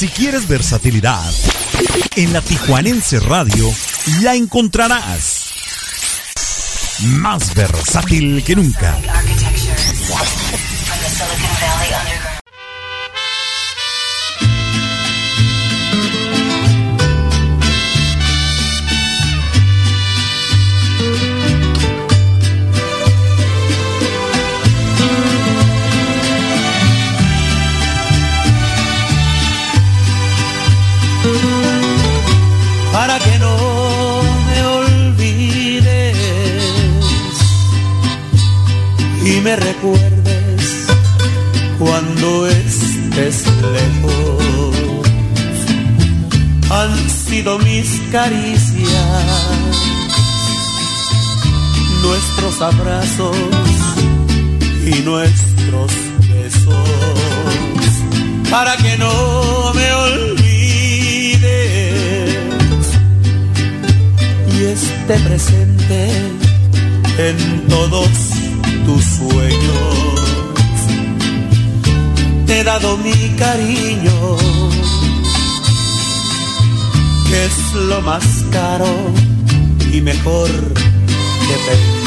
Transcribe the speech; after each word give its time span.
Si 0.00 0.08
quieres 0.08 0.48
versatilidad, 0.48 1.30
en 2.16 2.32
la 2.32 2.40
Tijuanense 2.40 3.20
Radio 3.20 3.70
la 4.22 4.34
encontrarás. 4.34 5.52
Más 7.02 7.54
versátil 7.54 8.42
que 8.42 8.56
nunca. 8.56 8.98
Me 39.42 39.56
recuerdes 39.56 40.86
cuando 41.78 42.46
estés 42.46 43.44
lejos. 43.72 44.74
Han 46.70 47.10
sido 47.10 47.58
mis 47.58 48.00
caricias, 48.12 48.90
nuestros 52.02 52.60
abrazos 52.60 53.36
y 54.86 55.02
nuestros 55.02 55.92
besos, 56.28 56.74
para 58.50 58.76
que 58.76 58.96
no 58.98 59.72
me 59.74 59.92
olvides 59.92 61.40
y 64.52 64.64
esté 64.64 65.18
presente 65.20 66.10
en 67.18 67.68
todos 67.68 68.29
tus 68.86 69.04
sueños. 69.04 70.20
Te 72.46 72.60
he 72.60 72.64
dado 72.64 72.96
mi 72.98 73.36
cariño, 73.38 74.36
que 77.28 77.44
es 77.44 77.74
lo 77.74 78.00
más 78.02 78.24
caro 78.50 78.88
y 79.92 80.00
mejor 80.00 80.48
que 80.48 81.56
tengo. 81.68 81.99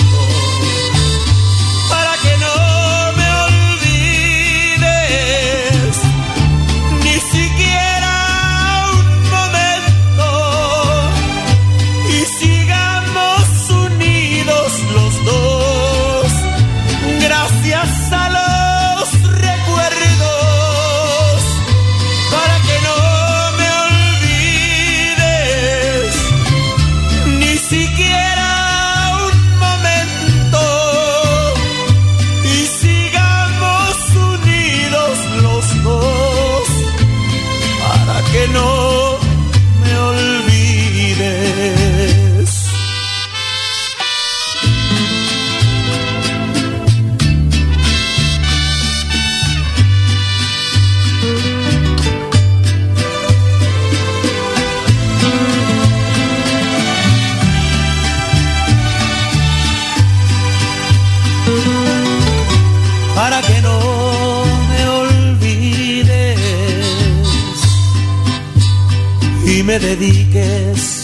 Dediques 69.84 71.04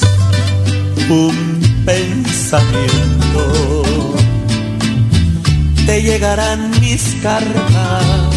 un 1.10 1.36
pensamiento. 1.86 3.42
Te 5.86 6.02
llegarán 6.02 6.72
mis 6.80 7.04
cartas 7.22 8.30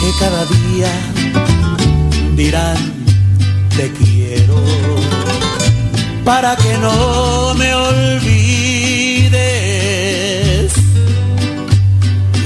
que 0.00 0.10
cada 0.20 0.44
día 0.44 0.92
dirán 2.36 2.76
te 3.76 3.90
quiero 3.92 4.62
para 6.24 6.54
que 6.56 6.78
no 6.78 7.54
me 7.54 7.74
olvides 7.74 8.32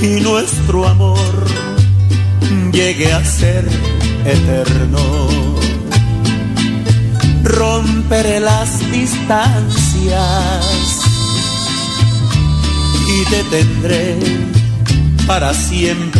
y 0.01 0.21
nuestro 0.21 0.87
amor 0.87 1.45
llegue 2.73 3.13
a 3.13 3.25
ser 3.25 3.69
eterno. 4.25 5.29
Romperé 7.43 8.41
las 8.41 8.79
distancias 8.91 10.13
y 13.09 13.25
te 13.31 13.45
tendré 13.45 14.19
para 15.27 15.55
siempre 15.55 16.12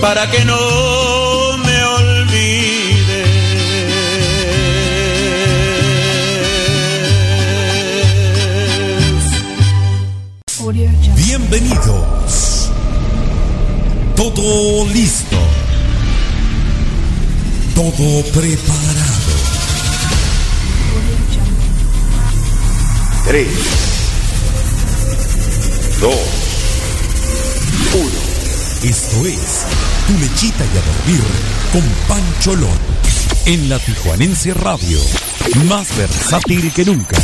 para 0.00 0.30
que 0.30 0.44
no 0.44 1.58
me 1.58 1.84
olvides. 1.84 2.28
Bienvenidos. 11.16 12.70
Todo 14.16 14.86
listo. 14.92 15.36
Todo 17.74 18.22
preparado. 18.32 19.28
3, 23.26 23.46
2, 26.00 26.14
1. 27.94 28.28
Esto 28.90 29.26
es 29.26 29.77
Tu 30.08 30.18
Lechita 30.18 30.64
y 30.64 30.78
a 30.78 30.80
Dormir 30.80 31.22
con 31.70 31.82
Pancho 32.08 32.56
Lón. 32.56 32.78
En 33.44 33.68
la 33.68 33.78
Tijuanense 33.78 34.54
Radio. 34.54 34.98
Más 35.68 35.94
versátil 35.98 36.72
que 36.72 36.86
nunca. 36.86 37.18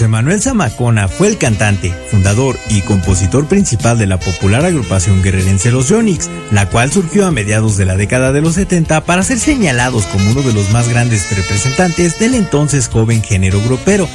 José 0.00 0.08
Manuel 0.08 0.40
Zamacona 0.40 1.08
fue 1.08 1.28
el 1.28 1.36
cantante, 1.36 1.92
fundador 2.10 2.58
y 2.70 2.80
compositor 2.80 3.46
principal 3.46 3.98
de 3.98 4.06
la 4.06 4.18
popular 4.18 4.64
agrupación 4.64 5.20
guerrerense 5.20 5.70
Los 5.70 5.90
Yonix, 5.90 6.30
la 6.52 6.70
cual 6.70 6.90
surgió 6.90 7.26
a 7.26 7.30
mediados 7.30 7.76
de 7.76 7.84
la 7.84 7.98
década 7.98 8.32
de 8.32 8.40
los 8.40 8.54
70 8.54 9.04
para 9.04 9.22
ser 9.22 9.38
señalados 9.38 10.06
como 10.06 10.30
uno 10.30 10.40
de 10.40 10.54
los 10.54 10.70
más 10.70 10.88
grandes 10.88 11.28
representantes 11.36 12.18
del 12.18 12.34
entonces 12.34 12.88
joven 12.88 13.22
género 13.22 13.60
grupero. 13.60 14.08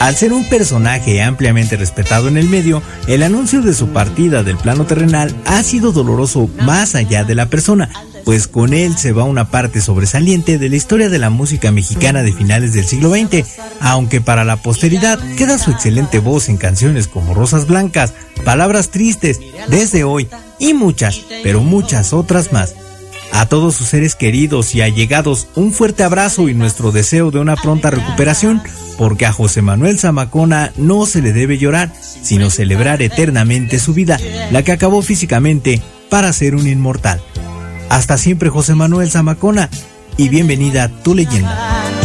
Al 0.00 0.16
ser 0.16 0.32
un 0.32 0.48
personaje 0.48 1.22
ampliamente 1.22 1.76
respetado 1.76 2.28
en 2.28 2.38
el 2.38 2.48
medio, 2.48 2.82
el 3.06 3.22
anuncio 3.22 3.60
de 3.60 3.74
su 3.74 3.88
partida 3.88 4.42
del 4.42 4.56
plano 4.56 4.86
terrenal 4.86 5.36
ha 5.44 5.62
sido 5.62 5.92
doloroso 5.92 6.48
más 6.62 6.94
allá 6.94 7.24
de 7.24 7.34
la 7.34 7.44
persona, 7.44 7.90
pues 8.26 8.48
con 8.48 8.74
él 8.74 8.98
se 8.98 9.12
va 9.12 9.22
una 9.22 9.52
parte 9.52 9.80
sobresaliente 9.80 10.58
de 10.58 10.68
la 10.68 10.74
historia 10.74 11.08
de 11.08 11.20
la 11.20 11.30
música 11.30 11.70
mexicana 11.70 12.24
de 12.24 12.32
finales 12.32 12.72
del 12.72 12.84
siglo 12.84 13.10
XX, 13.10 13.46
aunque 13.78 14.20
para 14.20 14.44
la 14.44 14.56
posteridad 14.56 15.20
queda 15.36 15.58
su 15.58 15.70
excelente 15.70 16.18
voz 16.18 16.48
en 16.48 16.56
canciones 16.56 17.06
como 17.06 17.34
Rosas 17.34 17.68
Blancas, 17.68 18.14
Palabras 18.44 18.90
Tristes, 18.90 19.38
Desde 19.68 20.02
Hoy 20.02 20.26
y 20.58 20.74
muchas, 20.74 21.20
pero 21.44 21.60
muchas 21.60 22.12
otras 22.12 22.52
más. 22.52 22.74
A 23.30 23.46
todos 23.46 23.76
sus 23.76 23.86
seres 23.86 24.16
queridos 24.16 24.74
y 24.74 24.80
allegados, 24.80 25.46
un 25.54 25.72
fuerte 25.72 26.02
abrazo 26.02 26.48
y 26.48 26.54
nuestro 26.54 26.90
deseo 26.90 27.30
de 27.30 27.38
una 27.38 27.54
pronta 27.54 27.92
recuperación, 27.92 28.60
porque 28.98 29.26
a 29.26 29.32
José 29.32 29.62
Manuel 29.62 30.00
Zamacona 30.00 30.72
no 30.76 31.06
se 31.06 31.22
le 31.22 31.32
debe 31.32 31.58
llorar, 31.58 31.92
sino 32.22 32.50
celebrar 32.50 33.02
eternamente 33.02 33.78
su 33.78 33.94
vida, 33.94 34.18
la 34.50 34.64
que 34.64 34.72
acabó 34.72 35.00
físicamente 35.00 35.80
para 36.10 36.32
ser 36.32 36.56
un 36.56 36.66
inmortal. 36.66 37.20
Hasta 37.88 38.18
siempre 38.18 38.50
José 38.50 38.74
Manuel 38.74 39.10
Zamacona 39.10 39.70
y 40.16 40.28
bienvenida 40.28 40.84
a 40.84 40.88
tu 40.88 41.14
leyenda. 41.14 41.95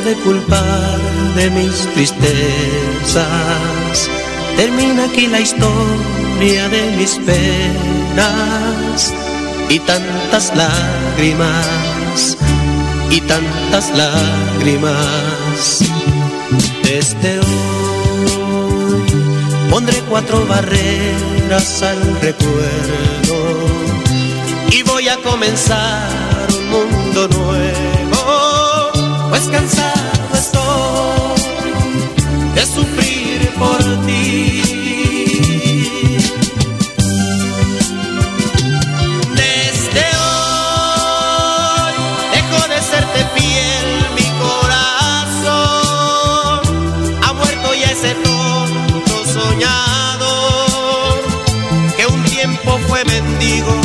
De 0.00 0.14
culpar 0.14 0.98
de 1.36 1.50
mis 1.50 1.86
tristezas. 1.92 3.20
Termina 4.56 5.04
aquí 5.04 5.26
la 5.26 5.40
historia 5.40 6.68
de 6.68 6.96
mis 6.96 7.18
penas 7.26 9.12
y 9.68 9.78
tantas 9.80 10.54
lágrimas 10.56 12.38
y 13.10 13.20
tantas 13.20 13.90
lágrimas. 13.96 15.80
Desde 16.82 17.38
hoy 17.40 19.02
pondré 19.70 20.00
cuatro 20.08 20.46
barreras 20.46 21.82
al 21.82 22.20
recuerdo 22.20 23.66
y 24.70 24.82
voy 24.82 25.08
a 25.08 25.16
comenzar 25.18 26.48
un 26.50 26.68
mundo 26.70 27.28
nuevo 27.28 27.61
pues 29.42 29.56
cansado 29.56 30.34
estoy 30.34 31.42
de 32.54 32.66
sufrir 32.66 33.50
por 33.58 33.78
ti. 34.06 34.62
Desde 39.34 40.04
hoy 40.22 41.92
dejo 42.34 42.68
de 42.68 42.78
serte 42.82 43.20
fiel, 43.34 43.88
mi 44.14 44.28
corazón 44.44 45.50
ha 47.22 47.32
muerto 47.32 47.74
ya 47.74 47.90
ese 47.90 48.14
tonto 48.14 49.24
soñador 49.24 51.14
que 51.96 52.06
un 52.06 52.22
tiempo 52.24 52.78
fue 52.86 53.04
mendigo 53.04 53.81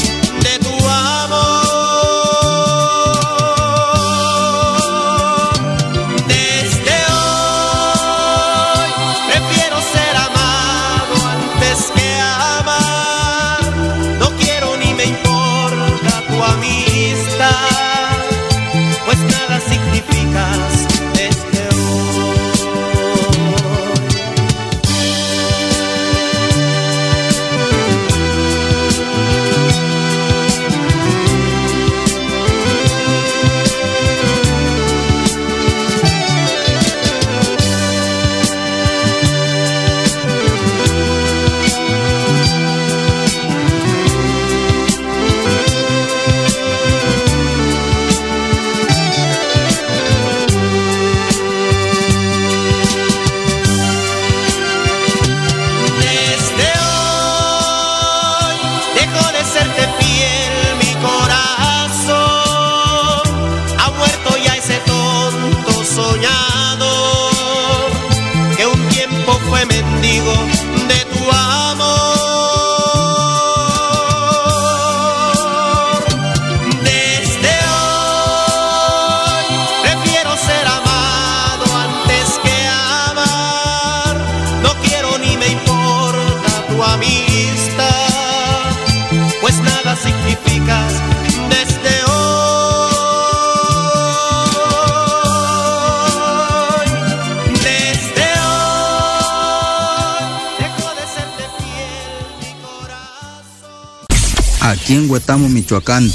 Huetamo, 105.28 105.50
Michoacán. 105.50 106.10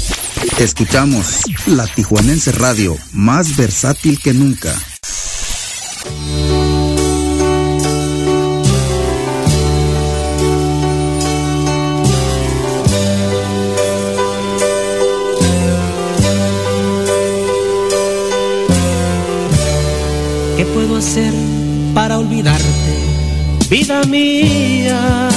Escuchamos 0.57 1.41
la 1.67 1.85
Tijuanense 1.85 2.51
Radio, 2.51 2.97
más 3.11 3.55
versátil 3.55 4.19
que 4.19 4.33
nunca. 4.33 4.73
¿Qué 20.57 20.65
puedo 20.73 20.97
hacer 20.97 21.31
para 21.93 22.17
olvidarte, 22.17 22.65
vida 23.69 24.03
mía? 24.05 25.32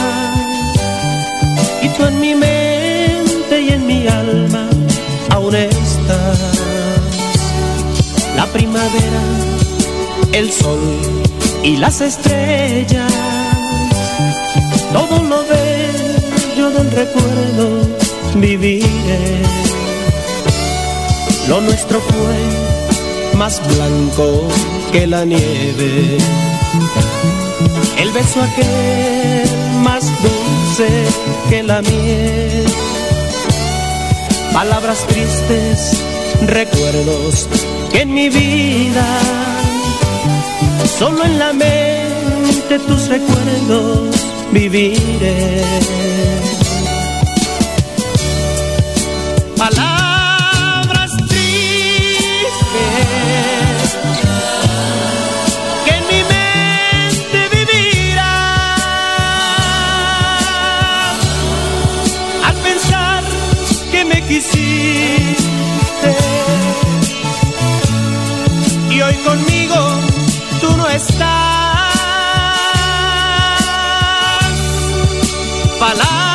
Primavera, 8.56 9.22
el 10.32 10.50
sol 10.50 10.80
y 11.62 11.76
las 11.76 12.00
estrellas, 12.00 13.12
todo 14.94 15.22
lo 15.22 15.44
bello 15.44 16.70
del 16.70 16.90
recuerdo 16.90 17.66
viviré. 18.36 19.42
Lo 21.48 21.60
nuestro 21.60 22.00
fue 22.00 23.36
más 23.36 23.60
blanco 23.68 24.48
que 24.90 25.06
la 25.06 25.26
nieve 25.26 26.16
beso 28.16 28.40
aquel 28.40 29.50
más 29.82 30.04
dulce 30.22 30.88
que 31.50 31.62
la 31.62 31.82
miel. 31.82 32.64
Palabras 34.54 35.06
tristes, 35.06 36.02
recuerdos 36.46 37.46
en 38.00 38.12
mi 38.12 38.28
vida, 38.28 39.06
solo 40.98 41.24
en 41.24 41.38
la 41.38 41.52
mente 41.52 42.78
tus 42.86 43.08
recuerdos 43.08 44.14
viviré. 44.52 46.05
Estás. 70.96 71.26
Palabras 75.78 76.25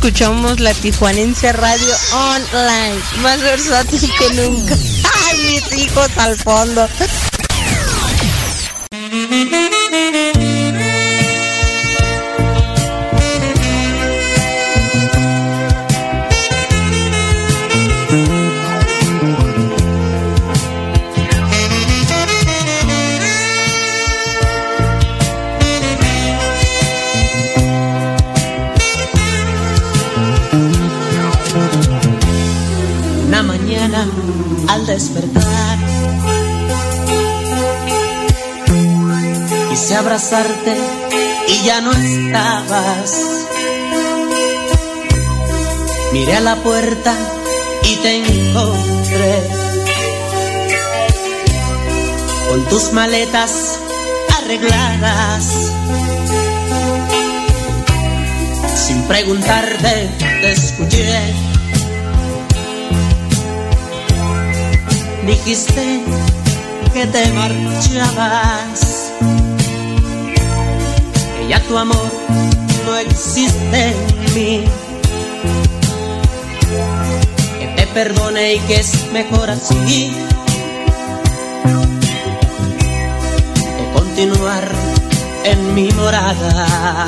escuchamos 0.00 0.60
la 0.60 0.72
Tijuanense 0.72 1.52
Radio 1.52 1.94
Online, 2.14 2.98
más 3.20 3.38
versátil 3.42 4.10
que 4.18 4.34
nunca. 4.34 4.74
¡Ay, 5.28 5.38
mis 5.46 5.76
hijos 5.76 6.08
al 6.16 6.38
fondo! 6.38 6.88
Despertar 35.00 35.78
quise 39.70 39.96
abrazarte 39.96 40.76
y 41.48 41.64
ya 41.64 41.80
no 41.80 41.90
estabas. 41.92 43.46
Miré 46.12 46.36
a 46.36 46.40
la 46.40 46.56
puerta 46.56 47.14
y 47.84 47.96
te 47.96 48.16
encontré 48.16 49.48
con 52.50 52.64
tus 52.66 52.92
maletas 52.92 53.78
arregladas. 54.38 55.44
Sin 58.86 59.02
preguntarte 59.04 60.10
te 60.42 60.52
escuché. 60.52 61.49
Dijiste 65.30 66.00
que 66.92 67.06
te 67.06 67.32
marchabas, 67.32 69.12
que 71.36 71.48
ya 71.48 71.60
tu 71.68 71.78
amor 71.78 72.10
no 72.84 72.96
existe 72.96 73.90
en 73.90 74.34
mí, 74.34 74.64
que 77.60 77.66
te 77.76 77.86
perdone 77.94 78.54
y 78.54 78.58
que 78.58 78.80
es 78.80 78.92
mejor 79.12 79.50
así, 79.50 80.12
que 83.76 83.98
continuar 84.00 84.68
en 85.44 85.74
mi 85.76 85.92
morada. 85.92 87.06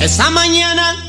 Esa 0.00 0.30
mañana 0.30 1.01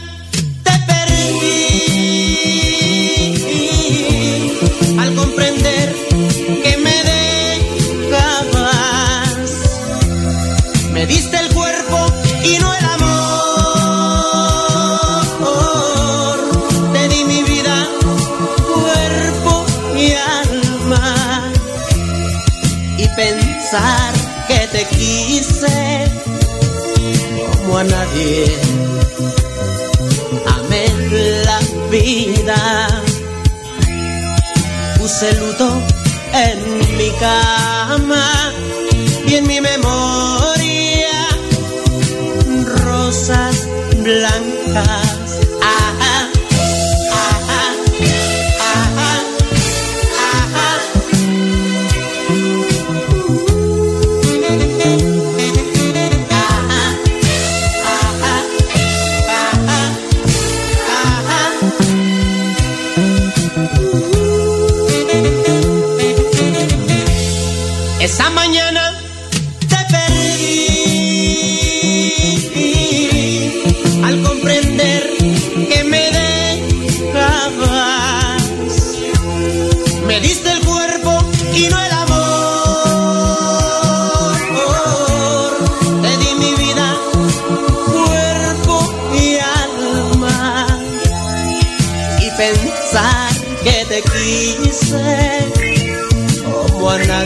Amé 30.56 30.86
la 31.46 31.60
vida 31.90 32.88
puse 35.00 35.34
luto 35.34 35.70
en 36.32 36.98
mi 36.98 37.10
cama 37.20 38.54
y 39.28 39.36
en 39.36 39.48
mi 39.48 39.60
memoria 39.60 41.28
rosas 42.86 43.68
blancas. 43.98 44.43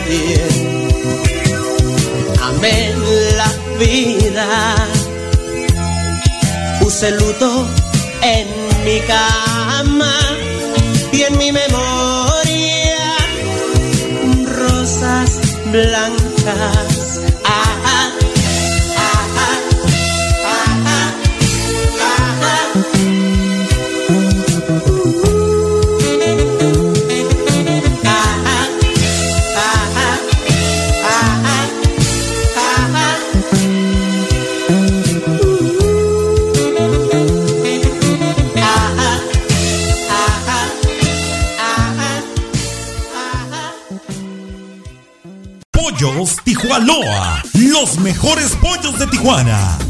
Nadie. 0.08 0.40
Amé 2.42 2.94
la 3.36 3.52
vida, 3.78 4.74
puse 6.80 7.10
luto 7.12 7.66
en 8.22 8.48
mi 8.84 9.00
cama 9.00 10.14
y 11.12 11.22
en 11.22 11.38
mi 11.38 11.52
memoria 11.52 13.16
rosas 14.46 15.30
blancas 15.70 16.97
Tijualoa, 46.42 47.44
los 47.52 47.98
mejores 48.00 48.56
pollos 48.56 48.98
de 48.98 49.06
Tijuana 49.06 49.78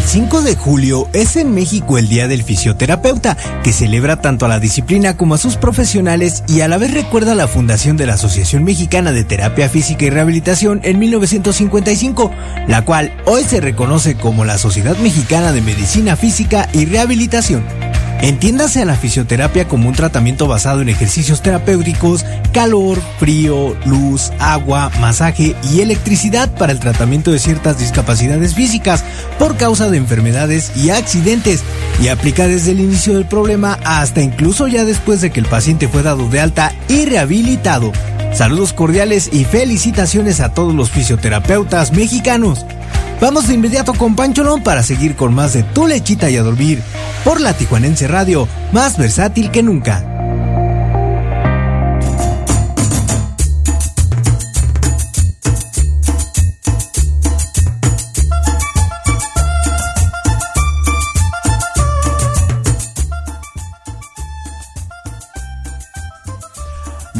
El 0.00 0.06
5 0.06 0.42
de 0.42 0.56
julio 0.56 1.08
es 1.12 1.36
en 1.36 1.54
México 1.54 1.98
el 1.98 2.08
Día 2.08 2.26
del 2.26 2.42
Fisioterapeuta, 2.42 3.36
que 3.62 3.72
celebra 3.72 4.16
tanto 4.16 4.46
a 4.46 4.48
la 4.48 4.58
disciplina 4.58 5.16
como 5.16 5.34
a 5.34 5.38
sus 5.38 5.56
profesionales 5.56 6.42
y 6.48 6.62
a 6.62 6.68
la 6.68 6.78
vez 6.78 6.94
recuerda 6.94 7.34
la 7.34 7.46
fundación 7.46 7.98
de 7.98 8.06
la 8.06 8.14
Asociación 8.14 8.64
Mexicana 8.64 9.12
de 9.12 9.24
Terapia 9.24 9.68
Física 9.68 10.06
y 10.06 10.10
Rehabilitación 10.10 10.80
en 10.84 10.98
1955, 10.98 12.32
la 12.66 12.82
cual 12.84 13.12
hoy 13.26 13.44
se 13.44 13.60
reconoce 13.60 14.16
como 14.16 14.46
la 14.46 14.56
Sociedad 14.56 14.96
Mexicana 14.96 15.52
de 15.52 15.60
Medicina 15.60 16.16
Física 16.16 16.68
y 16.72 16.86
Rehabilitación. 16.86 17.62
Entiéndase 18.22 18.82
a 18.82 18.84
la 18.84 18.96
fisioterapia 18.96 19.66
como 19.66 19.88
un 19.88 19.94
tratamiento 19.94 20.46
basado 20.46 20.82
en 20.82 20.90
ejercicios 20.90 21.40
terapéuticos, 21.40 22.26
calor, 22.52 23.00
frío, 23.18 23.74
luz, 23.86 24.30
agua, 24.38 24.90
masaje 25.00 25.56
y 25.72 25.80
electricidad 25.80 26.50
para 26.50 26.72
el 26.72 26.80
tratamiento 26.80 27.32
de 27.32 27.38
ciertas 27.38 27.78
discapacidades 27.78 28.54
físicas 28.54 29.04
por 29.38 29.56
causa 29.56 29.88
de 29.88 29.96
enfermedades 29.96 30.70
y 30.76 30.90
accidentes 30.90 31.62
y 32.02 32.08
aplica 32.08 32.46
desde 32.46 32.72
el 32.72 32.80
inicio 32.80 33.14
del 33.14 33.24
problema 33.24 33.78
hasta 33.84 34.20
incluso 34.20 34.68
ya 34.68 34.84
después 34.84 35.22
de 35.22 35.30
que 35.30 35.40
el 35.40 35.46
paciente 35.46 35.88
fue 35.88 36.02
dado 36.02 36.28
de 36.28 36.40
alta 36.40 36.74
y 36.88 37.06
rehabilitado. 37.06 37.90
Saludos 38.34 38.74
cordiales 38.74 39.30
y 39.32 39.44
felicitaciones 39.44 40.40
a 40.40 40.52
todos 40.52 40.74
los 40.74 40.90
fisioterapeutas 40.90 41.92
mexicanos. 41.92 42.66
Vamos 43.20 43.48
de 43.48 43.54
inmediato 43.54 43.92
con 43.92 44.16
Pancholón 44.16 44.62
para 44.62 44.82
seguir 44.82 45.14
con 45.14 45.34
más 45.34 45.52
de 45.52 45.62
Tu 45.62 45.86
Lechita 45.86 46.30
y 46.30 46.36
a 46.36 46.42
Dormir 46.42 46.82
por 47.22 47.40
la 47.40 47.52
Tijuanense 47.52 48.08
Radio, 48.08 48.48
más 48.72 48.96
versátil 48.96 49.50
que 49.50 49.62
nunca. 49.62 50.09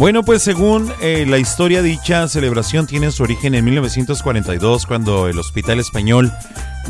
Bueno, 0.01 0.23
pues 0.23 0.43
según 0.43 0.91
eh, 1.03 1.27
la 1.29 1.37
historia, 1.37 1.83
dicha 1.83 2.27
celebración 2.27 2.87
tiene 2.87 3.11
su 3.11 3.23
origen 3.23 3.55
en 3.55 3.67
1942, 3.67 4.87
cuando 4.87 5.29
el 5.29 5.39
Hospital 5.39 5.79
Español 5.79 6.33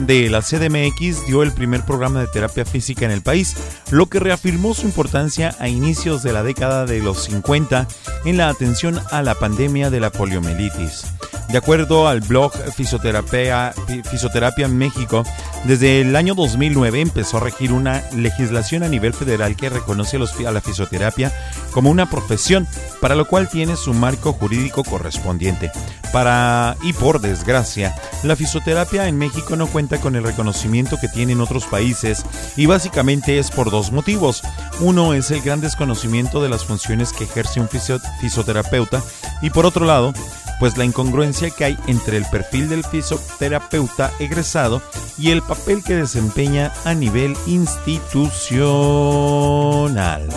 de 0.06 0.30
la 0.30 0.42
CDMX 0.42 1.26
dio 1.26 1.42
el 1.42 1.52
primer 1.52 1.84
programa 1.84 2.20
de 2.20 2.26
terapia 2.26 2.64
física 2.64 3.04
en 3.04 3.10
el 3.10 3.22
país, 3.22 3.56
lo 3.90 4.06
que 4.06 4.20
reafirmó 4.20 4.74
su 4.74 4.86
importancia 4.86 5.54
a 5.58 5.68
inicios 5.68 6.22
de 6.22 6.32
la 6.32 6.42
década 6.42 6.86
de 6.86 7.00
los 7.00 7.24
50 7.24 7.86
en 8.24 8.36
la 8.36 8.48
atención 8.48 9.00
a 9.10 9.22
la 9.22 9.34
pandemia 9.34 9.90
de 9.90 10.00
la 10.00 10.10
poliomielitis. 10.10 11.04
De 11.50 11.58
acuerdo 11.58 12.06
al 12.06 12.20
blog 12.20 12.52
Fisioterapia, 12.76 13.74
Fisioterapia 14.08 14.68
México, 14.68 15.24
desde 15.64 16.00
el 16.00 16.14
año 16.14 16.36
2009 16.36 17.00
empezó 17.00 17.38
a 17.38 17.40
regir 17.40 17.72
una 17.72 18.04
legislación 18.12 18.84
a 18.84 18.88
nivel 18.88 19.12
federal 19.12 19.56
que 19.56 19.68
reconoce 19.68 20.16
a 20.46 20.52
la 20.52 20.60
fisioterapia 20.60 21.32
como 21.72 21.90
una 21.90 22.08
profesión, 22.08 22.68
para 23.00 23.16
lo 23.16 23.26
cual 23.26 23.48
tiene 23.48 23.74
su 23.74 23.92
marco 23.94 24.32
jurídico 24.32 24.84
correspondiente. 24.84 25.72
Para 26.12 26.76
y 26.82 26.92
por 26.92 27.20
desgracia, 27.20 27.96
la 28.22 28.36
fisioterapia 28.36 29.08
en 29.08 29.18
México 29.18 29.56
no 29.56 29.66
cuenta 29.66 29.89
con 29.98 30.16
el 30.16 30.24
reconocimiento 30.24 30.96
que 31.00 31.08
tiene 31.08 31.32
en 31.32 31.40
otros 31.40 31.66
países 31.66 32.24
y 32.56 32.66
básicamente 32.66 33.38
es 33.38 33.50
por 33.50 33.70
dos 33.70 33.92
motivos. 33.92 34.42
Uno 34.80 35.14
es 35.14 35.30
el 35.30 35.40
gran 35.40 35.60
desconocimiento 35.60 36.42
de 36.42 36.48
las 36.48 36.64
funciones 36.64 37.12
que 37.12 37.24
ejerce 37.24 37.60
un 37.60 37.68
fisioterapeuta 37.68 39.02
y 39.42 39.50
por 39.50 39.66
otro 39.66 39.86
lado, 39.86 40.12
pues 40.58 40.76
la 40.76 40.84
incongruencia 40.84 41.50
que 41.50 41.64
hay 41.64 41.78
entre 41.86 42.16
el 42.16 42.24
perfil 42.26 42.68
del 42.68 42.84
fisioterapeuta 42.84 44.10
egresado 44.18 44.82
y 45.18 45.30
el 45.30 45.42
papel 45.42 45.82
que 45.82 45.96
desempeña 45.96 46.72
a 46.84 46.94
nivel 46.94 47.36
institucional. 47.46 50.28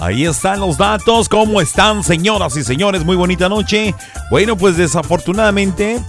Ahí 0.00 0.24
están 0.24 0.60
los 0.60 0.78
datos. 0.78 1.28
¿Cómo 1.28 1.60
están, 1.60 2.02
señoras 2.02 2.56
y 2.56 2.64
señores? 2.64 3.04
Muy 3.04 3.16
bonita 3.16 3.50
noche. 3.50 3.94
Bueno, 4.30 4.56
pues 4.56 4.78
desafortunadamente 4.78 6.00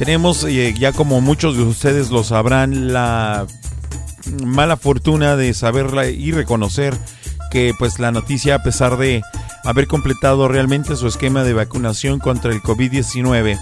tenemos, 0.00 0.44
eh, 0.44 0.72
ya 0.78 0.92
como 0.92 1.20
muchos 1.20 1.58
de 1.58 1.62
ustedes 1.62 2.08
lo 2.08 2.24
sabrán, 2.24 2.90
la 2.90 3.46
mala 4.46 4.78
fortuna 4.78 5.36
de 5.36 5.52
saberla 5.52 6.06
y 6.06 6.32
reconocer 6.32 6.96
que 7.50 7.74
pues 7.78 7.98
la 7.98 8.10
noticia, 8.10 8.54
a 8.54 8.62
pesar 8.62 8.96
de 8.96 9.20
haber 9.62 9.88
completado 9.88 10.48
realmente 10.48 10.96
su 10.96 11.06
esquema 11.06 11.44
de 11.44 11.52
vacunación 11.52 12.18
contra 12.18 12.50
el 12.50 12.62
COVID-19, 12.62 13.58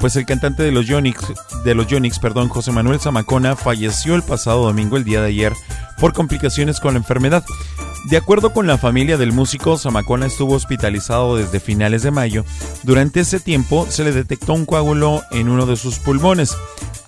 pues 0.00 0.16
el 0.16 0.26
cantante 0.26 0.64
de 0.64 0.72
los 0.72 0.88
Yonix, 0.88 1.22
de 1.64 1.74
los 1.76 1.86
Yonix, 1.86 2.18
perdón, 2.18 2.48
José 2.48 2.72
Manuel 2.72 2.98
Zamacona, 2.98 3.54
falleció 3.54 4.16
el 4.16 4.24
pasado 4.24 4.64
domingo, 4.64 4.96
el 4.96 5.04
día 5.04 5.20
de 5.20 5.28
ayer, 5.28 5.52
por 6.00 6.12
complicaciones 6.12 6.80
con 6.80 6.94
la 6.94 6.98
enfermedad. 6.98 7.44
De 8.06 8.16
acuerdo 8.16 8.52
con 8.52 8.68
la 8.68 8.78
familia 8.78 9.16
del 9.16 9.32
músico, 9.32 9.76
Zamacona 9.76 10.26
estuvo 10.26 10.54
hospitalizado 10.54 11.36
desde 11.36 11.58
finales 11.58 12.04
de 12.04 12.12
mayo. 12.12 12.44
Durante 12.84 13.18
ese 13.18 13.40
tiempo 13.40 13.84
se 13.90 14.04
le 14.04 14.12
detectó 14.12 14.54
un 14.54 14.64
coágulo 14.64 15.22
en 15.32 15.48
uno 15.48 15.66
de 15.66 15.76
sus 15.76 15.98
pulmones, 15.98 16.56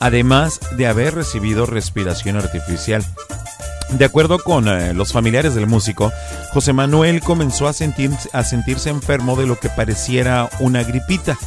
además 0.01 0.59
de 0.77 0.89
haber 0.89 1.15
recibido 1.15 1.67
respiración 1.67 2.37
artificial. 2.37 3.07
De 3.91 4.05
acuerdo 4.05 4.41
con 4.41 4.67
eh, 4.67 4.93
los 4.93 5.13
familiares 5.13 5.55
del 5.55 5.69
músico, 5.69 6.13
José 6.53 6.73
Manuel 6.73 7.21
comenzó 7.21 7.69
a, 7.69 7.71
a 7.71 8.45
sentirse 8.45 8.91
enfermo 8.91 9.37
de 9.37 9.47
lo 9.47 9.57
que 9.57 9.69
pareciera 9.69 10.51
una 10.59 10.83
gripita, 10.83 11.39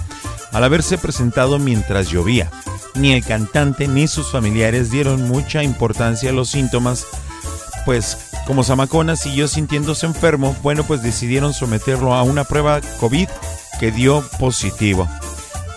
al 0.54 0.64
haberse 0.64 0.98
presentado 0.98 1.60
mientras 1.60 2.10
llovía. 2.10 2.50
Ni 2.96 3.12
el 3.12 3.26
cantante 3.26 3.90
ni 3.90 4.08
sus 4.08 4.32
familiares 4.32 4.92
dieron 4.92 5.28
mucha 5.28 5.62
importancia 5.62 6.30
a 6.30 6.34
los 6.34 6.50
síntomas, 6.50 7.06
pues 7.86 8.31
como 8.52 8.66
Zamacona 8.66 9.16
siguió 9.16 9.48
sintiéndose 9.48 10.06
enfermo, 10.06 10.54
bueno, 10.62 10.84
pues 10.84 11.02
decidieron 11.02 11.54
someterlo 11.54 12.16
a 12.16 12.24
una 12.24 12.44
prueba 12.44 12.82
COVID 13.00 13.30
que 13.80 13.92
dio 13.92 14.26
positivo. 14.40 15.08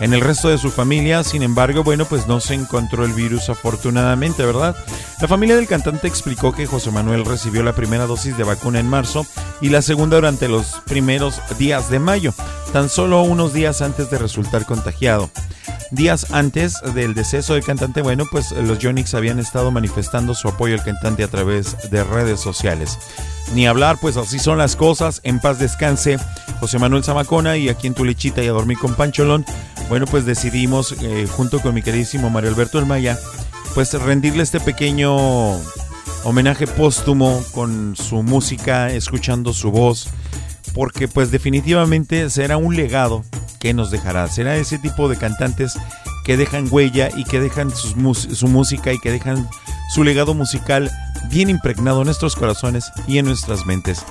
En 0.05 0.13
el 0.13 0.21
resto 0.21 0.51
de 0.51 0.59
su 0.59 0.71
familia, 0.71 1.25
sin 1.25 1.43
embargo, 1.43 1.83
bueno, 1.83 2.05
pues 2.05 2.27
no 2.27 2.39
se 2.39 2.53
encontró 2.53 3.07
el 3.07 3.15
virus 3.15 3.49
afortunadamente, 3.49 4.45
¿verdad? 4.45 4.77
La 5.19 5.29
familia 5.29 5.57
del 5.57 5.67
cantante 5.67 6.07
explicó 6.09 6.53
que 6.53 6.67
José 6.67 6.91
Manuel 6.91 7.25
recibió 7.25 7.63
la 7.63 7.75
primera 7.75 8.07
dosis 8.07 8.37
de 8.37 8.45
vacuna 8.45 8.81
en 8.81 8.87
marzo 8.87 9.27
y 9.63 9.71
la 9.71 9.81
segunda 9.81 10.17
durante 10.17 10.47
los 10.47 10.83
primeros 10.85 11.41
días 11.57 11.89
de 11.89 12.01
mayo, 12.01 12.35
tan 12.75 12.91
solo 12.91 13.23
unos 13.23 13.55
días 13.55 13.81
antes 13.81 14.11
de 14.11 14.19
resultar 14.19 14.67
contagiado. 14.67 15.31
Días 15.91 16.27
antes 16.33 16.83
del 16.95 17.15
deceso 17.15 17.55
del 17.55 17.65
cantante, 17.65 18.03
bueno, 18.03 18.27
pues 18.31 18.53
los 18.53 18.79
Yonix 18.81 19.15
habían 19.15 19.39
estado 19.39 19.71
manifestando 19.71 20.35
su 20.35 20.49
apoyo 20.49 20.75
al 20.75 20.85
cantante 20.85 21.25
a 21.25 21.29
través 21.29 21.91
de 21.91 22.05
redes 22.05 22.41
sociales. 22.41 22.99
Ni 23.53 23.67
hablar, 23.67 23.99
pues 24.01 24.17
así 24.17 24.39
son 24.39 24.59
las 24.59 24.77
cosas. 24.77 25.21
En 25.23 25.39
paz 25.39 25.59
descanse 25.59 26.19
José 26.61 26.79
Manuel 26.79 27.05
Zamacona 27.05 27.57
y 27.57 27.69
aquí 27.69 27.87
en 27.87 27.95
tu 27.95 28.05
lechita 28.05 28.43
y 28.43 28.49
a 28.49 28.53
dormir 28.53 28.79
con 28.79 28.95
Pancholón. 28.95 29.45
Bueno, 29.89 30.07
pues 30.07 30.25
decidimos, 30.25 30.95
eh, 31.03 31.27
junto 31.31 31.61
con 31.61 31.75
mi 31.75 31.83
queridísimo 31.83 32.31
Mario 32.31 32.51
Alberto 32.51 32.79
El 32.79 32.87
Maya, 32.87 33.19
pues 33.75 33.93
rendirle 33.93 34.43
este 34.43 34.61
pequeño 34.61 35.15
homenaje 36.25 36.67
póstumo 36.67 37.45
con 37.53 37.95
su 37.97 38.23
música, 38.23 38.91
escuchando 38.91 39.53
su 39.53 39.71
voz, 39.71 40.09
porque 40.73 41.07
pues 41.07 41.31
definitivamente 41.31 42.31
será 42.31 42.57
un 42.57 42.75
legado 42.75 43.25
que 43.61 43.75
nos 43.75 43.91
dejará. 43.91 44.29
Será 44.29 44.57
ese 44.57 44.79
tipo 44.79 45.09
de 45.09 45.17
cantantes 45.17 45.75
que 46.25 46.37
dejan 46.37 46.69
huella 46.71 47.11
y 47.15 47.25
que 47.25 47.41
dejan 47.41 47.71
su 47.71 48.49
música 48.49 48.93
y 48.93 48.99
que 48.99 49.13
dejan 49.13 49.49
su 49.91 50.03
legado 50.03 50.35
musical 50.35 50.91
bien 51.29 51.51
impregnado 51.51 52.01
en 52.01 52.07
nuestros 52.07 52.37
corazones 52.37 52.91
y 53.07 53.19
en 53.19 53.27
nuestras 53.27 53.67
mentes. 53.67 54.05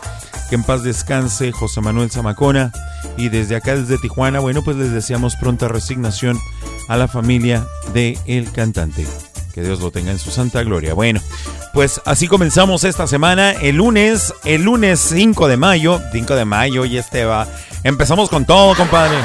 Que 0.49 0.55
en 0.55 0.63
paz 0.63 0.83
descanse 0.83 1.51
José 1.51 1.81
Manuel 1.81 2.11
Zamacona 2.11 2.71
y 3.17 3.29
desde 3.29 3.55
acá, 3.55 3.75
desde 3.75 3.97
Tijuana, 3.97 4.39
bueno, 4.39 4.63
pues 4.63 4.77
les 4.77 4.91
deseamos 4.91 5.35
pronta 5.35 5.67
resignación 5.67 6.39
a 6.87 6.97
la 6.97 7.07
familia 7.07 7.65
de 7.93 8.17
el 8.25 8.51
cantante. 8.51 9.07
Que 9.53 9.61
Dios 9.61 9.79
lo 9.81 9.91
tenga 9.91 10.11
en 10.11 10.19
su 10.19 10.31
santa 10.31 10.63
gloria. 10.63 10.95
Bueno, 10.95 11.21
pues 11.73 12.01
así 12.05 12.27
comenzamos 12.27 12.83
esta 12.83 13.05
semana. 13.05 13.51
El 13.51 13.75
lunes, 13.75 14.33
el 14.45 14.63
lunes 14.63 14.99
5 14.99 15.47
de 15.47 15.57
mayo, 15.57 16.01
5 16.11 16.35
de 16.35 16.45
mayo 16.45 16.85
y 16.85 16.97
este 16.97 17.25
va. 17.25 17.47
Empezamos 17.83 18.29
con 18.29 18.45
todo, 18.45 18.75
compadre. 18.75 19.17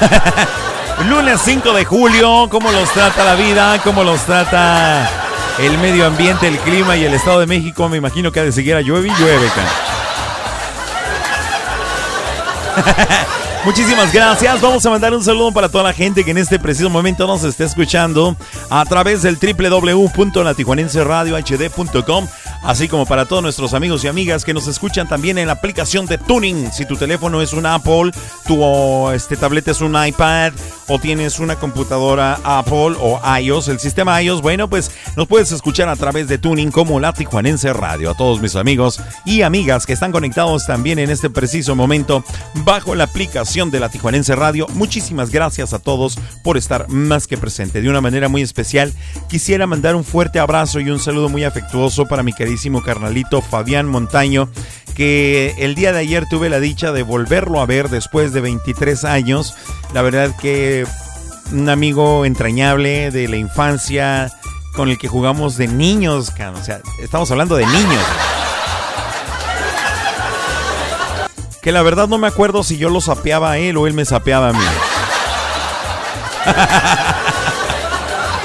lunes 1.04 1.40
5 1.44 1.72
de 1.72 1.84
julio, 1.84 2.48
¿cómo 2.50 2.72
los 2.72 2.90
trata 2.90 3.24
la 3.24 3.34
vida? 3.34 3.80
¿Cómo 3.84 4.02
los 4.02 4.22
trata 4.22 5.08
el 5.58 5.76
medio 5.78 6.06
ambiente, 6.06 6.48
el 6.48 6.58
clima 6.58 6.96
y 6.96 7.04
el 7.04 7.14
Estado 7.14 7.40
de 7.40 7.46
México? 7.46 7.88
Me 7.88 7.98
imagino 7.98 8.32
que 8.32 8.40
ha 8.40 8.44
de 8.44 8.52
seguir 8.52 8.74
a 8.74 8.80
llueve 8.80 9.08
y 9.08 9.12
llueve, 9.12 9.50
Muchísimas 13.64 14.12
gracias. 14.12 14.60
Vamos 14.60 14.84
a 14.86 14.90
mandar 14.90 15.12
un 15.12 15.24
saludo 15.24 15.50
para 15.52 15.68
toda 15.68 15.82
la 15.84 15.92
gente 15.92 16.24
que 16.24 16.30
en 16.30 16.38
este 16.38 16.58
preciso 16.58 16.88
momento 16.88 17.26
nos 17.26 17.42
está 17.42 17.64
escuchando 17.64 18.36
a 18.70 18.84
través 18.84 19.22
del 19.22 19.38
www.latijuanenseradiohd.com, 19.38 22.28
así 22.62 22.88
como 22.88 23.06
para 23.06 23.24
todos 23.24 23.42
nuestros 23.42 23.74
amigos 23.74 24.04
y 24.04 24.08
amigas 24.08 24.44
que 24.44 24.54
nos 24.54 24.66
escuchan 24.66 25.08
también 25.08 25.38
en 25.38 25.46
la 25.46 25.54
aplicación 25.54 26.06
de 26.06 26.18
Tuning. 26.18 26.72
Si 26.72 26.86
tu 26.86 26.96
teléfono 26.96 27.42
es 27.42 27.52
un 27.52 27.66
Apple, 27.66 28.10
tu 28.46 29.10
este, 29.10 29.36
es 29.70 29.80
un 29.80 29.96
iPad 30.06 30.52
o 30.88 30.98
tienes 30.98 31.40
una 31.40 31.56
computadora 31.56 32.38
Apple 32.44 32.96
o 33.00 33.20
iOS, 33.38 33.68
el 33.68 33.80
sistema 33.80 34.22
iOS, 34.22 34.42
bueno, 34.42 34.68
pues 34.68 34.90
nos 35.16 35.26
puedes 35.26 35.52
escuchar 35.52 35.88
a 35.88 35.96
través 35.96 36.28
de 36.28 36.38
Tuning 36.38 36.70
como 36.70 37.00
La 37.00 37.12
Tijuanense 37.12 37.72
Radio. 37.72 38.10
A 38.10 38.14
todos 38.14 38.40
mis 38.40 38.56
amigos 38.56 39.00
y 39.24 39.42
amigas 39.42 39.86
que 39.86 39.92
están 39.92 40.12
conectados 40.12 40.66
también 40.66 40.98
en 40.98 41.10
este 41.10 41.30
preciso 41.30 41.74
momento 41.74 42.24
bajo 42.64 42.94
la 42.94 43.04
aplicación 43.04 43.70
de 43.70 43.80
La 43.80 43.88
Tijuanense 43.88 44.34
Radio, 44.36 44.66
muchísimas 44.74 45.30
gracias 45.30 45.72
a 45.72 45.78
todos 45.78 46.18
por 46.42 46.56
estar 46.56 46.88
más 46.88 47.26
que 47.26 47.36
presente. 47.36 47.80
De 47.80 47.88
una 47.88 48.00
manera 48.00 48.28
muy 48.28 48.42
especial, 48.42 48.92
quisiera 49.28 49.66
mandar 49.66 49.96
un 49.96 50.04
fuerte 50.04 50.38
abrazo 50.38 50.80
y 50.80 50.90
un 50.90 51.00
saludo 51.00 51.28
muy 51.28 51.44
afectuoso 51.44 52.06
para 52.06 52.22
mi 52.22 52.32
carnalito 52.84 53.42
Fabián 53.42 53.86
Montaño, 53.86 54.48
que 54.94 55.54
el 55.58 55.74
día 55.74 55.92
de 55.92 56.00
ayer 56.00 56.26
tuve 56.28 56.48
la 56.48 56.60
dicha 56.60 56.92
de 56.92 57.02
volverlo 57.02 57.60
a 57.60 57.66
ver 57.66 57.88
después 57.88 58.32
de 58.32 58.40
23 58.40 59.04
años. 59.04 59.54
La 59.92 60.02
verdad 60.02 60.34
que 60.40 60.86
un 61.52 61.68
amigo 61.68 62.24
entrañable 62.24 63.10
de 63.10 63.28
la 63.28 63.36
infancia 63.36 64.32
con 64.74 64.88
el 64.88 64.98
que 64.98 65.08
jugamos 65.08 65.56
de 65.56 65.68
niños, 65.68 66.32
o 66.38 66.64
sea, 66.64 66.80
estamos 67.00 67.30
hablando 67.30 67.56
de 67.56 67.66
niños. 67.66 68.02
Que 71.62 71.72
la 71.72 71.82
verdad 71.82 72.08
no 72.08 72.18
me 72.18 72.28
acuerdo 72.28 72.62
si 72.62 72.76
yo 72.76 72.90
lo 72.90 73.00
sapeaba 73.00 73.52
a 73.52 73.58
él 73.58 73.76
o 73.76 73.86
él 73.86 73.94
me 73.94 74.04
sapeaba 74.04 74.50
a 74.50 74.52
mí. 74.52 74.58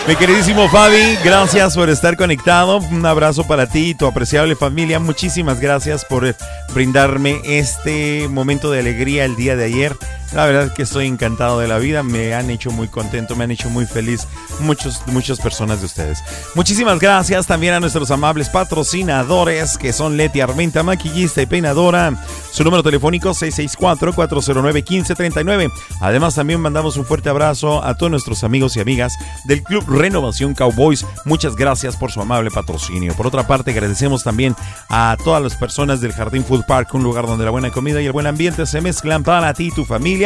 Mi 0.08 0.16
queridísimo 0.16 0.68
Fabi, 0.68 1.16
gracias 1.24 1.76
por 1.76 1.90
estar 1.90 2.18
conectado. 2.18 2.80
Un 2.80 3.06
abrazo 3.06 3.46
para 3.46 3.68
ti 3.68 3.92
y 3.92 3.94
tu 3.94 4.08
apreciable 4.08 4.56
familia. 4.56 5.00
Muchísimas 5.00 5.60
gracias 5.60 6.06
por 6.06 6.36
brindarme 6.74 7.40
este 7.46 8.28
momento 8.28 8.72
de 8.72 8.80
alegría 8.80 9.26
el 9.26 9.36
día 9.36 9.56
de 9.56 9.66
ayer. 9.66 9.96
La 10.34 10.46
verdad 10.46 10.74
que 10.74 10.84
estoy 10.84 11.08
encantado 11.08 11.60
de 11.60 11.67
la 11.67 11.78
vida, 11.78 12.04
me 12.04 12.34
han 12.34 12.50
hecho 12.50 12.72
muy 12.72 12.88
contento, 12.88 13.36
me 13.36 13.44
han 13.44 13.52
hecho 13.52 13.70
muy 13.70 13.86
feliz 13.86 14.26
muchos, 14.62 15.06
muchas 15.08 15.41
personas 15.41 15.82
de 15.82 15.88
ustedes. 15.88 16.24
Muchísimas 16.56 17.00
gracias 17.00 17.48
también 17.48 17.74
a 17.74 17.82
nuestros 17.82 18.12
amables 18.12 18.48
patrocinadores 18.48 19.78
que 19.78 19.91
son 19.91 20.15
Leti 20.15 20.39
Armenta, 20.39 20.84
maquillista 20.84 21.41
y 21.41 21.48
peinadora. 21.48 22.13
Su 22.50 22.63
número 22.63 22.82
telefónico 22.82 23.32
664-409-1539. 23.32 25.70
Además 26.00 26.36
también 26.36 26.62
mandamos 26.62 26.96
un 26.96 27.04
fuerte 27.06 27.28
abrazo 27.28 27.84
a 27.84 27.96
todos 27.96 28.12
nuestros 28.12 28.46
amigos 28.46 28.78
y 28.78 28.80
amigas 28.80 29.17
del 29.44 29.63
Club 29.63 29.84
Renovación 29.89 30.54
Cowboys. 30.54 31.06
Muchas 31.26 31.58
gracias 31.58 31.98
por 31.98 32.10
su 32.10 32.22
amable 32.22 32.52
patrocinio. 32.52 33.13
Por 33.15 33.28
otra 33.28 33.46
parte, 33.48 33.72
agradecemos 33.72 34.24
también 34.24 34.56
a 34.88 35.17
todas 35.26 35.44
las 35.44 35.56
personas 35.56 36.00
del 36.00 36.13
Jardín 36.13 36.46
Food 36.46 36.63
Park, 36.65 36.94
un 36.94 37.04
lugar 37.04 37.28
donde 37.28 37.44
la 37.44 37.52
buena 37.52 37.72
comida 37.72 38.02
y 38.02 38.06
el 38.06 38.13
buen 38.13 38.28
ambiente 38.28 38.65
se 38.65 38.80
mezclan 38.80 39.24
para 39.24 39.54
ti 39.54 39.67
y 39.67 39.72
tu 39.72 39.84
familia 39.84 40.21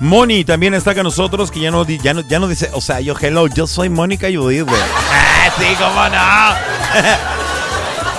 Moni 0.00 0.44
también 0.44 0.74
está 0.74 0.94
con 0.94 1.04
nosotros, 1.04 1.50
que 1.50 1.60
ya 1.60 1.70
no, 1.70 1.84
ya 1.86 2.12
no, 2.12 2.20
ya 2.20 2.38
no 2.38 2.48
dice, 2.48 2.70
o 2.72 2.80
sea, 2.80 3.00
yo, 3.00 3.14
hello, 3.18 3.46
yo 3.46 3.66
soy 3.66 3.88
Mónica 3.88 4.28
Judith, 4.32 4.64
güey. 4.68 4.80
Ah, 5.10 5.50
sí, 5.58 5.66
cómo 5.78 6.08
no. 6.08 7.45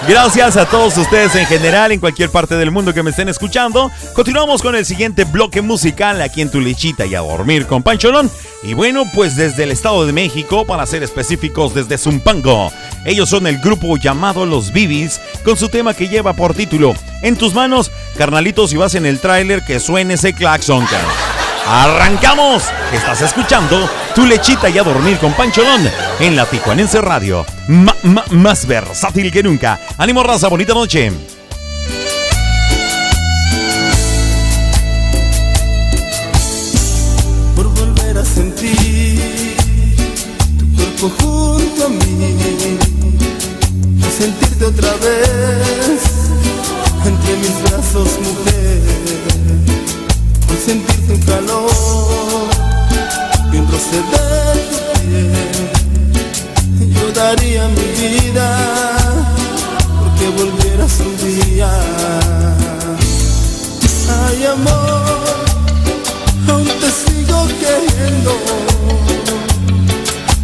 Gracias 0.06 0.56
a 0.56 0.66
todos 0.66 0.98
ustedes 0.98 1.36
en 1.36 1.46
general, 1.46 1.92
en 1.92 2.00
cualquier 2.00 2.30
parte 2.30 2.56
del 2.56 2.72
mundo 2.72 2.94
que 2.94 3.04
me 3.04 3.10
estén 3.10 3.28
escuchando. 3.30 3.92
Continuamos 4.14 4.62
con 4.62 4.76
el 4.76 4.86
siguiente 4.86 5.26
bloque 5.26 5.62
musical 5.62 6.22
aquí 6.22 6.42
en 6.42 6.50
Tu 6.50 6.62
Lechita 6.62 7.06
y 7.06 7.16
a 7.16 7.20
dormir 7.20 7.66
con 7.66 7.84
Pancholón. 7.84 8.30
Y 8.64 8.74
bueno, 8.74 9.04
pues 9.14 9.36
desde 9.36 9.64
el 9.64 9.72
Estado 9.72 10.06
de 10.06 10.14
México, 10.14 10.66
para 10.66 10.86
ser 10.86 11.04
específicos, 11.04 11.74
desde 11.74 11.98
Zumpango. 11.98 12.72
Ellos 13.06 13.30
son 13.30 13.48
el 13.48 13.60
grupo 13.60 13.98
llamado 13.98 14.46
Los 14.46 14.72
Bibis, 14.72 15.20
con 15.44 15.58
su 15.58 15.70
tema 15.70 15.94
que 15.94 16.08
lleva 16.08 16.34
por 16.34 16.54
título 16.54 16.94
En 17.22 17.36
tus 17.36 17.54
manos, 17.54 17.92
carnalitos, 18.18 18.70
si 18.70 18.78
vas 18.78 18.96
en 18.96 19.06
el 19.06 19.20
tráiler, 19.20 19.64
que 19.66 19.80
suene 19.80 20.16
ese 20.16 20.34
claxon, 20.34 20.86
¡Arrancamos! 21.70 22.64
Estás 22.94 23.22
escuchando 23.22 23.90
Tu 24.16 24.26
Lechita 24.26 24.70
y 24.70 24.78
a 24.78 24.84
Dormir 24.84 25.18
con 25.18 25.34
Pancholón 25.34 25.82
en 26.18 26.36
la 26.38 26.46
Tijuanense 26.46 27.02
Radio. 27.02 27.46
más 28.32 28.66
versátil 28.66 29.30
que 29.30 29.44
nunca. 29.44 29.78
¡Ánimo, 29.98 30.24
raza! 30.24 30.48
¡Bonita 30.48 30.74
noche! 30.74 31.12
Por 37.54 37.68
volver 37.74 38.18
a 38.18 38.24
sentir 38.24 39.58
tu 40.58 40.74
cuerpo 40.74 41.27
calor 51.28 52.08
roce 53.72 53.98
de 53.98 54.62
tu 54.70 54.80
piel. 55.00 55.32
Yo 56.94 57.06
daría 57.12 57.68
mi 57.68 57.88
vida 58.02 58.48
porque 60.00 60.26
volvieras 60.30 60.94
un 61.00 61.14
día. 61.18 61.70
Ay 64.26 64.46
amor, 64.46 65.36
aún 66.50 66.68
te 66.82 66.90
sigo 67.02 67.48
queriendo 67.62 68.34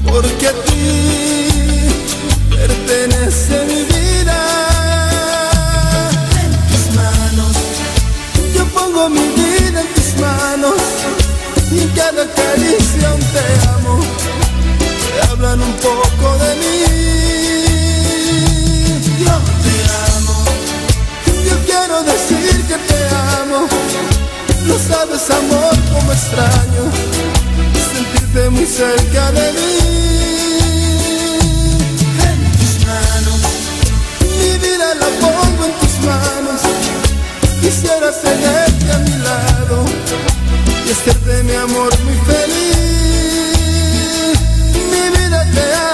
porque 0.06 0.48
a 0.48 0.54
ti 0.66 0.86
pertenece 2.50 3.66
mi 3.66 3.84
vida. 3.84 3.93
Caricia 12.54 13.10
te 13.34 13.46
amo. 13.70 14.00
Te 14.80 15.22
hablan 15.30 15.60
un 15.62 15.74
poco 15.74 16.38
de 16.44 16.56
mí. 16.62 16.76
Yo 19.26 19.36
te 19.64 19.76
amo. 20.16 20.38
Yo 21.50 21.56
quiero 21.66 22.04
decir 22.04 22.56
que 22.70 22.78
te 22.90 23.00
amo. 23.42 23.68
No 24.68 24.76
sabes 24.78 25.30
amor 25.30 25.76
como 25.94 26.12
extraño 26.12 26.84
sentirte 27.94 28.50
muy 28.50 28.66
cerca 28.66 29.32
de 29.32 29.46
mí. 29.58 29.74
En 32.30 32.40
tus 32.60 32.74
manos, 32.88 33.42
mi 34.38 34.52
vida 34.66 34.88
la 35.02 35.10
pongo 35.22 35.66
en 35.66 35.74
tus 35.82 35.96
manos. 36.06 36.62
Quisiera 37.62 38.12
tenerte 38.12 38.92
a 38.92 39.00
mi 39.00 39.16
lado 39.24 39.86
y 40.86 40.92
hacerte 40.92 41.44
mi 41.44 41.54
amor 41.54 41.92
muy 42.04 42.16
feliz. 42.26 42.78
Mi 44.92 45.10
vida 45.18 45.46
te. 45.54 45.93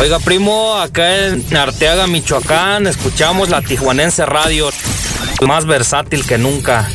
Oiga, 0.00 0.18
primo, 0.18 0.76
acá 0.76 1.26
en 1.26 1.54
Arteaga, 1.54 2.06
Michoacán, 2.06 2.86
escuchamos 2.86 3.50
la 3.50 3.60
Tijuanense 3.60 4.24
Radio, 4.24 4.70
más 5.46 5.66
versátil 5.66 6.24
que 6.26 6.38
nunca. 6.38 6.88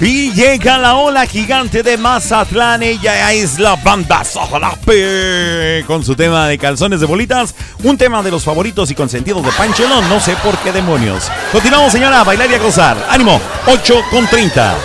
Y 0.00 0.32
llega 0.32 0.78
la 0.78 0.96
ola 0.96 1.24
gigante 1.26 1.84
de 1.84 1.96
Mazatlán. 1.96 2.82
Ella 2.82 3.32
es 3.32 3.60
la 3.60 3.76
banda 3.76 4.24
Sojalape. 4.24 5.84
Con 5.86 6.04
su 6.04 6.16
tema 6.16 6.48
de 6.48 6.58
calzones 6.58 6.98
de 6.98 7.06
bolitas. 7.06 7.54
Un 7.84 7.96
tema 7.96 8.24
de 8.24 8.32
los 8.32 8.42
favoritos 8.42 8.90
y 8.90 8.96
consentidos 8.96 9.44
de 9.44 9.52
Panchelón. 9.52 10.08
No 10.08 10.18
sé 10.18 10.34
por 10.42 10.58
qué 10.58 10.72
demonios. 10.72 11.30
Continuamos, 11.52 11.92
señora, 11.92 12.22
a 12.22 12.24
bailar 12.24 12.50
y 12.50 12.54
a 12.54 12.58
gozar. 12.58 12.96
Ánimo, 13.08 13.40
8 13.68 14.02
con 14.10 14.26
30. 14.26 14.76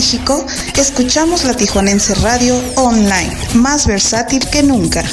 Escuchamos 0.00 1.44
la 1.44 1.54
Tijuanense 1.54 2.14
Radio 2.14 2.58
Online, 2.76 3.36
más 3.52 3.86
versátil 3.86 4.48
que 4.48 4.62
nunca. 4.62 5.04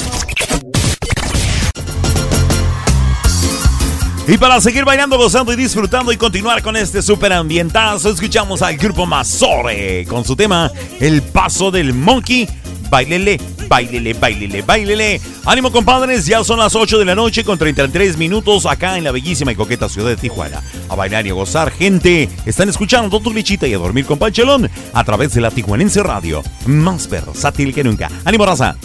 Y 4.26 4.38
para 4.38 4.58
seguir 4.62 4.86
bailando, 4.86 5.18
gozando 5.18 5.52
y 5.52 5.56
disfrutando 5.56 6.10
y 6.10 6.16
continuar 6.16 6.62
con 6.62 6.74
este 6.74 7.02
super 7.02 7.34
ambientazo, 7.34 8.08
escuchamos 8.08 8.62
al 8.62 8.78
grupo 8.78 9.04
Mazore 9.04 10.06
con 10.06 10.24
su 10.24 10.34
tema 10.34 10.72
El 11.00 11.20
Paso 11.20 11.70
del 11.70 11.92
Monkey. 11.92 12.48
Bailele, 12.88 13.38
bailele, 13.68 14.14
bailele, 14.14 14.62
bailele. 14.62 15.20
Ánimo, 15.48 15.72
compadres, 15.72 16.26
ya 16.26 16.44
son 16.44 16.58
las 16.58 16.76
8 16.76 16.98
de 16.98 17.06
la 17.06 17.14
noche 17.14 17.42
con 17.42 17.56
33 17.56 18.18
minutos 18.18 18.66
acá 18.66 18.98
en 18.98 19.04
la 19.04 19.12
bellísima 19.12 19.50
y 19.50 19.54
coqueta 19.54 19.88
ciudad 19.88 20.10
de 20.10 20.18
Tijuana. 20.18 20.62
A 20.90 20.94
bailar 20.94 21.26
y 21.26 21.30
a 21.30 21.32
gozar, 21.32 21.70
gente. 21.70 22.28
Están 22.44 22.68
escuchando 22.68 23.18
tu 23.18 23.32
lichita 23.32 23.66
y 23.66 23.72
a 23.72 23.78
dormir 23.78 24.04
con 24.04 24.18
Panchelón 24.18 24.68
a 24.92 25.04
través 25.04 25.32
de 25.32 25.40
la 25.40 25.50
Tijuanense 25.50 26.02
Radio. 26.02 26.42
Más 26.66 27.08
versátil 27.08 27.72
que 27.72 27.82
nunca. 27.82 28.10
Ánimo, 28.26 28.44
raza. 28.44 28.76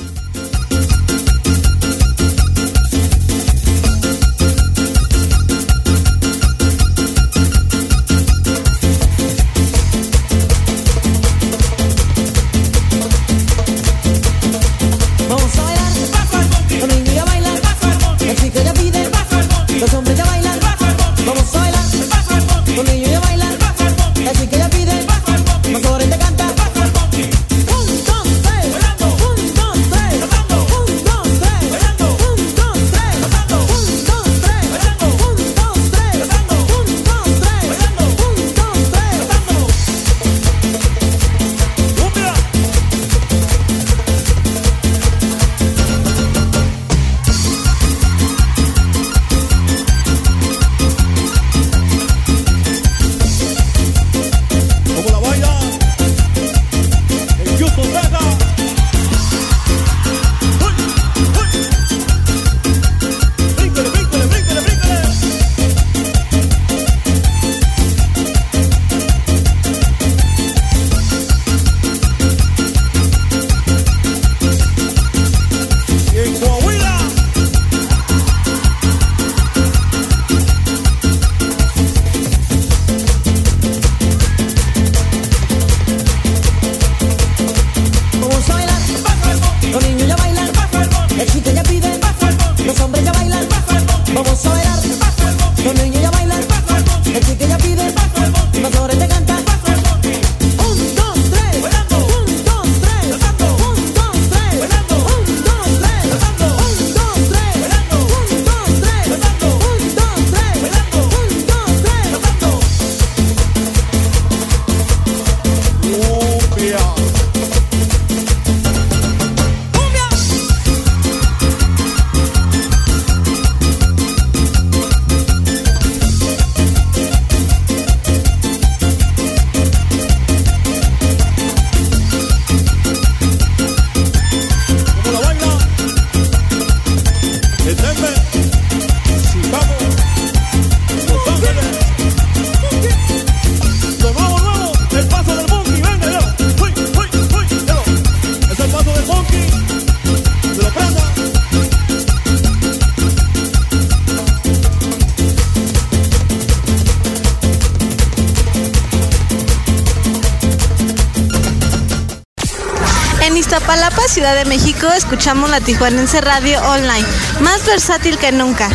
Ciudad 164.08 164.36
de 164.36 164.46
México, 164.46 164.88
escuchamos 164.96 165.50
la 165.50 165.62
Tijuanense 165.62 166.22
Radio 166.22 166.62
Online, 166.62 167.06
más 167.42 167.66
versátil 167.66 168.18
que 168.18 168.32
nunca. 168.32 168.70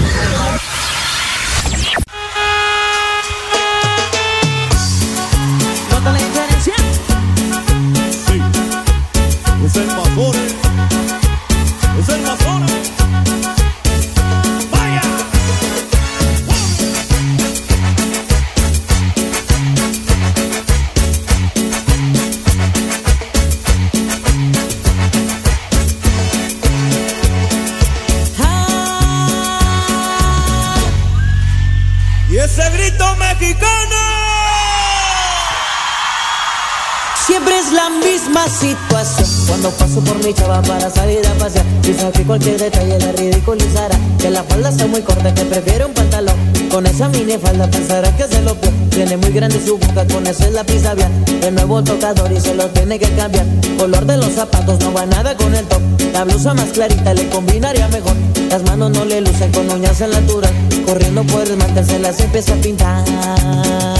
Ese 50.31 50.45
es 50.45 50.53
la 50.53 50.63
labial 50.63 51.11
El 51.43 51.55
nuevo 51.55 51.83
tocador 51.83 52.31
y 52.33 52.41
se 52.41 52.55
lo 52.55 52.67
tiene 52.69 52.99
que 52.99 53.09
cambiar. 53.13 53.47
Color 53.79 54.05
de 54.07 54.17
los 54.19 54.33
zapatos 54.33 54.79
no 54.81 54.93
va 54.93 55.07
nada 55.07 55.35
con 55.37 55.55
el 55.55 55.65
top. 55.67 55.81
La 56.13 56.25
blusa 56.25 56.55
más 56.55 56.71
clarita 56.71 57.15
le 57.15 57.29
combinaría 57.29 57.89
mejor. 57.89 58.15
Las 58.51 58.63
manos 58.65 58.91
no 58.91 59.05
le 59.05 59.21
lucen 59.21 59.51
con 59.53 59.71
uñas 59.71 60.01
en 60.01 60.11
la 60.11 60.19
altura. 60.19 60.51
Corriendo 60.85 61.25
por 61.25 61.47
el 61.47 61.57
mantel 61.57 61.87
se 61.87 61.99
las 61.99 62.21
empieza 62.21 62.53
a 62.53 62.57
pintar 62.57 63.98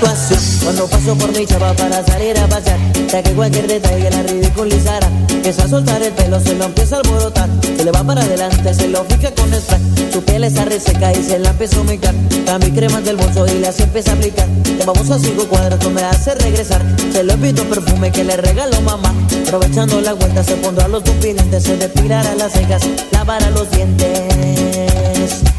Cuando 0.00 0.86
paso 0.86 1.14
por 1.14 1.30
mi 1.36 1.44
chava 1.44 1.74
para 1.74 2.02
salir 2.06 2.38
a 2.38 2.46
pasear 2.46 2.78
Ya 3.06 3.22
que 3.22 3.32
cualquier 3.32 3.66
detalle 3.66 4.10
la 4.10 4.22
ridiculizará. 4.22 5.06
Empieza 5.28 5.64
a 5.64 5.68
soltar 5.68 6.02
el 6.02 6.12
pelo, 6.12 6.40
se 6.40 6.54
lo 6.54 6.64
empieza 6.64 6.96
a 6.96 6.98
alborotar. 7.00 7.48
Se 7.62 7.84
le 7.84 7.90
va 7.90 8.02
para 8.02 8.22
adelante, 8.22 8.72
se 8.72 8.88
lo 8.88 9.04
fija 9.04 9.30
con 9.32 9.52
spray. 9.52 9.80
Su 10.10 10.22
piel 10.24 10.44
está 10.44 10.64
reseca 10.64 11.12
y 11.12 11.22
se 11.22 11.38
la 11.38 11.50
empieza 11.50 11.76
a 11.76 11.80
humecar 11.80 12.14
Cambio 12.46 12.74
cremas 12.74 13.04
del 13.04 13.16
bolso 13.16 13.46
y 13.46 13.58
la 13.58 13.72
se 13.72 13.82
empieza 13.82 14.12
a 14.12 14.14
aplicar. 14.14 14.48
Te 14.62 14.84
vamos 14.84 15.10
a 15.10 15.18
cinco 15.18 15.44
cuadras, 15.46 15.84
me 15.90 16.02
hace 16.02 16.34
regresar. 16.34 16.82
Se 17.12 17.22
lo 17.22 17.34
invito 17.34 17.64
perfume 17.64 18.10
que 18.10 18.24
le 18.24 18.36
regaló 18.36 18.80
mamá. 18.80 19.12
Aprovechando 19.46 20.00
la 20.00 20.14
vuelta 20.14 20.42
se 20.44 20.54
pondrá 20.56 20.86
los 20.86 21.02
pupilentes 21.02 21.64
Se 21.64 21.76
depilará 21.76 22.34
las 22.36 22.52
cejas, 22.52 22.82
lavará 23.12 23.50
los 23.50 23.70
dientes 23.70 25.49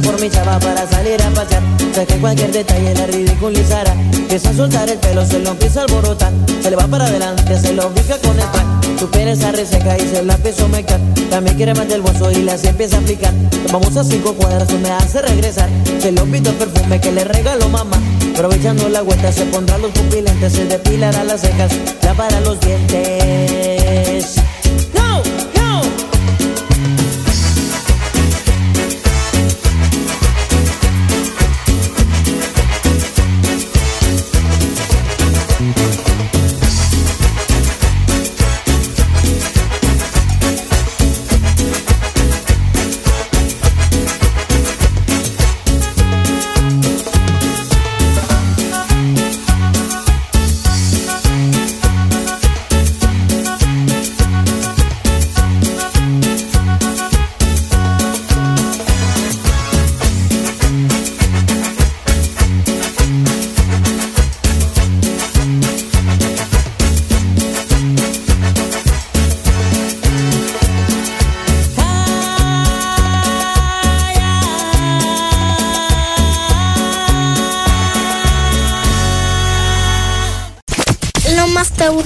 Por 0.00 0.18
mi 0.18 0.30
chava 0.30 0.58
para 0.58 0.86
salir 0.88 1.20
a 1.20 1.28
pasear. 1.32 1.62
Sé 1.94 2.06
que 2.06 2.14
cualquier 2.16 2.50
detalle 2.50 2.94
la 2.94 3.06
ridiculizará. 3.06 3.92
Empieza 3.92 4.48
a 4.48 4.54
soltar 4.54 4.88
el 4.88 4.98
pelo, 4.98 5.26
se 5.26 5.38
lo 5.38 5.50
empieza 5.50 5.80
a 5.80 5.82
alborotar. 5.82 6.32
Se 6.62 6.70
le 6.70 6.76
va 6.76 6.88
para 6.88 7.04
adelante, 7.04 7.60
se 7.60 7.74
lo 7.74 7.88
ubica 7.88 8.16
con 8.18 8.34
el 8.34 8.42
spray 8.42 8.98
Su 8.98 9.10
piel 9.10 9.28
está 9.28 9.52
reseca 9.52 9.98
y 9.98 10.08
se 10.08 10.22
la 10.22 10.34
empieza 10.34 10.64
a 10.64 10.68
mecar. 10.68 10.98
También 11.28 11.56
quiere 11.56 11.74
más 11.74 11.86
del 11.88 12.00
bolso 12.00 12.30
y 12.30 12.36
la 12.36 12.56
se 12.56 12.70
empieza 12.70 12.96
a 12.96 13.00
aplicar. 13.00 13.34
Vamos 13.70 13.94
a 13.98 14.02
cinco 14.02 14.32
cuadras, 14.32 14.72
me 14.72 14.90
hace 14.90 15.20
regresar. 15.20 15.68
Se 16.00 16.10
lo 16.10 16.24
invito 16.24 16.52
perfume 16.54 16.98
que 16.98 17.12
le 17.12 17.24
regaló 17.24 17.68
mamá. 17.68 17.98
Aprovechando 18.32 18.88
la 18.88 19.02
vuelta 19.02 19.30
se 19.30 19.44
pondrá 19.44 19.76
los 19.76 19.90
pupilentes 19.90 20.54
Se 20.54 20.64
depilará 20.64 21.22
las 21.22 21.42
cejas, 21.42 21.70
lavará 22.02 22.40
los 22.40 22.58
dientes 22.60 24.36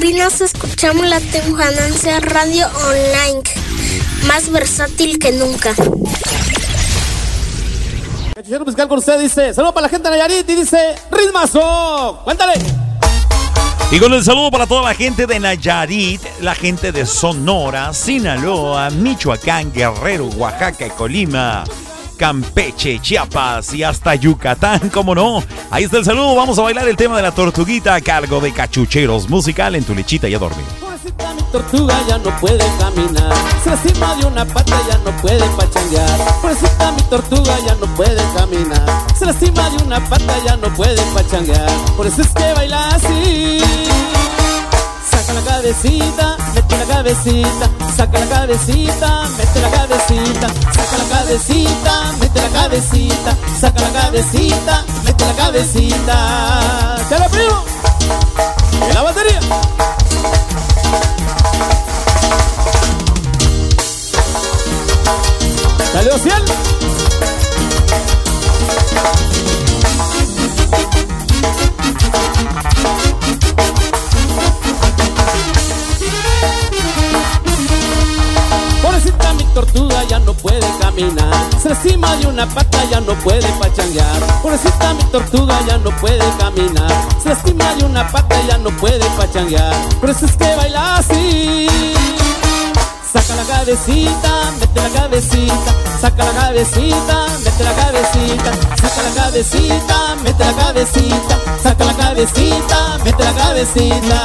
taurinos 0.06 0.40
escuchamos 0.40 1.04
la 1.08 1.18
Temujananza 1.18 2.20
Radio 2.20 2.68
Online, 2.86 3.42
más 4.28 4.48
versátil 4.52 5.18
que 5.18 5.32
nunca. 5.32 5.74
Cachuchero 8.32 8.64
musical 8.64 8.86
con 8.86 8.98
usted 8.98 9.18
dice, 9.18 9.52
saludo 9.52 9.74
para 9.74 9.86
la 9.86 9.88
gente 9.88 10.08
de 10.08 10.16
Nayarit 10.16 10.48
y 10.48 10.54
dice, 10.54 10.94
ritmazo, 11.10 12.20
cuéntale. 12.22 12.52
Y 13.90 13.98
con 13.98 14.12
el 14.12 14.22
saludo 14.22 14.52
para 14.52 14.68
toda 14.68 14.82
la 14.82 14.94
gente 14.94 15.26
de 15.26 15.40
Nayarit, 15.40 16.20
la 16.40 16.54
gente 16.54 16.92
de 16.92 17.04
Sonora, 17.04 17.92
Sinaloa, 17.92 18.90
Michoacán, 18.90 19.72
Guerrero, 19.72 20.26
Oaxaca 20.36 20.86
y 20.86 20.90
Colima. 20.90 21.64
Campeche, 22.16 22.98
Chiapas 23.00 23.74
y 23.74 23.82
hasta 23.82 24.14
Yucatán, 24.14 24.90
como 24.90 25.14
no. 25.14 25.42
Ahí 25.70 25.84
está 25.84 25.98
el 25.98 26.04
saludo, 26.04 26.34
vamos 26.34 26.58
a 26.58 26.62
bailar 26.62 26.88
el 26.88 26.96
tema 26.96 27.16
de 27.16 27.22
la 27.22 27.32
tortuguita 27.32 27.94
a 27.94 28.00
cargo 28.00 28.40
de 28.40 28.52
Cachucheros 28.52 29.28
Musical 29.28 29.74
en 29.74 29.84
tu 29.84 29.94
lechita 29.94 30.28
y 30.28 30.34
a 30.34 30.38
dormir. 30.38 30.64
Pobrecita 30.80 31.34
mi 31.34 31.42
tortuga 31.52 31.94
ya 32.08 32.18
no 32.18 32.30
puede 32.40 32.64
caminar, 32.78 33.34
se 33.62 33.70
lastima 33.70 34.14
de 34.16 34.26
una 34.26 34.44
pata 34.44 34.76
ya 34.88 34.98
no 34.98 35.10
puede 35.22 35.44
pachanguear. 35.56 36.18
Pobrecita 36.40 36.92
mi 36.92 37.02
tortuga 37.02 37.58
ya 37.66 37.74
no 37.74 37.94
puede 37.94 38.22
caminar, 38.34 39.06
se 39.18 39.26
lastima 39.26 39.70
de 39.70 39.84
una 39.84 40.00
pata 40.08 40.34
ya 40.44 40.56
no 40.56 40.72
puede 40.74 41.00
pachanguear. 41.14 41.70
Por 41.96 42.06
eso 42.06 42.22
es 42.22 42.28
que 42.28 42.52
baila 42.54 42.88
así. 42.88 43.60
Saca 45.10 45.32
la 45.34 45.40
cabecita, 45.42 46.36
mete 46.66 46.78
la 46.78 46.94
cabecita, 46.94 47.70
saca 47.96 48.18
la 48.18 48.26
cabecita, 48.26 49.28
mete 49.36 49.60
la 49.60 49.70
cabecita, 49.70 50.48
saca 50.72 50.98
la 50.98 51.04
cabecita, 51.16 52.12
mete 52.20 52.40
la 52.40 52.48
cabecita, 52.48 53.36
saca 53.60 53.80
la 53.80 53.92
cabecita, 53.92 54.84
mete 55.04 55.24
la 55.24 55.34
cabecita. 55.34 56.96
¡Chale, 57.08 57.28
primo! 57.30 57.64
¡Y 58.90 58.94
la 58.94 59.02
batería! 59.02 59.40
¡Dale, 65.94 66.10
Ociel! 66.10 66.42
Pobrecita 79.16 79.32
mi 79.34 79.44
tortuga 79.54 80.04
ya 80.04 80.18
no 80.18 80.34
puede 80.34 80.66
caminar. 80.78 81.32
Se 81.62 81.68
lastima 81.70 82.16
de 82.16 82.26
una 82.26 82.46
pata 82.46 82.84
ya 82.90 83.00
no 83.00 83.14
puede 83.14 83.48
pachanguear. 83.60 84.22
Pobrecita 84.42 84.94
mi 84.94 85.04
tortuga 85.04 85.58
ya 85.66 85.78
no 85.78 85.90
puede 85.96 86.24
caminar. 86.38 86.92
Se 87.22 87.30
lastima 87.30 87.74
de 87.74 87.84
una 87.84 88.06
pata 88.10 88.36
ya 88.46 88.58
no 88.58 88.70
puede 88.76 89.04
pachanguear. 89.16 89.74
Por 90.00 90.10
eso 90.10 90.26
es 90.26 90.36
que 90.36 90.54
baila 90.56 90.96
así. 90.96 91.66
Saca 93.12 93.36
la 93.36 93.44
cabecita, 93.44 94.52
mete 94.60 94.80
la 94.82 95.00
cabecita, 95.00 95.74
saca 96.00 96.24
la 96.24 96.32
cabecita, 96.32 97.26
mete 97.42 97.64
la 97.64 97.72
cabecita, 97.72 98.52
saca 98.76 99.02
la 99.02 99.22
cabecita, 99.22 100.16
mete 100.22 100.44
la 100.44 100.52
cabecita, 100.52 101.38
saca 101.62 101.84
la 101.84 101.94
cabecita, 101.94 102.98
mete 103.04 103.24
la 103.24 103.32
cabecita. 103.32 104.24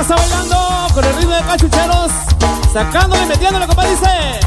Raza 0.00 0.16
bailando 0.16 0.56
con 0.94 1.04
el 1.04 1.14
ritmo 1.16 1.34
de 1.34 1.42
cachucheros, 1.42 2.10
sacándole, 2.72 3.26
metiéndole, 3.26 3.66
como 3.66 3.82
dice. 3.82 4.40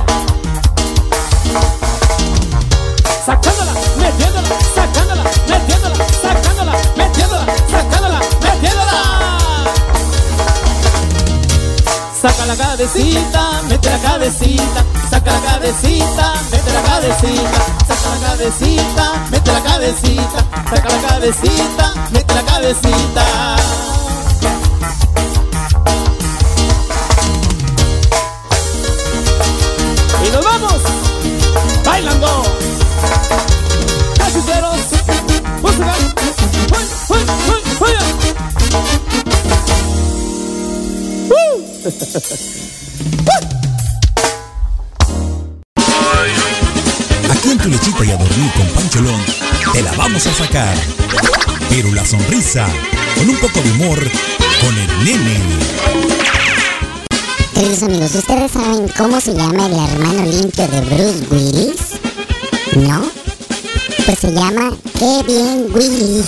Sacándola, 3.23 3.73
metiéndola, 3.99 4.47
sacándola, 4.73 5.23
metiéndola, 5.47 5.95
sacándola, 6.23 6.73
metiéndola, 6.97 7.45
sacándola, 7.69 8.19
metiéndola. 8.41 8.99
Saca 12.19 12.45
la 12.47 12.55
cabecita, 12.55 13.61
mete 13.69 13.89
la 13.91 13.99
cabecita, 13.99 14.83
saca 15.11 15.31
la 15.33 15.41
cabecita, 15.41 16.33
mete 16.51 16.73
la 16.73 16.81
cabecita, 16.81 17.59
saca 17.87 18.09
la 18.09 18.27
cabecita, 18.27 19.13
mete 19.29 19.51
la 19.51 19.61
cabecita, 19.61 20.39
saca 20.69 20.89
la 20.89 21.07
cabecita, 21.07 21.93
mete 22.11 22.33
la 22.33 22.41
cabecita. 22.41 23.92
Aquí 41.85 41.91
en 47.51 47.57
tu 47.57 47.67
lechita 47.67 48.05
y 48.05 48.11
a 48.11 48.15
dormir 48.15 48.51
con 48.53 48.65
Pancholón, 48.67 49.19
te 49.73 49.81
la 49.81 49.91
vamos 49.93 50.25
a 50.25 50.33
sacar. 50.33 50.77
Pero 51.69 51.91
la 51.91 52.05
sonrisa, 52.05 52.69
con 53.15 53.29
un 53.29 53.35
poco 53.35 53.59
de 53.59 53.69
humor, 53.71 53.99
con 54.61 54.77
el 54.77 55.03
nene. 55.03 55.41
Queridos 57.53 57.83
amigos, 57.83 58.15
¿ustedes 58.15 58.49
saben 58.51 58.87
cómo 58.97 59.19
se 59.19 59.33
llama 59.33 59.65
el 59.65 59.73
hermano 59.73 60.25
limpio 60.25 60.65
de 60.69 60.79
Bruce 60.81 61.27
Willis? 61.31 61.75
¿No? 62.77 63.03
Pues 64.05 64.19
se 64.19 64.31
llama 64.31 64.73
Kevin 64.97 65.65
Willis. 65.73 66.27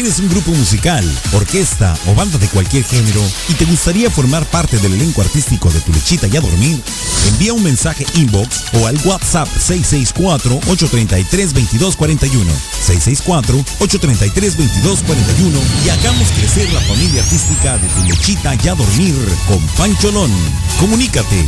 ¿Tienes 0.00 0.18
un 0.18 0.30
grupo 0.30 0.52
musical, 0.52 1.04
orquesta 1.34 1.94
o 2.06 2.14
banda 2.14 2.38
de 2.38 2.48
cualquier 2.48 2.84
género 2.84 3.20
y 3.50 3.52
te 3.52 3.66
gustaría 3.66 4.10
formar 4.10 4.46
parte 4.46 4.78
del 4.78 4.94
elenco 4.94 5.20
artístico 5.20 5.68
de 5.68 5.78
Tu 5.82 5.92
Lechita 5.92 6.26
y 6.26 6.38
a 6.38 6.40
Dormir? 6.40 6.82
Envía 7.28 7.52
un 7.52 7.62
mensaje 7.62 8.06
inbox 8.14 8.64
o 8.80 8.86
al 8.86 8.98
WhatsApp 9.04 9.46
664-833-2241. 9.58 12.46
664-833-2241 12.86 15.60
y 15.84 15.90
hagamos 15.90 16.30
crecer 16.30 16.72
la 16.72 16.80
familia 16.80 17.22
artística 17.22 17.76
de 17.76 17.86
Tu 17.86 18.02
Lechita 18.04 18.54
y 18.54 18.68
a 18.68 18.74
Dormir 18.74 19.14
con 19.46 19.58
Pancholón. 19.76 20.30
Comunícate. 20.78 21.46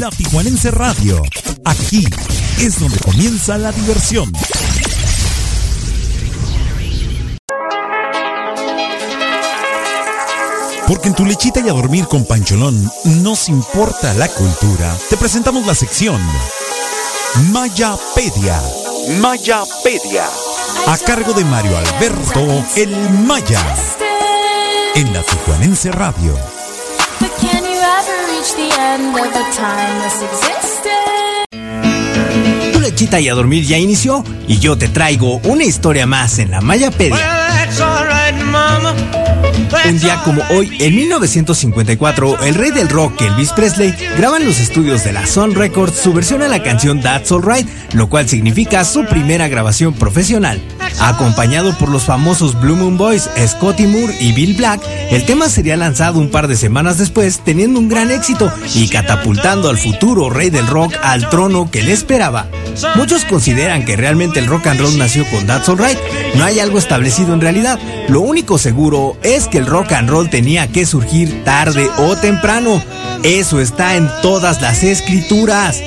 La 0.00 0.10
Tijuanense 0.10 0.72
Radio. 0.72 1.22
Aquí 1.64 2.04
es 2.58 2.80
donde 2.80 2.98
comienza 2.98 3.56
la 3.56 3.70
diversión. 3.70 4.32
Porque 10.88 11.08
en 11.08 11.14
tu 11.14 11.26
lechita 11.26 11.60
y 11.60 11.68
a 11.68 11.72
dormir 11.72 12.06
con 12.08 12.24
Pancholón 12.24 12.90
nos 13.04 13.50
importa 13.50 14.14
la 14.14 14.26
cultura. 14.26 14.96
Te 15.10 15.18
presentamos 15.18 15.66
la 15.66 15.74
sección 15.74 16.18
Mayapedia. 17.52 18.58
Mayapedia. 19.20 20.24
A 20.86 20.96
cargo 20.96 21.34
de 21.34 21.44
Mario 21.44 21.76
Alberto 21.76 22.64
El 22.74 22.90
Maya. 23.26 23.60
En 24.94 25.12
la 25.12 25.22
Tijuanense 25.22 25.92
Radio. 25.92 26.34
But 27.20 27.32
can 27.38 27.64
you 27.64 27.78
ever 27.78 28.16
reach 28.32 28.54
the 28.56 28.70
end 28.80 29.14
of 29.14 29.26
a 29.26 29.44
timeless 29.54 30.22
existence? 30.22 30.78
Tu 32.72 32.80
lechita 32.80 33.20
y 33.20 33.28
a 33.28 33.34
dormir 33.34 33.66
ya 33.66 33.76
inició 33.76 34.24
y 34.46 34.58
yo 34.58 34.78
te 34.78 34.88
traigo 34.88 35.38
una 35.44 35.64
historia 35.64 36.06
más 36.06 36.38
en 36.38 36.50
la 36.50 36.62
Mayapedia. 36.62 37.18
That's 37.18 37.78
alright, 37.78 38.42
mama. 38.42 38.94
Un 39.84 39.98
día 39.98 40.20
como 40.24 40.42
hoy, 40.50 40.76
en 40.80 40.94
1954, 40.94 42.44
el 42.44 42.54
rey 42.54 42.70
del 42.70 42.88
rock, 42.88 43.20
Elvis 43.22 43.52
Presley, 43.52 43.94
graba 44.16 44.36
en 44.38 44.46
los 44.46 44.60
estudios 44.60 45.04
de 45.04 45.12
la 45.12 45.26
Sun 45.26 45.54
Records 45.54 45.98
su 45.98 46.12
versión 46.12 46.42
a 46.42 46.48
la 46.48 46.62
canción 46.62 47.00
That's 47.00 47.32
Alright, 47.32 47.66
lo 47.92 48.08
cual 48.08 48.28
significa 48.28 48.84
su 48.84 49.04
primera 49.04 49.48
grabación 49.48 49.94
profesional. 49.94 50.60
Acompañado 51.00 51.76
por 51.78 51.90
los 51.90 52.04
famosos 52.04 52.60
Blue 52.60 52.76
Moon 52.76 52.98
Boys, 52.98 53.30
Scotty 53.46 53.86
Moore 53.86 54.14
y 54.20 54.32
Bill 54.32 54.54
Black, 54.54 54.80
el 55.10 55.24
tema 55.24 55.48
sería 55.48 55.76
lanzado 55.76 56.18
un 56.18 56.30
par 56.30 56.48
de 56.48 56.56
semanas 56.56 56.98
después, 56.98 57.40
teniendo 57.44 57.78
un 57.78 57.88
gran 57.88 58.10
éxito 58.10 58.52
y 58.74 58.88
catapultando 58.88 59.70
al 59.70 59.78
futuro 59.78 60.28
rey 60.28 60.50
del 60.50 60.66
rock 60.66 60.94
al 61.02 61.28
trono 61.30 61.70
que 61.70 61.82
le 61.82 61.92
esperaba. 61.92 62.48
Muchos 62.94 63.24
consideran 63.24 63.84
que 63.84 63.96
realmente 63.96 64.38
el 64.38 64.46
rock 64.46 64.68
and 64.68 64.80
roll 64.80 64.98
nació 64.98 65.24
con 65.30 65.46
That's 65.46 65.68
Alright. 65.68 65.98
No 66.34 66.44
hay 66.44 66.60
algo 66.60 66.78
establecido 66.78 67.34
en 67.34 67.40
realidad. 67.40 67.78
Lo 68.08 68.20
único 68.20 68.58
seguro 68.58 69.16
es 69.22 69.27
que 69.28 69.58
el 69.58 69.66
rock 69.66 69.92
and 69.92 70.08
roll 70.08 70.30
tenía 70.30 70.68
que 70.68 70.86
surgir 70.86 71.44
tarde 71.44 71.90
o 71.98 72.16
temprano. 72.16 72.82
Eso 73.22 73.60
está 73.60 73.96
en 73.96 74.08
todas 74.22 74.62
las 74.62 74.82
escrituras. 74.82 75.82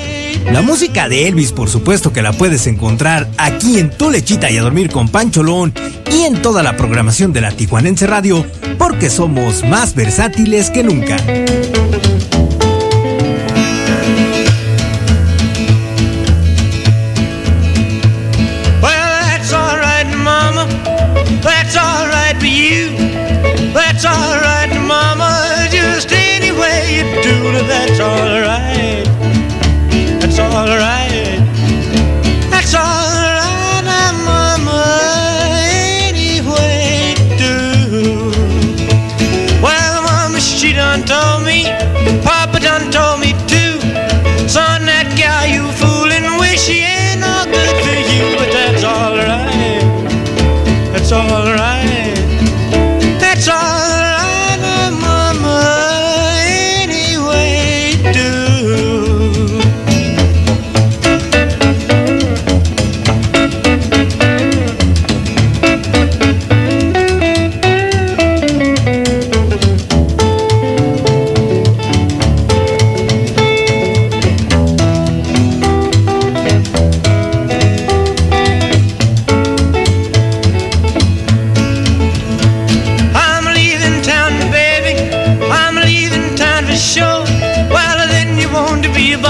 La 0.52 0.62
música 0.62 1.08
de 1.08 1.26
Elvis, 1.26 1.50
por 1.50 1.68
supuesto 1.68 2.12
que 2.12 2.22
la 2.22 2.32
puedes 2.32 2.68
encontrar 2.68 3.28
aquí 3.38 3.80
en 3.80 3.90
Tu 3.90 4.10
Lechita 4.10 4.48
y 4.48 4.58
a 4.58 4.62
Dormir 4.62 4.90
con 4.90 5.08
Pancholón 5.08 5.74
y 6.12 6.22
en 6.22 6.40
toda 6.40 6.62
la 6.62 6.76
programación 6.76 7.32
de 7.32 7.40
la 7.40 7.50
Tijuanense 7.50 8.06
Radio, 8.06 8.46
porque 8.78 9.10
somos 9.10 9.64
más 9.64 9.96
versátiles 9.96 10.70
que 10.70 10.84
nunca. 10.84 11.16
Way 27.44 27.50
you 27.56 28.41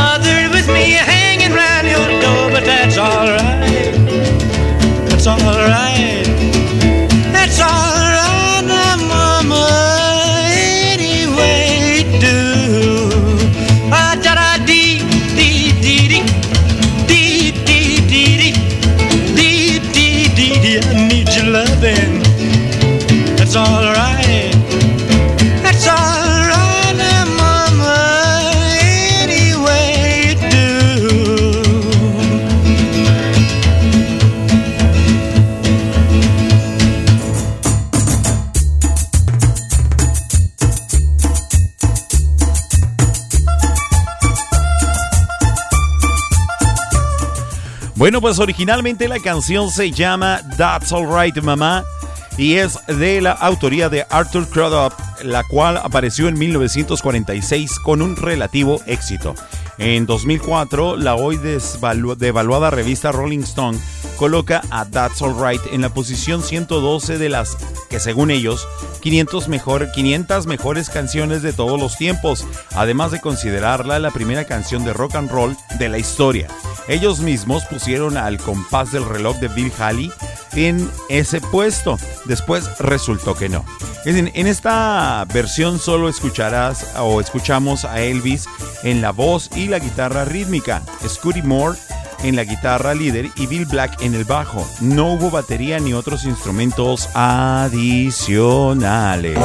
bothered 0.03 0.50
with 0.50 0.66
me 0.66 0.84
hanging 1.14 1.53
round 1.62 1.86
your 1.86 2.09
door, 2.24 2.44
but 2.55 2.64
that's 2.64 2.98
alright. 2.98 3.94
That's 5.09 5.26
alright. 5.28 6.26
That's 7.36 7.61
alright, 7.61 7.82
Bueno, 48.12 48.28
pues 48.28 48.40
originalmente 48.40 49.08
la 49.08 49.18
canción 49.20 49.70
se 49.70 49.90
llama 49.90 50.42
That's 50.58 50.92
Alright 50.92 51.40
Mama 51.40 51.82
y 52.36 52.56
es 52.56 52.78
de 52.86 53.22
la 53.22 53.32
autoría 53.32 53.88
de 53.88 54.04
Arthur 54.10 54.46
Crudup, 54.50 54.92
la 55.22 55.42
cual 55.44 55.78
apareció 55.78 56.28
en 56.28 56.38
1946 56.38 57.78
con 57.78 58.02
un 58.02 58.14
relativo 58.16 58.82
éxito. 58.84 59.34
En 59.85 60.07
2004, 60.07 60.97
la 60.97 61.16
hoy 61.16 61.39
devaluada 61.39 62.70
revista 62.70 63.11
Rolling 63.11 63.41
Stone 63.41 63.76
coloca 64.16 64.62
a 64.70 64.85
That's 64.85 65.20
Alright 65.22 65.61
en 65.72 65.80
la 65.80 65.93
posición 65.93 66.41
112 66.41 67.18
de 67.18 67.28
las 67.28 67.59
que 67.91 67.99
según 67.99 68.30
ellos 68.30 68.68
500, 69.01 69.49
mejor, 69.49 69.91
500 69.91 70.47
mejores 70.47 70.89
canciones 70.89 71.43
de 71.43 71.53
todos 71.53 71.80
los 71.80 71.97
tiempos, 71.97 72.47
además 72.76 73.11
de 73.11 73.20
considerarla 73.20 73.99
la 73.99 74.12
primera 74.12 74.45
canción 74.45 74.85
de 74.85 74.93
rock 74.93 75.16
and 75.16 75.33
roll 75.33 75.57
de 75.80 75.89
la 75.89 75.99
historia. 75.99 76.47
Ellos 76.87 77.18
mismos 77.18 77.64
pusieron 77.64 78.16
al 78.16 78.39
compás 78.39 78.93
del 78.93 79.05
reloj 79.05 79.39
de 79.39 79.49
Bill 79.49 79.72
Haley 79.76 80.12
en 80.55 80.89
ese 81.09 81.41
puesto. 81.41 81.99
Después 82.26 82.78
resultó 82.78 83.35
que 83.35 83.49
no. 83.49 83.64
Decir, 84.05 84.33
en 84.35 84.47
esta 84.47 85.24
versión 85.33 85.78
solo 85.78 86.09
escucharás 86.09 86.87
o 86.99 87.20
escuchamos 87.20 87.85
a 87.85 88.01
Elvis 88.01 88.49
en 88.83 89.01
la 89.01 89.12
voz 89.12 89.49
y 89.57 89.68
la 89.72 89.78
guitarra 89.78 90.24
rítmica, 90.26 90.82
Scotty 91.08 91.40
Moore 91.40 91.78
en 92.22 92.36
la 92.36 92.44
guitarra 92.44 92.94
líder 92.94 93.30
y 93.36 93.46
Bill 93.46 93.64
Black 93.64 94.02
en 94.02 94.14
el 94.14 94.24
bajo. 94.24 94.68
No 94.80 95.14
hubo 95.14 95.30
batería 95.30 95.80
ni 95.80 95.94
otros 95.94 96.26
instrumentos 96.26 97.08
adicionales. 97.14 99.38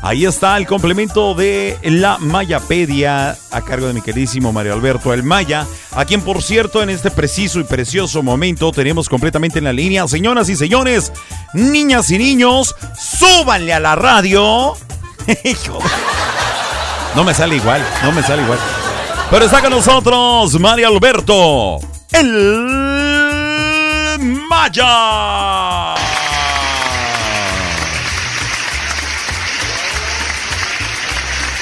Ahí 0.00 0.24
está 0.24 0.56
el 0.56 0.66
complemento 0.66 1.34
de 1.34 1.76
la 1.82 2.16
Mayapedia 2.16 3.36
a 3.50 3.60
cargo 3.60 3.88
de 3.88 3.92
mi 3.92 4.00
queridísimo 4.00 4.54
Mario 4.54 4.72
Alberto 4.72 5.12
El 5.12 5.22
Maya, 5.22 5.66
a 5.90 6.06
quien 6.06 6.22
por 6.22 6.42
cierto 6.42 6.82
en 6.82 6.88
este 6.88 7.10
preciso 7.10 7.60
y 7.60 7.64
precioso 7.64 8.22
momento 8.22 8.72
tenemos 8.72 9.10
completamente 9.10 9.58
en 9.58 9.64
la 9.64 9.74
línea. 9.74 10.08
Señoras 10.08 10.48
y 10.48 10.56
señores, 10.56 11.12
niñas 11.52 12.10
y 12.10 12.16
niños, 12.16 12.74
súbanle 12.98 13.74
a 13.74 13.80
la 13.80 13.96
radio. 13.96 14.72
no 17.14 17.24
me 17.24 17.34
sale 17.34 17.56
igual, 17.56 17.84
no 18.02 18.12
me 18.12 18.22
sale 18.22 18.42
igual. 18.42 18.58
Pero 19.30 19.44
está 19.44 19.60
con 19.60 19.70
nosotros 19.70 20.58
Mario 20.60 20.88
Alberto 20.88 21.78
El 22.12 22.28
Maya. 24.48 25.94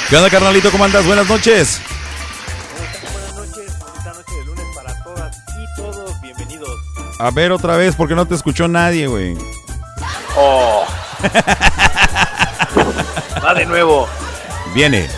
¿Qué 0.08 0.16
onda, 0.16 0.28
carnalito? 0.28 0.70
¿Cómo 0.72 0.84
andas? 0.84 1.06
Buenas 1.06 1.28
noches. 1.28 1.80
Buenas 3.12 3.34
noches, 3.34 3.72
esta 3.96 4.12
noche 4.12 4.34
de 4.34 4.44
lunes 4.44 4.66
para 4.74 5.02
todas 5.04 5.36
y 5.56 5.64
todos, 5.76 6.20
bienvenidos. 6.20 6.68
A 7.20 7.30
ver 7.30 7.52
otra 7.52 7.76
vez, 7.76 7.94
porque 7.94 8.16
no 8.16 8.26
te 8.26 8.34
escuchó 8.34 8.66
nadie, 8.66 9.06
güey. 9.06 9.38
Oh. 10.36 10.84
Va 13.44 13.54
de 13.54 13.66
nuevo. 13.66 14.08
Viene. 14.74 15.08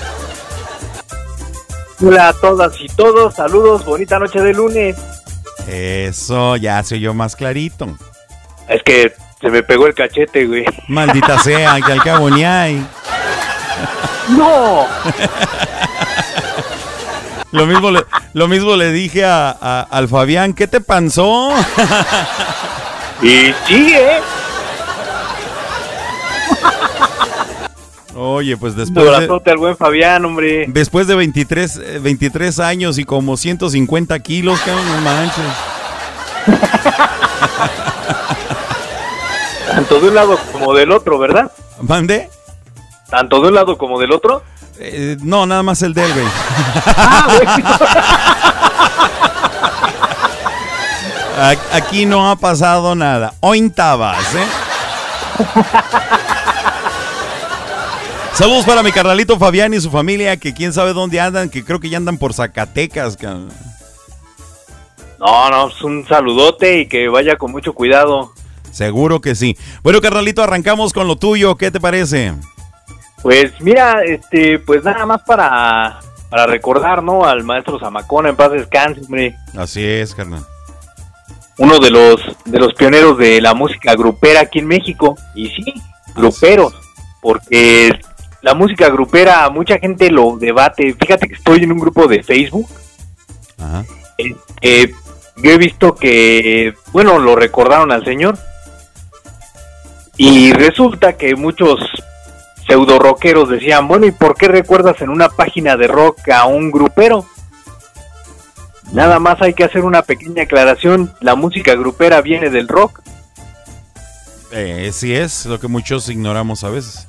Hola 2.03 2.29
a 2.29 2.33
todas 2.33 2.73
y 2.81 2.87
todos, 2.89 3.35
saludos, 3.35 3.85
bonita 3.85 4.19
noche 4.19 4.41
de 4.41 4.53
lunes. 4.53 4.97
Eso, 5.69 6.57
ya 6.57 6.83
se 6.83 6.97
oyó 6.97 7.15
más 7.15 7.37
clarito. 7.37 7.87
Es 8.69 8.83
que 8.83 9.13
se 9.41 9.49
me 9.51 9.63
pegó 9.63 9.87
el 9.87 9.95
cachete, 9.95 10.47
güey. 10.47 10.65
Maldita 10.89 11.39
sea, 11.43 11.77
que 11.85 11.93
al 11.93 12.03
cabo 12.03 12.29
ni 12.31 12.45
hay. 12.45 12.85
¡No! 14.31 14.87
Lo 17.53 17.67
mismo 17.67 17.91
le, 17.91 18.05
lo 18.33 18.49
mismo 18.49 18.77
le 18.77 18.91
dije 18.93 19.25
a, 19.25 19.51
a- 19.61 19.87
al 19.91 20.09
Fabián, 20.09 20.55
¿qué 20.55 20.67
te 20.67 20.81
pasó? 20.81 21.51
Y 23.21 23.53
sigue. 23.67 24.21
Oye, 28.15 28.57
pues 28.57 28.77
después 28.77 29.07
de, 29.07 29.51
al 29.51 29.57
buen 29.57 29.77
Fabián, 29.77 30.25
hombre. 30.25 30.67
después 30.69 31.07
de 31.07 31.15
23, 31.15 31.77
eh, 31.77 31.99
23 32.03 32.61
años 32.61 32.99
y 32.99 33.05
como 33.05 33.37
150 33.37 34.19
kilos, 34.21 34.61
cabrón, 34.61 34.85
no 34.87 35.01
manches. 35.01 35.45
Tanto 39.75 40.01
de 40.01 40.09
un 40.09 40.15
lado 40.15 40.39
como 40.53 40.75
del 40.75 40.93
otro, 40.93 41.19
¿verdad? 41.19 41.51
¿Mande? 41.81 42.29
Tanto 43.09 43.41
de 43.41 43.49
un 43.49 43.55
lado 43.55 43.79
como 43.79 43.99
del 43.99 44.13
otro. 44.13 44.43
Eh, 44.79 45.17
no, 45.23 45.47
nada 45.47 45.63
más 45.63 45.81
el 45.83 45.95
del, 45.95 46.13
güey. 46.13 46.27
Aquí 51.73 52.05
no 52.05 52.31
ha 52.31 52.37
pasado 52.37 52.95
nada. 52.95 53.33
Ointabas, 53.41 54.35
¿eh? 54.35 54.47
Saludos 58.35 58.65
para 58.65 58.83
mi 58.83 58.93
carnalito 58.93 59.39
Fabián 59.39 59.75
y 59.75 59.81
su 59.81 59.91
familia, 59.91 60.39
que 60.39 60.55
quién 60.55 60.73
sabe 60.73 60.95
dónde 60.95 61.21
andan, 61.21 61.51
que 61.51 61.65
creo 61.65 61.81
que 61.81 61.91
ya 61.91 61.99
andan 61.99 62.17
por 62.17 62.33
Zacatecas. 62.33 63.19
No, 65.19 65.51
no, 65.51 65.69
es 65.69 65.83
un 65.83 66.07
saludote 66.09 66.81
y 66.81 66.87
que 66.89 67.09
vaya 67.09 67.37
con 67.37 67.53
mucho 67.53 67.75
cuidado. 67.75 68.33
Seguro 68.73 69.21
que 69.21 69.35
sí. 69.35 69.57
Bueno, 69.83 70.01
carnalito, 70.01 70.43
arrancamos 70.43 70.95
con 70.95 71.07
lo 71.07 71.17
tuyo. 71.17 71.57
¿Qué 71.57 71.71
te 71.71 71.79
parece? 71.79 72.33
Pues 73.23 73.53
mira, 73.61 74.03
este, 74.03 74.59
pues 74.59 74.83
nada 74.83 75.05
más 75.05 75.23
para, 75.23 76.01
para 76.31 76.47
recordar, 76.47 77.03
¿no? 77.03 77.27
Al 77.27 77.45
maestro 77.45 77.79
Zamacona, 77.79 78.31
en 78.31 78.37
paz 78.37 78.51
descanse, 78.51 79.03
hombre. 79.03 79.37
Así 79.57 79.85
es, 79.85 80.15
carnal. 80.15 80.45
Uno 81.59 81.79
de 81.79 81.91
los, 81.91 82.21
de 82.47 82.59
los 82.59 82.73
pioneros 82.73 83.19
de 83.19 83.43
la 83.43 83.53
música 83.53 83.95
grupera 83.95 84.41
aquí 84.41 84.59
en 84.59 84.67
México. 84.67 85.17
Y 85.35 85.49
sí, 85.51 85.75
gruperos. 86.17 86.75
Porque 87.21 87.93
la 88.43 88.55
música 88.55 88.91
grupera, 88.91 89.49
mucha 89.51 89.79
gente 89.79 90.11
lo 90.11 90.37
debate. 90.37 90.95
Fíjate 90.95 91.29
que 91.29 91.35
estoy 91.35 91.63
en 91.63 91.73
un 91.73 91.79
grupo 91.79 92.07
de 92.07 92.23
Facebook. 92.23 92.69
Ajá. 93.59 93.85
Eh, 94.19 94.35
eh, 94.61 94.93
yo 95.37 95.51
he 95.51 95.59
visto 95.59 95.95
que, 95.95 96.75
bueno, 96.93 97.19
lo 97.19 97.37
recordaron 97.37 97.93
al 97.93 98.05
señor. 98.05 98.39
Y 100.17 100.53
resulta 100.53 101.17
que 101.17 101.35
muchos 101.37 101.81
pseudo 102.67 102.99
rockeros 102.99 103.49
decían, 103.49 103.89
bueno, 103.89 104.07
¿y 104.07 104.13
por 104.13 104.37
qué 104.37 104.49
recuerdas 104.49 105.01
en 105.01 105.09
una 105.09 105.29
página 105.29 105.77
de 105.77 105.87
rock 105.87 106.29
a 106.31 106.47
un 106.47 106.71
grupero? 106.71 107.25
Nada 108.93 109.19
más 109.19 109.41
hay 109.41 109.55
que 109.55 109.65
hacer 109.65 109.85
una 109.85 110.03
pequeña 110.03 110.43
aclaración, 110.43 111.15
la 111.21 111.35
música 111.35 111.75
grupera 111.75 112.21
viene 112.21 112.51
del 112.51 112.69
rock. 112.69 113.01
Eh, 114.51 114.91
sí 114.93 115.15
es 115.15 115.47
lo 115.47 115.59
que 115.59 115.67
muchos 115.67 116.11
ignoramos 116.11 116.63
a 116.63 116.69
veces. 116.69 117.09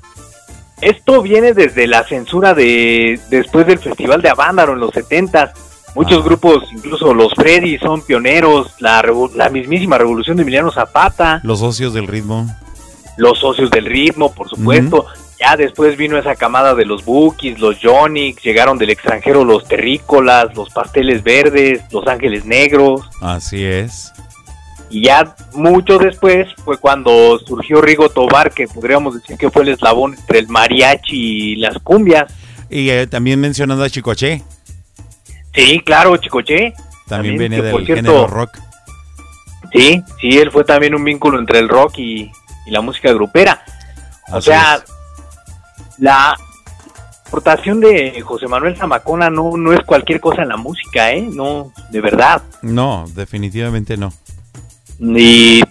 Esto 0.83 1.21
viene 1.21 1.53
desde 1.53 1.87
la 1.87 2.03
censura 2.03 2.53
de 2.53 3.19
después 3.29 3.65
del 3.65 3.79
Festival 3.79 4.21
de 4.21 4.29
Avándaro 4.29 4.73
en 4.73 4.79
los 4.79 4.91
70 4.93 5.53
Muchos 5.95 6.23
grupos, 6.23 6.63
incluso 6.71 7.13
los 7.13 7.33
Freddy, 7.35 7.77
son 7.77 8.01
pioneros, 8.01 8.73
la, 8.79 9.03
la 9.35 9.49
mismísima 9.49 9.97
revolución 9.97 10.37
de 10.37 10.41
Emiliano 10.41 10.71
Zapata. 10.71 11.39
Los 11.43 11.59
socios 11.59 11.93
del 11.93 12.07
ritmo. 12.07 12.47
los 13.17 13.37
socios 13.39 13.69
del 13.69 13.85
ritmo, 13.85 14.33
por 14.33 14.49
supuesto. 14.49 15.05
Ya 15.39 15.55
después 15.55 15.95
vino 15.97 16.17
esa 16.17 16.35
camada 16.35 16.73
de 16.73 16.85
los 16.85 17.05
Bookies, 17.05 17.59
los 17.59 17.77
Jonix, 17.79 18.41
llegaron 18.41 18.77
del 18.77 18.89
extranjero 18.89 19.43
los 19.43 19.67
Terrícolas, 19.67 20.55
los 20.55 20.69
Pasteles 20.69 21.21
Verdes, 21.21 21.81
los 21.91 22.07
Ángeles 22.07 22.45
Negros. 22.45 23.01
Así 23.21 23.63
es. 23.63 24.13
Y 24.93 25.05
ya 25.05 25.35
mucho 25.55 25.97
después 25.97 26.47
fue 26.63 26.77
cuando 26.77 27.39
surgió 27.39 27.81
Rigo 27.81 28.09
Tobar, 28.09 28.51
que 28.51 28.67
podríamos 28.67 29.15
decir 29.15 29.37
que 29.37 29.49
fue 29.49 29.63
el 29.63 29.69
eslabón 29.69 30.13
entre 30.13 30.37
el 30.37 30.47
mariachi 30.49 31.53
y 31.53 31.55
las 31.55 31.79
cumbias. 31.79 32.31
Y 32.69 32.89
eh, 32.91 33.07
también 33.07 33.39
mencionando 33.39 33.83
a 33.83 33.89
Chicoche. 33.89 34.43
Sí, 35.55 35.81
claro, 35.83 36.15
Chicoche. 36.17 36.73
También, 37.07 37.39
viene 37.39 37.55
que 37.55 37.61
del 37.63 37.85
cierto- 37.85 37.95
género 37.95 38.27
rock. 38.27 38.51
Sí, 39.71 40.03
sí, 40.21 40.37
él 40.37 40.51
fue 40.51 40.63
también 40.63 40.93
un 40.93 41.03
vínculo 41.03 41.39
entre 41.39 41.57
el 41.57 41.67
rock 41.69 41.97
y, 41.97 42.31
y 42.67 42.71
la 42.71 42.81
música 42.81 43.11
grupera. 43.11 43.63
O 44.31 44.39
sea, 44.41 44.75
es. 44.75 44.83
la 45.97 46.35
aportación 47.25 47.79
de 47.79 48.21
José 48.21 48.47
Manuel 48.47 48.77
Zamacona 48.77 49.31
no, 49.31 49.57
no 49.57 49.73
es 49.73 49.79
cualquier 49.87 50.19
cosa 50.19 50.43
en 50.43 50.49
la 50.49 50.57
música, 50.57 51.11
¿eh? 51.11 51.27
No, 51.31 51.73
de 51.89 51.99
verdad. 51.99 52.43
No, 52.61 53.05
definitivamente 53.15 53.97
no. 53.97 54.13
Y, 55.03 55.61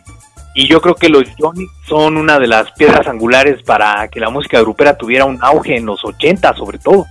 y 0.55 0.68
yo 0.68 0.80
creo 0.80 0.95
que 0.95 1.09
los 1.09 1.24
Johnny 1.39 1.66
son 1.89 2.16
una 2.16 2.39
de 2.39 2.47
las 2.47 2.70
piedras 2.72 3.07
angulares 3.07 3.62
para 3.62 4.09
que 4.09 4.20
la 4.20 4.28
música 4.30 4.61
grupera 4.61 4.97
tuviera 4.97 5.24
un 5.24 5.39
auge 5.43 5.76
en 5.76 5.87
los 5.87 6.05
80 6.05 6.55
sobre 6.55 6.78
todo. 6.78 7.07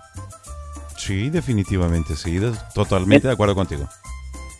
Sí, 0.95 1.32
definitivamente, 1.32 2.15
sí. 2.15 2.39
totalmente 2.76 3.28
de 3.28 3.34
acuerdo 3.34 3.55
contigo. 3.55 3.88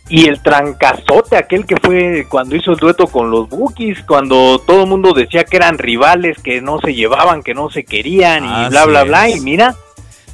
Y 0.08 0.26
el 0.26 0.42
trancazote, 0.42 1.36
aquel 1.36 1.64
que 1.64 1.76
fue 1.80 2.26
cuando 2.28 2.56
hizo 2.56 2.72
el 2.72 2.78
dueto 2.78 3.06
con 3.06 3.30
los 3.30 3.48
Bookies, 3.48 4.02
cuando 4.06 4.58
todo 4.58 4.82
el 4.82 4.88
mundo 4.88 5.12
decía 5.12 5.44
que 5.44 5.56
eran 5.56 5.78
rivales, 5.78 6.36
que 6.42 6.60
no 6.60 6.80
se 6.80 6.92
llevaban, 6.94 7.42
que 7.42 7.54
no 7.54 7.70
se 7.70 7.84
querían 7.84 8.44
y 8.44 8.48
Así 8.52 8.70
bla, 8.70 8.84
bla, 8.86 9.04
bla. 9.04 9.28
es. 9.28 9.36
Y 9.36 9.40
mira, 9.40 9.76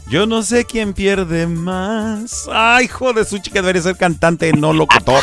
Yo 0.08 0.26
no 0.26 0.42
sé 0.42 0.64
quién 0.64 0.94
pierde 0.94 1.46
más. 1.46 2.48
Ay, 2.50 2.86
hijo 2.86 3.12
de 3.12 3.26
su 3.26 3.38
chica, 3.38 3.60
debería 3.60 3.82
ser 3.82 3.96
cantante, 3.98 4.50
no 4.54 4.72
locutor. 4.72 5.22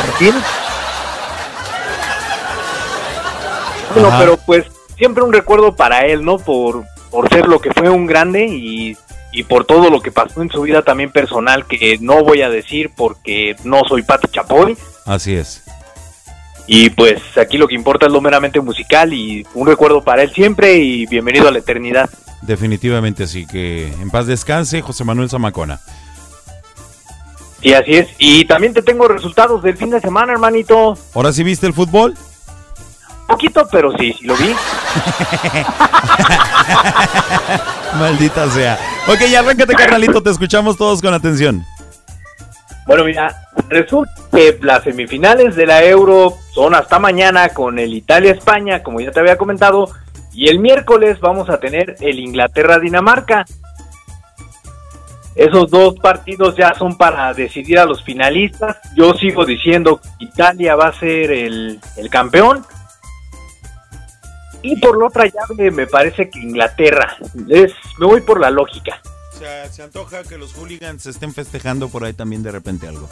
Bueno, 3.96 4.10
Ajá. 4.10 4.20
pero 4.20 4.38
pues 4.38 4.66
siempre 4.98 5.24
un 5.24 5.34
recuerdo 5.34 5.76
para 5.76 6.06
él, 6.06 6.24
¿no? 6.24 6.38
Por, 6.38 6.84
por 7.10 7.30
ser 7.30 7.48
lo 7.48 7.60
que 7.60 7.72
fue 7.72 7.90
un 7.90 8.06
grande 8.06 8.46
y, 8.46 8.96
y 9.32 9.44
por 9.44 9.66
todo 9.66 9.90
lo 9.90 10.02
que 10.02 10.12
pasó 10.12 10.42
en 10.42 10.50
su 10.50 10.62
vida 10.62 10.82
también 10.84 11.12
personal, 11.12 11.66
que 11.66 11.98
no 12.00 12.24
voy 12.24 12.42
a 12.42 12.50
decir 12.50 12.92
porque 12.96 13.56
no 13.64 13.82
soy 13.88 14.04
Pati 14.04 14.28
Chapoy. 14.30 14.78
Así 15.06 15.36
es. 15.36 15.64
Y 16.68 16.90
pues 16.90 17.22
aquí 17.38 17.58
lo 17.58 17.68
que 17.68 17.76
importa 17.76 18.08
es 18.08 18.12
lo 18.12 18.22
meramente 18.22 18.60
musical 18.60 19.14
y 19.14 19.46
un 19.54 19.68
recuerdo 19.68 20.04
para 20.04 20.24
él 20.24 20.32
siempre 20.34 20.78
y 20.78 21.06
bienvenido 21.06 21.48
a 21.48 21.52
la 21.52 21.60
eternidad. 21.60 22.10
Definitivamente 22.42 23.28
sí, 23.28 23.46
que 23.46 23.88
en 23.88 24.10
paz 24.10 24.28
descanse 24.28 24.82
José 24.82 25.04
Manuel 25.04 25.30
Zamacona. 25.30 25.80
Sí, 27.62 27.74
así 27.74 27.96
es. 27.96 28.08
Y 28.20 28.46
también 28.46 28.74
te 28.74 28.82
tengo 28.82 29.08
resultados 29.08 29.64
del 29.64 29.78
fin 29.78 29.90
de 29.90 30.00
semana, 30.00 30.34
hermanito. 30.34 30.98
¿Ahora 31.14 31.34
sí 31.34 31.44
viste 31.44 31.66
el 31.66 31.74
fútbol? 31.74 32.16
Poquito, 33.28 33.68
pero 33.72 33.92
sí, 33.98 34.14
sí 34.14 34.26
lo 34.26 34.36
vi. 34.36 34.54
Maldita 38.00 38.50
sea. 38.52 38.78
Ok, 39.08 39.22
ya 39.30 39.40
arráncate, 39.40 39.74
carnalito, 39.74 40.22
te 40.22 40.30
escuchamos 40.30 40.78
todos 40.78 41.02
con 41.02 41.14
atención. 41.14 41.66
Bueno, 42.86 43.04
mira, 43.04 43.48
resulta 43.70 44.14
que 44.32 44.60
las 44.62 44.84
semifinales 44.84 45.56
de 45.56 45.66
la 45.66 45.84
Euro 45.84 46.34
son 46.54 46.76
hasta 46.76 47.00
mañana 47.00 47.50
con 47.50 47.80
el 47.80 47.94
Italia-España, 47.94 48.84
como 48.84 49.00
ya 49.00 49.12
te 49.12 49.20
había 49.20 49.38
comentado, 49.38 49.90
Y 50.34 50.50
el 50.50 50.60
miércoles 50.60 51.20
vamos 51.22 51.50
a 51.50 51.60
tener 51.60 51.96
el 52.02 52.20
Inglaterra-Dinamarca. 52.20 53.46
Esos 55.34 55.72
dos 55.72 55.96
partidos 55.96 56.56
ya 56.58 56.74
son 56.76 56.98
para 56.98 57.34
decidir 57.34 57.80
a 57.80 57.86
los 57.86 58.04
finalistas. 58.04 58.78
Yo 58.96 59.14
sigo 59.14 59.46
diciendo 59.46 60.00
que 60.00 60.26
Italia 60.26 60.76
va 60.76 60.88
a 60.88 61.00
ser 61.00 61.32
el, 61.32 61.80
el 61.98 62.10
campeón. 62.10 62.66
Y 64.66 64.76
por 64.78 64.98
la 64.98 65.06
otra 65.06 65.26
llave 65.26 65.70
me 65.70 65.86
parece 65.86 66.28
que 66.28 66.40
Inglaterra. 66.40 67.16
Es, 67.48 67.72
me 68.00 68.08
voy 68.08 68.22
por 68.22 68.40
la 68.40 68.50
lógica. 68.50 69.00
O 69.32 69.38
sea, 69.38 69.70
se 69.70 69.84
antoja 69.84 70.24
que 70.24 70.40
los 70.40 70.54
hooligans 70.54 71.06
estén 71.06 71.32
festejando 71.36 71.88
por 71.88 72.04
ahí 72.04 72.14
también 72.14 72.42
de 72.42 72.52
repente 72.52 72.88
algo. 72.88 73.08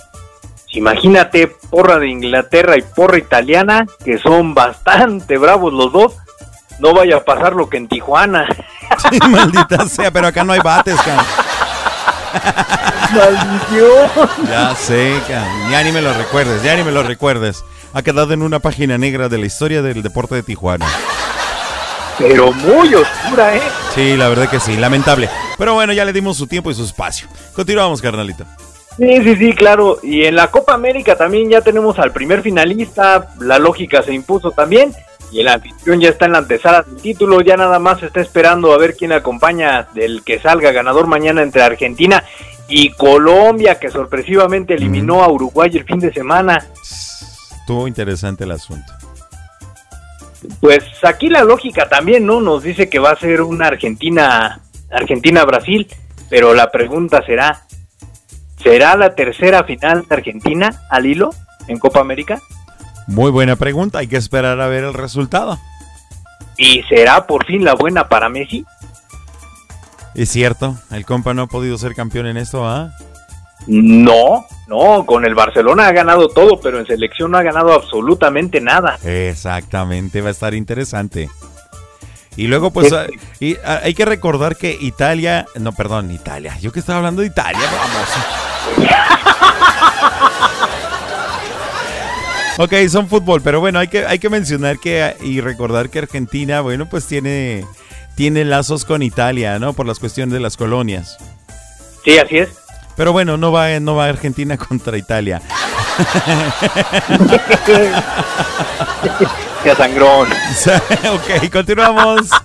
Imagínate, 0.71 1.47
porra 1.69 1.99
de 1.99 2.07
Inglaterra 2.07 2.75
y 2.75 2.81
porra 2.81 3.19
italiana, 3.19 3.85
que 4.03 4.17
son 4.17 4.55
bastante 4.55 5.37
bravos 5.37 5.71
los 5.71 5.93
dos. 5.93 6.13
No 6.79 6.95
vaya 6.95 7.17
a 7.17 7.23
pasar 7.23 7.53
lo 7.53 7.69
que 7.69 7.77
en 7.77 7.87
Tijuana. 7.87 8.47
Sí, 9.09 9.19
maldita 9.27 9.87
sea, 9.87 10.11
pero 10.11 10.27
acá 10.27 10.43
no 10.43 10.53
hay 10.53 10.59
bates, 10.59 10.95
can. 11.01 11.17
Maldición. 13.15 14.29
Ya 14.47 14.75
sé, 14.75 15.19
can. 15.27 15.71
Ya 15.71 15.83
ni 15.83 15.91
me 15.91 16.01
lo 16.01 16.13
recuerdes, 16.13 16.61
ya 16.61 16.75
ni 16.75 16.83
me 16.83 16.91
lo 16.91 17.01
recuerdes. 17.01 17.63
Ha 17.93 18.01
quedado 18.03 18.33
en 18.33 18.43
una 18.43 18.59
página 18.59 18.97
negra 18.97 19.29
de 19.29 19.39
la 19.39 19.47
historia 19.47 19.81
del 19.81 20.03
deporte 20.03 20.35
de 20.35 20.43
Tijuana. 20.43 20.85
Pero 22.17 22.51
muy 22.51 22.93
oscura, 22.93 23.55
¿eh? 23.55 23.61
Sí, 23.95 24.15
la 24.15 24.29
verdad 24.29 24.49
que 24.49 24.59
sí, 24.59 24.77
lamentable. 24.77 25.29
Pero 25.57 25.73
bueno, 25.73 25.93
ya 25.93 26.05
le 26.05 26.13
dimos 26.13 26.37
su 26.37 26.47
tiempo 26.47 26.71
y 26.71 26.75
su 26.75 26.83
espacio. 26.83 27.27
Continuamos, 27.55 28.01
carnalito. 28.01 28.45
Sí, 28.97 29.23
sí, 29.23 29.35
sí, 29.35 29.53
claro. 29.53 29.99
Y 30.03 30.25
en 30.25 30.35
la 30.35 30.51
Copa 30.51 30.73
América 30.73 31.15
también 31.15 31.49
ya 31.49 31.61
tenemos 31.61 31.97
al 31.99 32.11
primer 32.11 32.41
finalista. 32.41 33.29
La 33.39 33.57
lógica 33.57 34.03
se 34.03 34.13
impuso 34.13 34.51
también. 34.51 34.93
Y 35.31 35.39
el 35.39 35.47
anfitrión 35.47 35.99
ya 35.99 36.09
está 36.09 36.25
en 36.25 36.33
la 36.33 36.37
antesala 36.39 36.83
del 36.83 37.01
título. 37.01 37.41
Ya 37.41 37.57
nada 37.57 37.79
más 37.79 38.03
está 38.03 38.21
esperando 38.21 38.71
a 38.71 38.77
ver 38.77 38.95
quién 38.95 39.11
acompaña 39.11 39.87
del 39.95 40.23
que 40.23 40.39
salga 40.39 40.71
ganador 40.71 41.07
mañana 41.07 41.41
entre 41.41 41.63
Argentina 41.63 42.23
y 42.67 42.91
Colombia, 42.91 43.79
que 43.79 43.89
sorpresivamente 43.89 44.75
eliminó 44.75 45.23
a 45.23 45.27
Uruguay 45.27 45.71
el 45.73 45.85
fin 45.85 45.99
de 45.99 46.13
semana. 46.13 46.63
Estuvo 47.59 47.87
interesante 47.87 48.43
el 48.43 48.51
asunto. 48.51 48.93
Pues 50.59 50.83
aquí 51.03 51.29
la 51.29 51.43
lógica 51.43 51.87
también, 51.89 52.25
¿no? 52.25 52.41
Nos 52.41 52.63
dice 52.63 52.89
que 52.89 52.99
va 52.99 53.11
a 53.11 53.19
ser 53.19 53.41
una 53.41 53.67
Argentina, 53.67 54.61
Argentina-Brasil. 54.91 55.87
Pero 56.29 56.53
la 56.53 56.71
pregunta 56.71 57.23
será, 57.25 57.63
¿será 58.61 58.95
la 58.95 59.13
tercera 59.13 59.63
final 59.65 60.05
de 60.07 60.15
Argentina 60.15 60.81
al 60.89 61.05
hilo 61.05 61.29
en 61.67 61.77
Copa 61.77 61.99
América? 61.99 62.41
Muy 63.07 63.31
buena 63.31 63.55
pregunta, 63.55 63.99
hay 63.99 64.07
que 64.07 64.17
esperar 64.17 64.59
a 64.59 64.67
ver 64.67 64.83
el 64.83 64.93
resultado. 64.93 65.59
¿Y 66.57 66.81
será 66.83 67.27
por 67.27 67.45
fin 67.45 67.63
la 67.63 67.75
buena 67.75 68.07
para 68.07 68.29
Messi? 68.29 68.65
Es 70.15 70.29
cierto, 70.29 70.77
el 70.91 71.05
compa 71.05 71.33
no 71.33 71.43
ha 71.43 71.47
podido 71.47 71.77
ser 71.77 71.95
campeón 71.95 72.27
en 72.27 72.37
esto, 72.37 72.67
¿ah? 72.67 72.93
No, 73.67 74.45
no, 74.67 75.05
con 75.05 75.25
el 75.25 75.35
Barcelona 75.35 75.87
ha 75.87 75.91
ganado 75.91 76.27
todo, 76.27 76.59
pero 76.61 76.79
en 76.79 76.85
selección 76.85 77.31
no 77.31 77.37
ha 77.37 77.43
ganado 77.43 77.73
absolutamente 77.73 78.59
nada. 78.59 78.97
Exactamente, 79.03 80.21
va 80.21 80.29
a 80.29 80.31
estar 80.31 80.53
interesante. 80.53 81.29
Y 82.35 82.47
luego, 82.47 82.71
pues, 82.71 82.91
ah, 82.91 83.05
y, 83.39 83.55
ah, 83.63 83.81
hay 83.83 83.93
que 83.93 84.05
recordar 84.05 84.55
que 84.55 84.75
Italia, 84.79 85.45
no, 85.59 85.71
perdón, 85.71 86.11
Italia, 86.11 86.57
yo 86.59 86.71
que 86.71 86.79
estaba 86.79 86.97
hablando 86.97 87.21
de 87.21 87.27
Italia, 87.27 87.61
vamos. 87.61 88.09
Ok, 92.59 92.71
son 92.87 93.07
fútbol, 93.07 93.41
pero 93.41 93.59
bueno, 93.59 93.79
hay 93.79 93.87
que, 93.87 94.05
hay 94.05 94.19
que 94.19 94.29
mencionar 94.29 94.77
que 94.77 95.01
ah, 95.01 95.15
y 95.21 95.41
recordar 95.41 95.89
que 95.89 95.97
Argentina, 95.97 96.61
bueno, 96.61 96.87
pues 96.87 97.07
tiene, 97.07 97.65
tiene 98.15 98.45
lazos 98.45 98.85
con 98.85 99.01
Italia, 99.01 99.57
¿no? 99.57 99.73
Por 99.73 99.87
las 99.87 99.97
cuestiones 99.97 100.33
de 100.33 100.39
las 100.39 100.55
colonias. 100.55 101.17
Sí, 102.05 102.17
así 102.19 102.37
es. 102.37 102.62
Pero 102.95 103.11
bueno, 103.11 103.37
no 103.37 103.51
va, 103.51 103.79
no 103.79 103.95
va 103.95 104.05
Argentina 104.05 104.57
contra 104.69 104.97
Italia. 104.97 105.41
Qué 109.63 109.75
sangrón. 109.75 110.27
ok, 111.11 111.51
continuamos. 111.51 112.29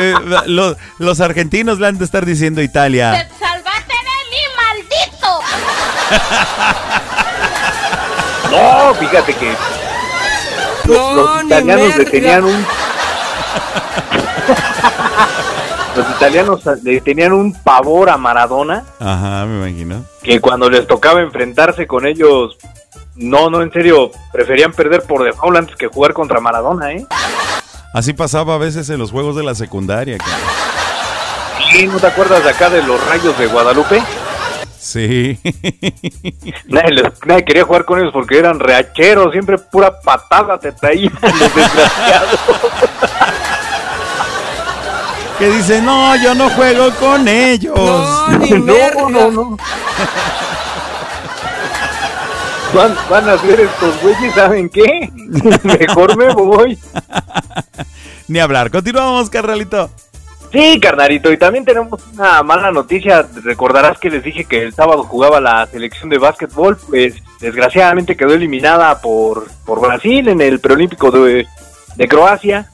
Eh, 0.00 0.14
los, 0.46 0.76
los 0.98 1.20
argentinos 1.20 1.80
le 1.80 1.88
han 1.88 1.98
de 1.98 2.04
estar 2.04 2.24
diciendo 2.24 2.62
Italia. 2.62 3.28
¡Salvaste 3.40 3.94
de 3.94 4.18
mí, 4.30 4.42
maldito! 4.56 5.40
No, 8.50 8.94
fíjate 8.94 9.34
que 9.34 9.54
los, 10.84 11.14
los 11.14 11.44
italianos 11.44 11.96
le 11.96 12.04
tenían 12.04 12.44
un 12.44 12.66
los 15.98 16.10
italianos 16.16 16.60
le 16.82 17.00
tenían 17.00 17.32
un 17.32 17.52
pavor 17.52 18.08
a 18.10 18.16
Maradona 18.16 18.84
Ajá, 18.98 19.44
me 19.46 19.68
imagino. 19.68 20.04
que 20.22 20.40
cuando 20.40 20.70
les 20.70 20.86
tocaba 20.86 21.20
enfrentarse 21.20 21.86
con 21.86 22.06
ellos 22.06 22.56
no, 23.16 23.50
no, 23.50 23.62
en 23.62 23.72
serio, 23.72 24.12
preferían 24.32 24.72
perder 24.72 25.02
por 25.02 25.24
default 25.24 25.56
antes 25.56 25.74
que 25.76 25.88
jugar 25.88 26.12
contra 26.14 26.38
Maradona, 26.40 26.92
¿eh? 26.92 27.04
Así 27.92 28.12
pasaba 28.12 28.54
a 28.54 28.58
veces 28.58 28.88
en 28.90 28.98
los 29.00 29.10
juegos 29.10 29.34
de 29.34 29.42
la 29.42 29.56
secundaria. 29.56 30.18
cara. 30.18 30.36
Sí, 31.72 31.88
¿no 31.88 31.98
te 31.98 32.06
acuerdas 32.06 32.44
de 32.44 32.50
acá 32.50 32.70
de 32.70 32.80
los 32.82 33.04
rayos 33.08 33.36
de 33.36 33.46
Guadalupe? 33.48 34.00
Sí. 34.78 35.36
Nadie, 36.68 37.02
nadie 37.26 37.44
quería 37.44 37.64
jugar 37.64 37.84
con 37.84 37.98
ellos 37.98 38.12
porque 38.12 38.38
eran 38.38 38.60
reacheros, 38.60 39.32
siempre 39.32 39.58
pura 39.58 39.98
patada 40.00 40.58
te 40.58 40.70
traían 40.72 41.12
los 41.22 41.54
desgraciados. 41.54 42.40
Que 45.38 45.48
dice, 45.50 45.80
no, 45.80 46.16
yo 46.16 46.34
no 46.34 46.50
juego 46.50 46.90
con 46.98 47.28
ellos. 47.28 47.78
no, 47.78 49.08
no, 49.08 49.30
no. 49.30 49.56
Van, 52.74 52.94
van 53.08 53.28
a 53.28 53.38
ser 53.38 53.60
estos 53.60 54.02
güeyes, 54.02 54.34
¿saben 54.34 54.68
qué? 54.68 55.10
Mejor 55.62 56.16
me 56.16 56.32
voy. 56.34 56.78
Ni 58.28 58.40
hablar. 58.40 58.70
Continuamos, 58.70 59.30
carnalito. 59.30 59.90
Sí, 60.52 60.80
carnalito, 60.80 61.30
y 61.30 61.36
también 61.36 61.64
tenemos 61.64 62.00
una 62.14 62.42
mala 62.42 62.70
noticia. 62.72 63.26
Recordarás 63.42 63.98
que 63.98 64.10
les 64.10 64.22
dije 64.22 64.44
que 64.44 64.62
el 64.62 64.74
sábado 64.74 65.04
jugaba 65.04 65.40
la 65.40 65.66
selección 65.66 66.08
de 66.08 66.18
básquetbol, 66.18 66.78
pues 66.88 67.14
desgraciadamente 67.40 68.16
quedó 68.16 68.34
eliminada 68.34 69.00
por, 69.00 69.46
por 69.64 69.80
Brasil 69.80 70.28
en 70.28 70.40
el 70.40 70.58
preolímpico 70.60 71.10
de, 71.10 71.46
de 71.96 72.08
Croacia. 72.08 72.70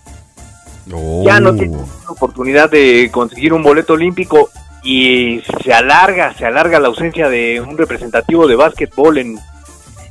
Ya 0.86 1.40
no 1.40 1.54
tiene 1.54 1.76
la 1.76 2.10
oportunidad 2.10 2.70
de 2.70 3.10
conseguir 3.10 3.52
un 3.52 3.62
boleto 3.62 3.94
olímpico 3.94 4.50
y 4.82 5.40
se 5.62 5.72
alarga, 5.72 6.34
se 6.34 6.44
alarga 6.44 6.78
la 6.78 6.88
ausencia 6.88 7.28
de 7.28 7.60
un 7.60 7.78
representativo 7.78 8.46
de 8.46 8.56
básquetbol 8.56 9.18
en, 9.18 9.38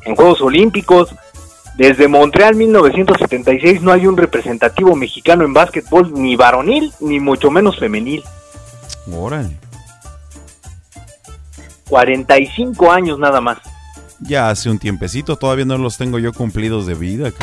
en 0.05 0.15
Juegos 0.15 0.41
Olímpicos. 0.41 1.13
Desde 1.77 2.07
Montreal 2.07 2.55
1976 2.55 3.81
no 3.81 3.91
hay 3.91 4.07
un 4.07 4.17
representativo 4.17 4.95
mexicano 4.95 5.43
en 5.43 5.53
básquetbol 5.53 6.13
ni 6.13 6.35
varonil 6.35 6.91
ni 6.99 7.19
mucho 7.19 7.51
menos 7.51 7.77
femenil. 7.79 8.23
Órale. 9.11 9.57
45 11.89 12.91
años 12.91 13.19
nada 13.19 13.41
más. 13.41 13.57
Ya 14.19 14.49
hace 14.49 14.69
un 14.69 14.79
tiempecito, 14.79 15.35
todavía 15.35 15.65
no 15.65 15.77
los 15.77 15.97
tengo 15.97 16.17
yo 16.17 16.33
cumplidos 16.33 16.87
de 16.87 16.95
vida. 16.95 17.31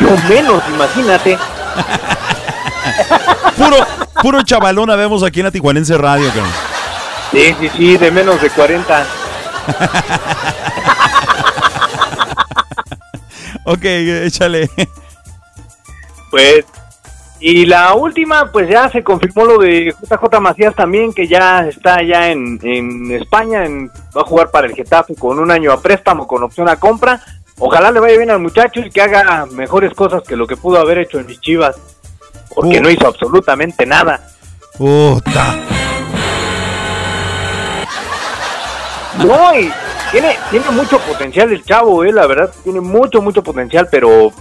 No 0.00 0.16
menos, 0.28 0.62
imagínate. 0.68 1.38
Puro, 3.56 3.76
puro 4.20 4.42
chavalona 4.42 4.96
vemos 4.96 5.22
aquí 5.22 5.40
en 5.40 5.44
la 5.46 5.50
Tijuanense 5.52 5.96
Radio. 5.96 6.30
Sí, 7.30 7.54
sí, 7.60 7.70
sí, 7.76 7.96
de 7.96 8.10
menos 8.10 8.40
de 8.42 8.50
40. 8.50 9.06
Ok, 13.66 13.82
échale. 13.84 14.68
Pues, 16.30 16.66
y 17.40 17.64
la 17.64 17.94
última, 17.94 18.50
pues 18.52 18.68
ya 18.68 18.90
se 18.90 19.02
confirmó 19.02 19.44
lo 19.46 19.58
de 19.58 19.94
JJ 20.02 20.38
Macías 20.40 20.74
también, 20.74 21.14
que 21.14 21.26
ya 21.26 21.60
está 21.66 22.02
ya 22.02 22.28
en, 22.30 22.58
en 22.62 23.10
España, 23.12 23.64
en- 23.64 23.88
va 24.16 24.20
a 24.22 24.26
jugar 24.26 24.50
para 24.50 24.66
el 24.66 24.74
Getafe 24.74 25.14
con 25.14 25.38
un 25.38 25.50
año 25.50 25.72
a 25.72 25.80
préstamo, 25.80 26.26
con 26.26 26.42
opción 26.42 26.68
a 26.68 26.76
compra. 26.76 27.20
Ojalá 27.58 27.90
le 27.92 28.00
vaya 28.00 28.16
bien 28.18 28.30
al 28.30 28.40
muchacho 28.40 28.80
y 28.80 28.90
que 28.90 29.00
haga 29.00 29.46
mejores 29.46 29.94
cosas 29.94 30.22
que 30.22 30.36
lo 30.36 30.46
que 30.46 30.56
pudo 30.56 30.78
haber 30.78 30.98
hecho 30.98 31.18
en 31.20 31.26
mis 31.26 31.40
chivas, 31.40 31.76
porque 32.54 32.78
Uh. 32.78 32.82
no 32.82 32.90
hizo 32.90 33.06
absolutamente 33.06 33.86
nada. 33.86 34.20
Puta. 34.76 35.54
No, 39.24 39.58
y 39.58 39.70
tiene, 40.10 40.36
tiene 40.50 40.70
mucho 40.70 40.98
potencial 40.98 41.52
el 41.52 41.64
chavo, 41.64 42.04
eh, 42.04 42.12
la 42.12 42.26
verdad, 42.26 42.50
tiene 42.64 42.80
mucho, 42.80 43.22
mucho 43.22 43.42
potencial, 43.42 43.86
pero 43.90 44.32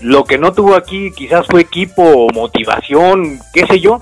lo 0.00 0.24
que 0.24 0.38
no 0.38 0.52
tuvo 0.52 0.76
aquí 0.76 1.10
quizás 1.12 1.46
fue 1.48 1.62
equipo, 1.62 2.28
motivación, 2.32 3.40
qué 3.52 3.66
sé 3.66 3.80
yo. 3.80 4.00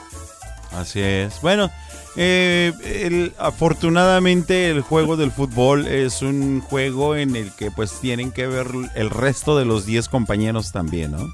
Así 0.78 1.00
es. 1.00 1.40
Bueno, 1.40 1.70
Eh, 2.16 2.72
el- 2.84 3.32
afortunadamente 3.38 4.68
el 4.70 4.82
juego 4.82 5.16
del 5.16 5.32
fútbol 5.32 5.86
es 5.86 6.20
un 6.20 6.60
juego 6.60 7.16
en 7.16 7.36
el 7.36 7.52
que 7.52 7.70
pues 7.70 7.98
tienen 8.00 8.32
que 8.32 8.46
ver 8.46 8.68
el 8.94 9.08
resto 9.08 9.56
de 9.56 9.64
los 9.64 9.86
10 9.86 10.08
compañeros 10.08 10.72
también, 10.72 11.12
¿no? 11.12 11.32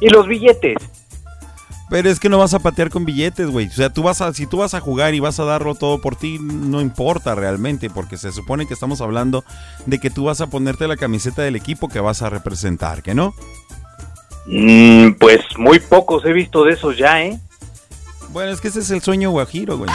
Y 0.00 0.08
los 0.10 0.26
billetes. 0.26 0.76
Pero 1.90 2.10
es 2.10 2.18
que 2.18 2.28
no 2.28 2.38
vas 2.38 2.54
a 2.54 2.58
patear 2.58 2.90
con 2.90 3.04
billetes, 3.04 3.48
güey. 3.50 3.68
O 3.68 3.70
sea, 3.70 3.90
tú 3.90 4.02
vas 4.02 4.20
a, 4.20 4.32
si 4.34 4.46
tú 4.46 4.56
vas 4.58 4.74
a 4.74 4.80
jugar 4.80 5.14
y 5.14 5.20
vas 5.20 5.38
a 5.38 5.44
darlo 5.44 5.74
todo 5.74 6.00
por 6.00 6.16
ti, 6.16 6.38
no 6.40 6.80
importa 6.80 7.34
realmente, 7.34 7.88
porque 7.88 8.16
se 8.16 8.32
supone 8.32 8.66
que 8.66 8.74
estamos 8.74 9.00
hablando 9.00 9.44
de 9.86 9.98
que 9.98 10.10
tú 10.10 10.24
vas 10.24 10.40
a 10.40 10.48
ponerte 10.48 10.88
la 10.88 10.96
camiseta 10.96 11.42
del 11.42 11.56
equipo 11.56 11.88
que 11.88 12.00
vas 12.00 12.22
a 12.22 12.30
representar, 12.30 13.02
¿que 13.02 13.14
no? 13.14 13.34
Mm, 14.46 15.12
pues 15.12 15.40
muy 15.56 15.78
pocos 15.78 16.24
he 16.24 16.32
visto 16.32 16.64
de 16.64 16.72
esos 16.72 16.96
ya, 16.98 17.22
¿eh? 17.22 17.38
Bueno, 18.34 18.50
es 18.52 18.60
que 18.60 18.68
ese 18.68 18.80
es 18.80 18.90
el 18.90 19.00
sueño 19.00 19.30
guajiro, 19.30 19.78
güey. 19.78 19.88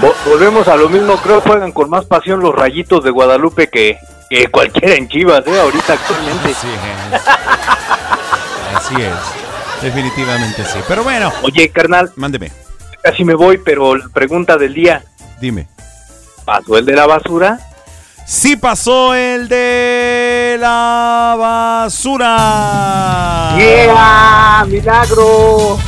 Vo- 0.00 0.14
volvemos 0.26 0.66
a 0.66 0.76
lo 0.76 0.88
mismo, 0.88 1.16
creo 1.18 1.42
que 1.42 1.50
juegan 1.50 1.72
con 1.72 1.88
más 1.90 2.04
pasión 2.06 2.40
los 2.40 2.54
rayitos 2.54 3.04
de 3.04 3.10
Guadalupe 3.10 3.68
que, 3.68 3.98
que 4.30 4.48
cualquiera 4.48 4.94
en 4.96 5.08
Chivas, 5.08 5.46
¿eh? 5.46 5.60
Ahorita 5.60 5.92
actualmente. 5.92 6.48
Así 6.50 6.66
es. 6.68 7.22
Así 8.74 8.94
es. 9.02 9.82
Definitivamente 9.82 10.64
sí. 10.64 10.78
Pero 10.88 11.04
bueno. 11.04 11.30
Oye, 11.42 11.68
carnal. 11.70 12.10
Mándeme. 12.16 12.50
Casi 13.02 13.22
me 13.24 13.34
voy, 13.34 13.58
pero 13.58 13.94
la 13.94 14.08
pregunta 14.08 14.56
del 14.56 14.72
día. 14.74 15.04
Dime. 15.40 15.68
¿Pasó 16.46 16.78
el 16.78 16.86
de 16.86 16.94
la 16.96 17.06
basura? 17.06 17.58
Sí 18.26 18.56
pasó 18.56 19.14
el 19.14 19.48
de 19.48 20.56
la 20.60 21.36
basura. 21.38 22.36
¡Yeah! 23.58 24.64
¡Milagro! 24.66 25.78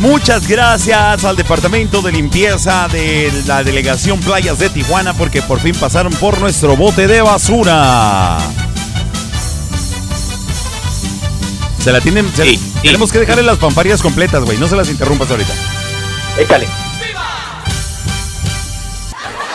Muchas 0.00 0.48
gracias 0.48 1.22
al 1.24 1.36
departamento 1.36 2.00
de 2.00 2.12
limpieza 2.12 2.88
de 2.88 3.30
la 3.46 3.62
delegación 3.62 4.18
Playas 4.20 4.58
de 4.58 4.70
Tijuana 4.70 5.12
porque 5.12 5.42
por 5.42 5.60
fin 5.60 5.74
pasaron 5.78 6.10
por 6.14 6.38
nuestro 6.40 6.74
bote 6.76 7.06
de 7.06 7.20
basura. 7.20 8.38
Se 11.84 11.92
la 11.92 12.00
tienen. 12.00 12.26
se- 12.34 12.58
tenemos 12.82 13.12
que 13.12 13.18
dejarle 13.18 13.42
las 13.42 13.58
fanfarias 13.58 14.00
completas, 14.00 14.42
güey. 14.44 14.56
No 14.56 14.66
se 14.68 14.76
las 14.76 14.88
interrumpas 14.88 15.30
ahorita. 15.30 15.52
Échale. 16.38 16.66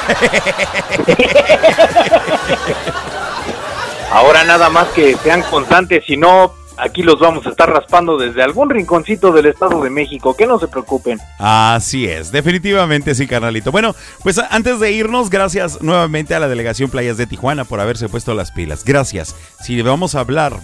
Ahora 4.12 4.44
nada 4.46 4.70
más 4.70 4.88
que 4.90 5.18
sean 5.18 5.42
constantes, 5.44 6.06
si 6.06 6.16
no, 6.16 6.54
aquí 6.78 7.04
los 7.04 7.20
vamos 7.20 7.46
a 7.46 7.50
estar 7.50 7.70
raspando 7.70 8.18
desde 8.18 8.44
algún 8.44 8.70
rinconcito 8.70 9.32
del 9.32 9.48
Estado 9.48 9.82
de 9.84 9.90
México, 9.90 10.36
que 10.36 10.46
no 10.46 10.60
se 10.60 10.68
preocupen. 10.68 11.20
Así 11.40 12.08
es, 12.08 12.32
definitivamente 12.32 13.16
sí, 13.16 13.28
carnalito. 13.28 13.72
Bueno, 13.72 13.96
pues 14.24 14.40
antes 14.40 14.80
de 14.80 14.92
irnos, 14.92 15.30
gracias 15.30 15.82
nuevamente 15.82 16.36
a 16.36 16.40
la 16.40 16.48
delegación 16.48 16.90
Playas 16.90 17.18
de 17.18 17.28
Tijuana 17.28 17.66
por 17.66 17.80
haberse 17.80 18.10
puesto 18.10 18.34
las 18.34 18.52
pilas. 18.52 18.84
Gracias. 18.86 19.36
Si 19.62 19.82
vamos 19.82 20.16
a 20.16 20.22
hablar 20.22 20.60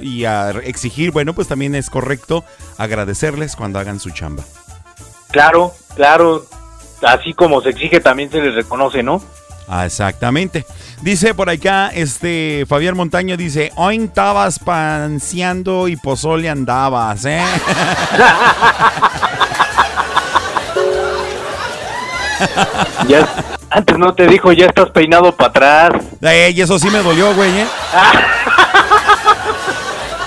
y 0.00 0.24
a 0.24 0.50
exigir, 0.50 1.10
bueno, 1.10 1.34
pues 1.34 1.48
también 1.48 1.74
es 1.74 1.90
correcto 1.90 2.44
agradecerles 2.78 3.56
cuando 3.56 3.78
hagan 3.78 4.00
su 4.00 4.10
chamba. 4.10 4.44
Claro, 5.30 5.72
claro, 5.94 6.46
así 7.02 7.34
como 7.34 7.60
se 7.60 7.70
exige 7.70 8.00
también 8.00 8.30
se 8.30 8.40
les 8.40 8.54
reconoce, 8.54 9.02
¿no? 9.02 9.20
Ah, 9.68 9.84
exactamente. 9.84 10.64
Dice 11.02 11.34
por 11.34 11.50
acá, 11.50 11.90
este, 11.92 12.64
Fabián 12.68 12.96
Montaño 12.96 13.36
dice, 13.36 13.72
hoy 13.74 13.96
estabas 13.96 14.60
panseando 14.60 15.88
y 15.88 15.96
pozole 15.96 16.48
andabas, 16.48 17.24
¿eh? 17.24 17.42
Ya, 23.08 23.26
antes 23.70 23.98
no 23.98 24.14
te 24.14 24.26
dijo, 24.26 24.52
ya 24.52 24.66
estás 24.66 24.90
peinado 24.90 25.32
para 25.32 25.86
atrás. 25.86 26.02
Eh, 26.20 26.52
y 26.54 26.60
eso 26.60 26.78
sí 26.78 26.90
me 26.90 27.02
dolió, 27.02 27.34
güey, 27.34 27.60
¿eh? 27.60 27.66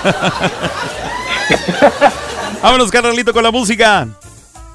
Vámonos, 2.62 2.90
carnalito, 2.90 3.32
con 3.32 3.42
la 3.42 3.50
música. 3.50 4.06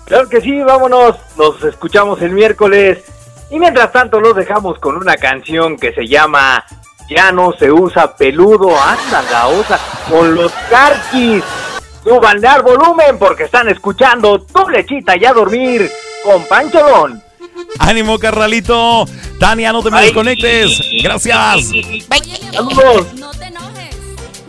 Claro 0.06 0.30
que 0.30 0.39
sí, 0.39 0.62
vámonos, 0.62 1.16
nos 1.36 1.64
escuchamos 1.64 2.22
el 2.22 2.32
miércoles. 2.32 3.03
Y 3.49 3.60
mientras 3.60 3.91
tanto 3.91 4.20
los 4.20 4.36
dejamos 4.36 4.80
con 4.80 4.97
una 4.97 5.16
canción 5.18 5.78
que 5.78 5.93
se 5.93 6.06
llama 6.08 6.64
Ya 7.10 7.32
no 7.32 7.53
se 7.53 7.72
usa 7.72 8.16
peludo, 8.16 8.70
anda 8.80 9.24
la 9.32 9.47
osa, 9.47 9.80
con 10.10 10.36
los 10.36 10.51
carquis. 10.70 11.43
Súbanle 12.03 12.47
al 12.47 12.62
volumen 12.62 13.18
porque 13.18 13.43
están 13.45 13.68
escuchando 13.70 14.39
tu 14.39 14.70
lechita 14.70 15.18
y 15.18 15.26
a 15.26 15.34
dormir 15.34 15.89
con 16.24 16.45
Pancholón. 16.47 17.22
Ánimo, 17.80 18.20
carnalito. 18.20 19.06
Tania, 19.39 19.72
no 19.74 19.82
te 19.82 19.89
me 19.89 19.97
Ay. 19.97 20.06
desconectes. 20.06 20.82
Gracias. 21.03 21.72
Saludos. 22.51 23.08
No 23.16 23.32
te 23.32 23.45
enojes, 23.45 23.95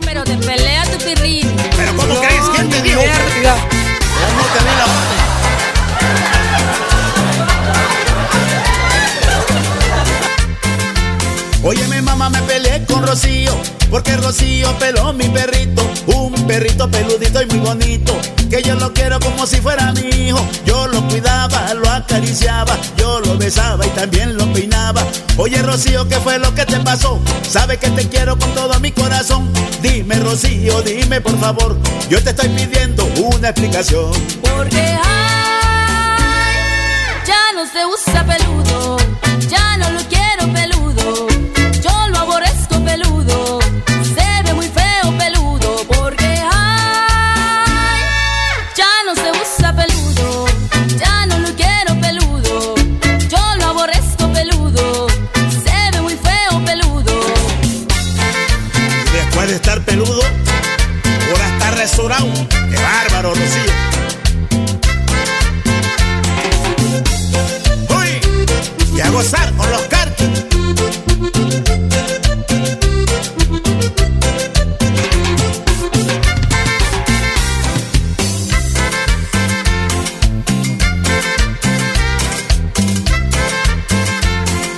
pero 0.05 0.23
te 0.23 0.35
pelea 0.37 0.83
tu 0.83 1.03
pirrín. 1.03 1.51
¿Pero 1.75 1.95
cómo 1.95 2.19
crees? 2.19 2.43
¿Quién 2.53 2.69
te 2.69 2.81
dijo? 2.81 3.01
No 3.01 4.43
te 4.53 4.63
la 4.65 5.16
Óyeme 11.67 12.01
mamá, 12.01 12.29
me 12.29 12.41
peleé 12.43 12.85
con 12.85 13.05
Rocío, 13.05 13.53
porque 13.89 14.15
Rocío 14.15 14.71
peló 14.79 15.11
mi 15.11 15.27
perrito, 15.27 15.81
un 16.15 16.31
perrito 16.47 16.89
peludito 16.89 17.41
y 17.41 17.45
muy 17.47 17.57
bonito, 17.57 18.17
que 18.49 18.61
yo 18.63 18.75
lo 18.75 18.93
quiero 18.93 19.19
como 19.19 19.45
si 19.45 19.57
fuera 19.57 19.91
mi 19.91 20.07
hijo, 20.07 20.39
yo 20.65 20.87
lo 20.87 21.05
cuidaba, 21.09 21.73
lo 21.73 21.89
acariciaba, 21.89 22.77
yo 22.95 23.19
lo 23.19 23.37
besaba 23.37 23.85
y 23.85 23.89
también 23.89 24.37
lo 24.37 24.45
peinaba. 24.53 25.03
Oye 25.35 25.61
Rocío, 25.61 26.07
¿qué 26.07 26.15
fue 26.21 26.39
lo 26.39 26.55
que 26.55 26.65
te 26.65 26.79
pasó? 26.79 27.19
Sabe 27.49 27.75
que 27.75 27.89
te 27.89 28.07
quiero 28.07 28.39
con 28.39 28.49
todo 28.53 28.79
mi 28.79 28.93
corazón. 28.93 29.51
Dime 29.81 30.15
Rocío, 30.21 30.81
dime 30.83 31.19
por 31.19 31.37
favor, 31.37 31.77
yo 32.09 32.23
te 32.23 32.29
estoy 32.29 32.47
pidiendo 32.47 33.03
una 33.17 33.49
explicación. 33.49 34.09
Porque 34.41 34.97
ay, 35.03 36.23
ya 37.27 37.51
no 37.53 37.65
se 37.69 37.85
usa 37.85 38.25
peludo, 38.25 38.95
ya 39.49 39.75
no 39.75 39.97
resurado. 61.87 62.27
¡Qué 62.49 62.75
bárbaro, 62.75 63.33
Rocío! 63.33 63.73
¡Uy! 67.97 68.09
Y 68.95 68.99
a 68.99 69.09
gozar 69.09 69.53
con 69.53 69.71
los 69.71 69.81
carquis. 69.83 70.27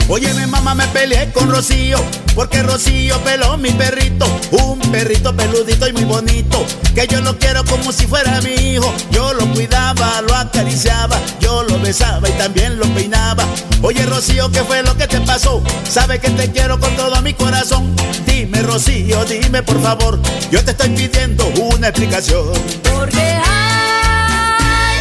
Óyeme 0.07 0.38
me 0.75 0.87
peleé 0.87 1.31
con 1.31 1.49
Rocío, 1.49 1.97
porque 2.35 2.61
Rocío 2.63 3.17
peló 3.23 3.57
mi 3.57 3.71
perrito, 3.71 4.25
un 4.51 4.79
perrito 4.91 5.35
peludito 5.35 5.87
y 5.87 5.93
muy 5.93 6.03
bonito, 6.03 6.65
que 6.93 7.07
yo 7.07 7.21
lo 7.21 7.37
quiero 7.37 7.63
como 7.65 7.91
si 7.91 8.05
fuera 8.07 8.39
mi 8.41 8.53
hijo, 8.53 8.93
yo 9.11 9.33
lo 9.33 9.45
cuidaba, 9.53 10.21
lo 10.21 10.35
acariciaba, 10.35 11.19
yo 11.39 11.63
lo 11.63 11.79
besaba 11.79 12.27
y 12.29 12.31
también 12.33 12.77
lo 12.77 12.85
peinaba. 12.93 13.45
Oye 13.81 14.05
Rocío, 14.05 14.51
¿qué 14.51 14.63
fue 14.63 14.83
lo 14.83 14.95
que 14.95 15.07
te 15.07 15.19
pasó? 15.21 15.63
Sabe 15.89 16.19
que 16.19 16.29
te 16.29 16.51
quiero 16.51 16.79
con 16.79 16.95
todo 16.95 17.21
mi 17.21 17.33
corazón. 17.33 17.95
Dime 18.25 18.61
Rocío, 18.61 19.25
dime 19.25 19.63
por 19.63 19.81
favor, 19.81 20.19
yo 20.51 20.63
te 20.63 20.71
estoy 20.71 20.89
pidiendo 20.89 21.45
una 21.73 21.87
explicación. 21.87 22.51
Porque 22.83 23.21
ay, 23.21 24.99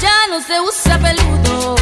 ya 0.00 0.28
no 0.30 0.40
se 0.46 0.60
usa 0.60 0.98
peludo, 0.98 1.76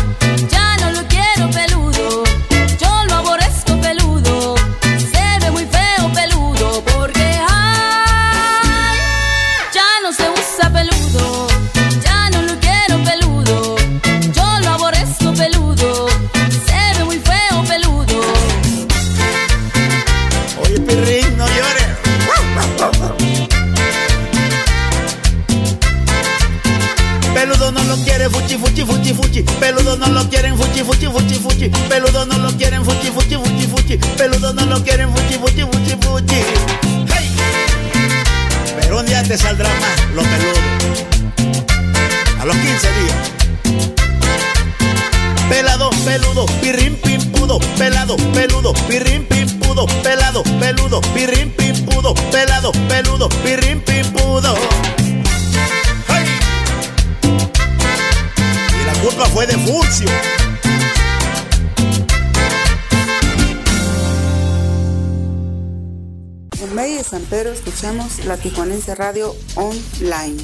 escuchamos 67.81 68.27
la 68.27 68.37
Tijuanense 68.37 68.95
Radio 68.95 69.35
Online, 69.55 70.37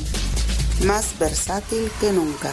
más 0.87 1.18
versátil 1.18 1.91
que 2.01 2.11
nunca. 2.11 2.51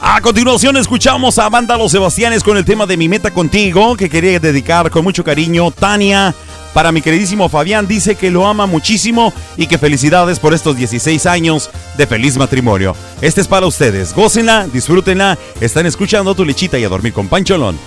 A 0.00 0.20
continuación 0.20 0.76
escuchamos 0.78 1.38
a 1.38 1.48
Banda 1.48 1.78
Los 1.78 1.92
Sebastianes 1.92 2.42
con 2.42 2.56
el 2.56 2.64
tema 2.64 2.86
de 2.86 2.96
Mi 2.96 3.08
Meta 3.08 3.30
Contigo, 3.30 3.96
que 3.96 4.10
quería 4.10 4.40
dedicar 4.40 4.90
con 4.90 5.04
mucho 5.04 5.22
cariño 5.22 5.70
Tania. 5.70 6.34
Para 6.74 6.90
mi 6.90 7.02
queridísimo 7.02 7.48
Fabián, 7.48 7.86
dice 7.86 8.16
que 8.16 8.32
lo 8.32 8.44
ama 8.44 8.66
muchísimo 8.66 9.32
y 9.56 9.68
que 9.68 9.78
felicidades 9.78 10.40
por 10.40 10.54
estos 10.54 10.76
16 10.76 11.24
años 11.26 11.70
de 11.96 12.08
feliz 12.08 12.36
matrimonio. 12.36 12.96
Este 13.20 13.42
es 13.42 13.46
para 13.46 13.66
ustedes, 13.66 14.12
gócenla, 14.12 14.66
disfrútenla, 14.66 15.38
están 15.60 15.86
escuchando 15.86 16.34
tu 16.34 16.44
lechita 16.44 16.80
y 16.80 16.84
a 16.84 16.88
dormir 16.88 17.12
con 17.12 17.28
Pancholón. 17.28 17.78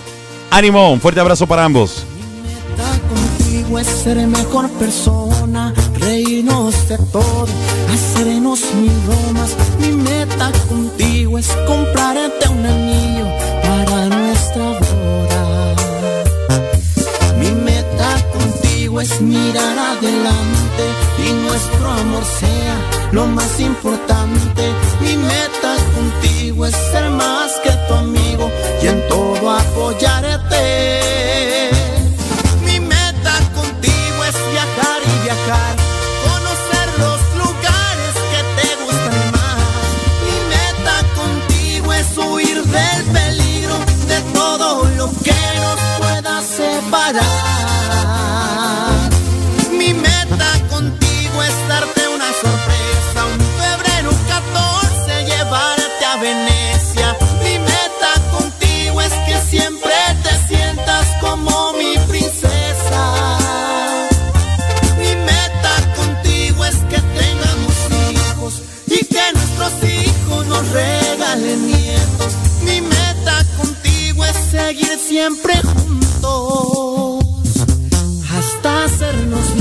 Ánimo, 0.52 0.94
un 0.94 1.02
fuerte 1.02 1.20
abrazo 1.20 1.48
para 1.48 1.66
ambos. 1.66 2.06
Contigo 2.84 3.80
es 3.80 3.88
ser 3.88 4.18
mejor 4.28 4.70
persona, 4.72 5.74
reírnos 6.00 6.88
de 6.90 6.98
todo, 7.12 7.48
hacernos 7.94 8.60
mil 8.76 8.92
bromas. 9.08 9.56
Mi 9.80 9.92
meta 9.92 10.52
contigo 10.68 11.38
es 11.38 11.48
comprarte 11.68 12.50
un 12.50 12.66
anillo 12.66 13.26
para 13.64 14.06
nuestra 14.08 14.64
boda. 14.80 15.76
Mi 17.40 17.52
meta 17.52 18.10
contigo 18.34 19.02
es 19.02 19.22
mirar 19.22 19.78
adelante 19.78 20.86
y 21.26 21.34
nuestro 21.48 21.92
amor 21.92 22.24
sea 22.40 22.76
lo 23.12 23.26
más 23.28 23.60
importante. 23.60 24.64
Mi 25.02 25.18
meta 25.18 25.76
contigo 25.96 26.66
es 26.66 26.76
ser 26.92 27.10
más 27.12 27.52
que 27.64 27.72
tu 27.88 27.94
amigo 27.94 28.52
y 28.82 28.88
en 28.88 29.08
todo 29.08 29.52
apoyarte. 29.52 30.15
para 47.06 47.55
siempre 74.98 75.54
juntos 75.62 77.26
hasta 78.32 78.86
hacernos 78.86 79.55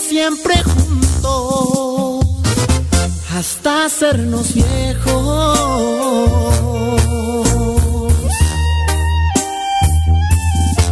siempre 0.00 0.54
juntos 0.62 2.26
hasta 3.32 3.84
hacernos 3.84 4.54
viejos. 4.54 5.58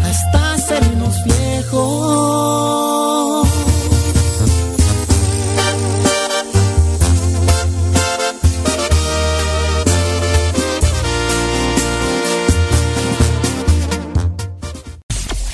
Hasta 0.05 0.55
hacernos 0.55 1.14
viejos. 1.24 1.48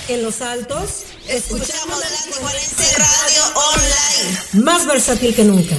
En 0.08 0.22
los 0.22 0.40
altos, 0.42 1.06
escuchamos 1.28 1.98
la 1.98 2.06
Tijuanense 2.24 2.98
Radio 2.98 3.42
Online. 3.72 4.64
Más 4.64 4.86
versátil 4.86 5.34
que 5.34 5.44
nunca. 5.44 5.76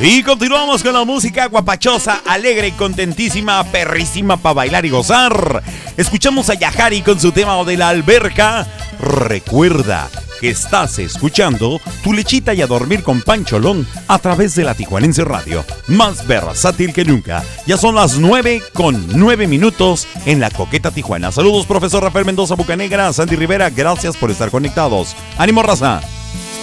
Y 0.00 0.22
continuamos 0.22 0.82
con 0.82 0.92
la 0.92 1.04
música 1.04 1.46
guapachosa, 1.46 2.22
alegre, 2.24 2.74
contentísima, 2.76 3.64
perrísima 3.64 4.36
para 4.36 4.54
bailar 4.54 4.86
y 4.86 4.90
gozar. 4.90 5.62
Escuchamos 5.96 6.50
a 6.50 6.54
Yahari 6.54 7.02
con 7.02 7.18
su 7.18 7.32
tema 7.32 7.64
de 7.64 7.76
la 7.76 7.88
alberca. 7.88 8.66
Recuerda 9.00 10.08
que 10.40 10.50
estás 10.50 10.98
escuchando 10.98 11.80
tu 12.02 12.12
lechita 12.12 12.54
y 12.54 12.62
a 12.62 12.66
dormir 12.66 13.02
con 13.02 13.22
Pancholón 13.22 13.86
a 14.06 14.18
través 14.18 14.54
de 14.54 14.64
la 14.64 14.74
Tijuanense 14.74 15.24
Radio. 15.24 15.64
Más 15.86 16.26
versátil 16.26 16.92
que 16.92 17.04
nunca. 17.04 17.42
Ya 17.66 17.76
son 17.76 17.94
las 17.94 18.18
9 18.18 18.62
con 18.72 19.06
9 19.14 19.46
minutos 19.46 20.06
en 20.26 20.40
la 20.40 20.50
coqueta 20.50 20.90
Tijuana. 20.90 21.32
Saludos, 21.32 21.66
profesor 21.66 22.02
Rafael 22.02 22.24
Mendoza 22.24 22.54
Bucanegra, 22.54 23.12
Sandy 23.12 23.36
Rivera. 23.36 23.70
Gracias 23.70 24.16
por 24.16 24.30
estar 24.30 24.50
conectados. 24.50 25.14
¡Ánimo, 25.36 25.62
raza! 25.62 26.00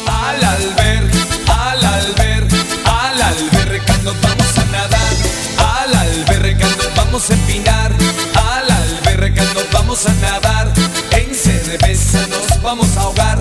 Al 0.07 0.43
alberca, 0.43 1.17
al 1.47 1.83
alberca, 1.83 2.55
al 2.85 3.21
alberca 3.21 3.97
nos 4.03 4.21
vamos 4.21 4.57
a 4.57 4.65
nadar. 4.65 5.13
Al 5.57 5.95
alberca 5.95 6.67
nos 6.67 6.95
vamos 6.95 7.29
a 7.29 7.33
empinar. 7.33 7.95
Al 8.35 8.71
alberca 8.71 9.43
nos 9.53 9.71
vamos 9.71 10.05
a 10.05 10.13
nadar. 10.15 10.73
En 11.11 11.33
cerveza 11.33 12.25
nos 12.27 12.61
vamos 12.61 12.97
a 12.97 13.01
ahogar. 13.01 13.34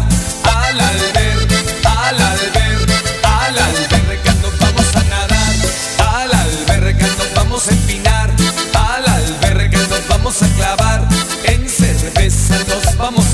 Al 0.75 0.81
alberca, 0.81 1.57
al 1.85 2.21
alberca, 2.21 2.97
al 3.23 3.59
alberca 3.59 4.35
nos 4.43 4.59
vamos 4.59 4.97
a 4.97 5.05
nadar. 5.05 5.55
Al 5.99 6.35
alberca 6.35 7.07
nos 7.17 7.33
vamos 7.33 7.69
a 7.69 7.71
empinar. 7.71 8.31
Al 8.75 9.07
alberca 9.09 9.79
nos 9.79 10.09
vamos 10.09 10.43
a 10.43 10.49
clavar. 10.57 11.09
En 11.45 11.69
cerveza 11.69 12.59
nos 12.67 12.97
vamos 12.97 13.34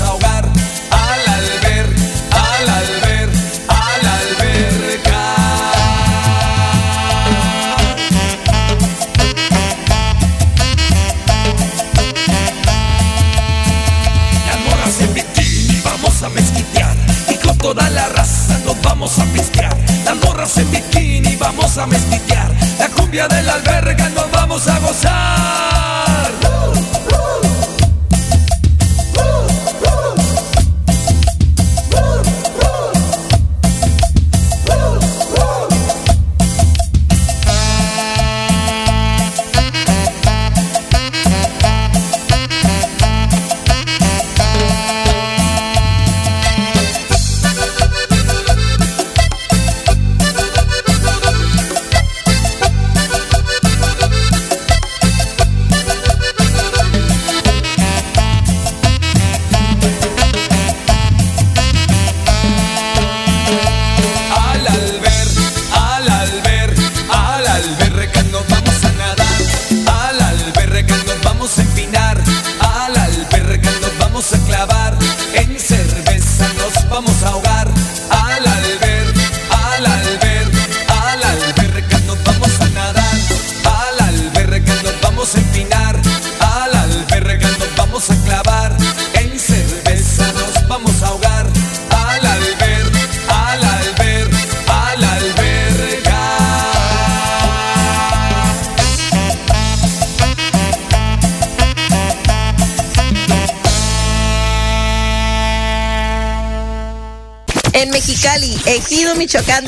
en 20.61 20.71
bikini 20.71 21.35
vamos 21.35 21.77
a 21.77 21.87
mezclar 21.87 22.51
La 22.79 22.87
cumbia 22.89 23.27
del 23.27 23.49
alberga 23.49 24.09
nos 24.09 24.31
vamos 24.31 24.67
a 24.67 24.79
gozar. 24.79 25.80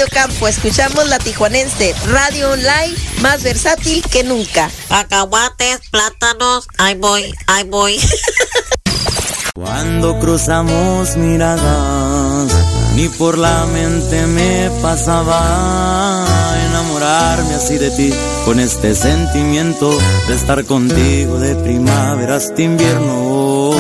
Ocampo, 0.01 0.47
escuchamos 0.47 1.07
la 1.07 1.19
tijuanense 1.19 1.93
radio 2.07 2.51
online 2.51 2.95
más 3.21 3.43
versátil 3.43 4.03
que 4.09 4.23
nunca. 4.23 4.71
Cacahuates, 4.89 5.81
plátanos, 5.91 6.67
ahí 6.77 6.95
voy, 6.95 7.33
ahí 7.47 7.63
voy. 7.65 7.99
Cuando 9.55 10.17
cruzamos 10.19 11.15
miradas, 11.15 12.51
ni 12.95 13.07
por 13.07 13.37
la 13.37 13.65
mente 13.67 14.25
me 14.25 14.71
pasaba 14.81 16.25
enamorarme 16.69 17.53
así 17.53 17.77
de 17.77 17.91
ti, 17.91 18.11
con 18.45 18.59
este 18.59 18.95
sentimiento 18.95 19.95
de 20.27 20.33
estar 20.33 20.65
contigo 20.65 21.39
de 21.39 21.55
primavera 21.55 22.37
hasta 22.37 22.61
invierno. 22.61 23.71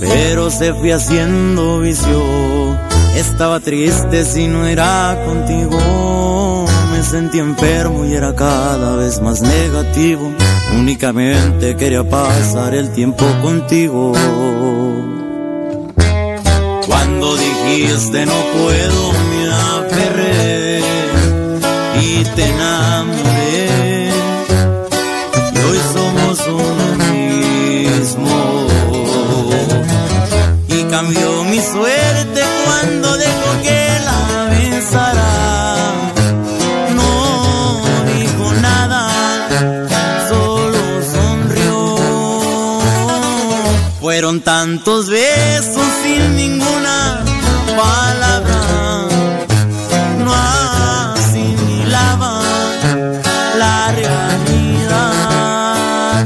Pero 0.00 0.50
se 0.50 0.74
fui 0.74 0.90
haciendo 0.90 1.78
vicio, 1.80 2.76
estaba 3.16 3.60
triste 3.60 4.24
si 4.24 4.46
no 4.46 4.66
era 4.66 5.22
contigo. 5.26 6.66
Me 6.92 7.02
sentí 7.02 7.38
enfermo 7.38 8.04
y 8.04 8.14
era 8.14 8.34
cada 8.34 8.96
vez 8.96 9.20
más 9.20 9.40
negativo. 9.40 10.32
Únicamente 10.78 11.76
quería 11.76 12.04
pasar 12.08 12.74
el 12.74 12.92
tiempo 12.92 13.24
contigo. 13.42 14.12
Cuando 16.86 17.36
dijiste 17.36 18.26
no 18.26 18.32
puedo 18.32 19.25
tantos 44.46 45.10
besos 45.10 45.88
sin 46.04 46.36
ninguna 46.36 47.24
palabra. 47.76 49.08
No 50.24 50.32
asimilaba 51.12 52.42
la 53.58 53.90
realidad 53.90 54.94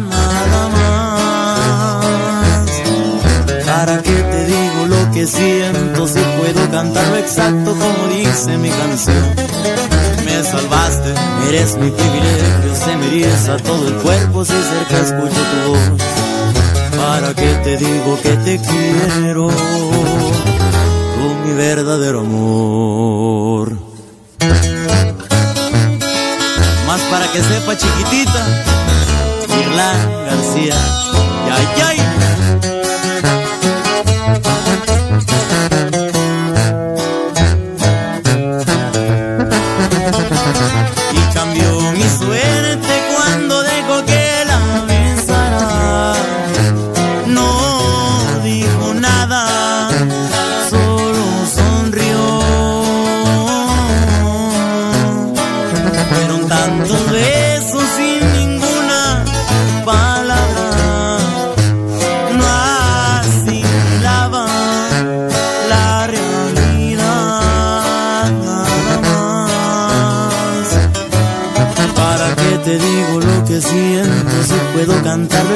nada 0.00 0.68
más. 0.76 2.70
¿Para 3.64 4.02
qué 4.02 4.12
te 4.12 4.44
digo 4.44 4.86
lo 4.86 5.10
que 5.12 5.26
siento 5.26 6.06
si 6.06 6.20
puedo 6.38 6.70
cantarlo 6.70 7.16
exacto 7.16 7.70
como 7.72 8.06
dice 8.14 8.58
mi 8.58 8.68
canción? 8.68 9.34
Me 10.26 10.44
salvaste, 10.44 11.14
eres 11.48 11.74
mi 11.78 11.90
privilegio, 11.90 12.74
se 12.84 12.96
me 12.98 13.06
eriza 13.06 13.56
todo 13.56 13.88
el 13.88 13.94
cuerpo 13.94 14.44
si 14.44 14.52
cerca 14.52 14.98
escucho 15.06 15.40
tu 15.52 15.70
voz. 15.70 16.20
¿Para 17.10 17.34
qué 17.34 17.52
te 17.64 17.76
digo 17.76 18.20
que 18.22 18.36
te 18.36 18.60
quiero? 18.60 19.48
Tú 19.48 21.34
mi 21.44 21.52
verdadero 21.54 22.20
amor. 22.20 23.76
Más 26.86 27.00
para 27.10 27.26
que 27.32 27.42
sepa 27.42 27.76
chiquitita, 27.76 28.46
Irlán 29.60 30.24
García. 30.24 30.76
¡Ay, 31.52 31.66
ay! 31.84 31.99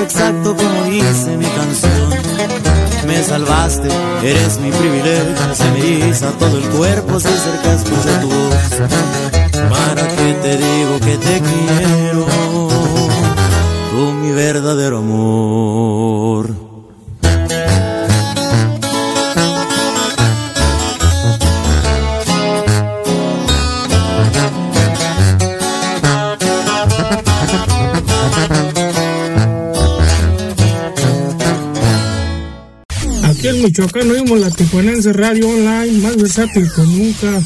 Exacto 0.03 0.57
como 0.57 0.85
dice 0.85 1.37
mi 1.37 1.47
canción? 1.47 2.11
Me 3.07 3.23
salvaste, 3.23 3.89
eres 4.23 4.59
mi 4.59 4.71
privilegio, 4.71 5.55
se 5.55 5.71
me 5.73 5.79
eriza 5.79 6.31
todo 6.39 6.57
el 6.57 6.65
cuerpo 6.71 7.21
si 7.21 7.29
cerca 7.29 7.75
escucho 7.75 8.09
tu 8.21 8.29
voz. 8.29 8.91
¿Para 9.71 10.09
qué 10.09 10.35
te 10.43 10.57
digo 10.57 11.01
que 11.01 11.17
te 11.19 11.41
quiero? 11.41 12.27
Tú 13.91 14.13
mi 14.13 14.33
verdadero 14.33 14.99
amor. 14.99 16.54
Michoacán 33.77 34.09
oímos 34.09 34.39
la 34.39 34.53
Tijuanense 34.53 35.13
Radio 35.13 35.49
Online, 35.49 35.99
más 35.99 36.17
versátil 36.17 36.71
que 36.77 36.83
nunca. 36.83 37.43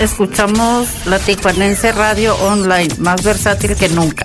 Escuchamos 0.00 0.88
la 1.04 1.18
Tijuanense 1.18 1.92
Radio 1.92 2.34
Online, 2.36 2.88
más 2.98 3.22
versátil 3.22 3.76
que 3.76 3.88
nunca. 3.90 4.24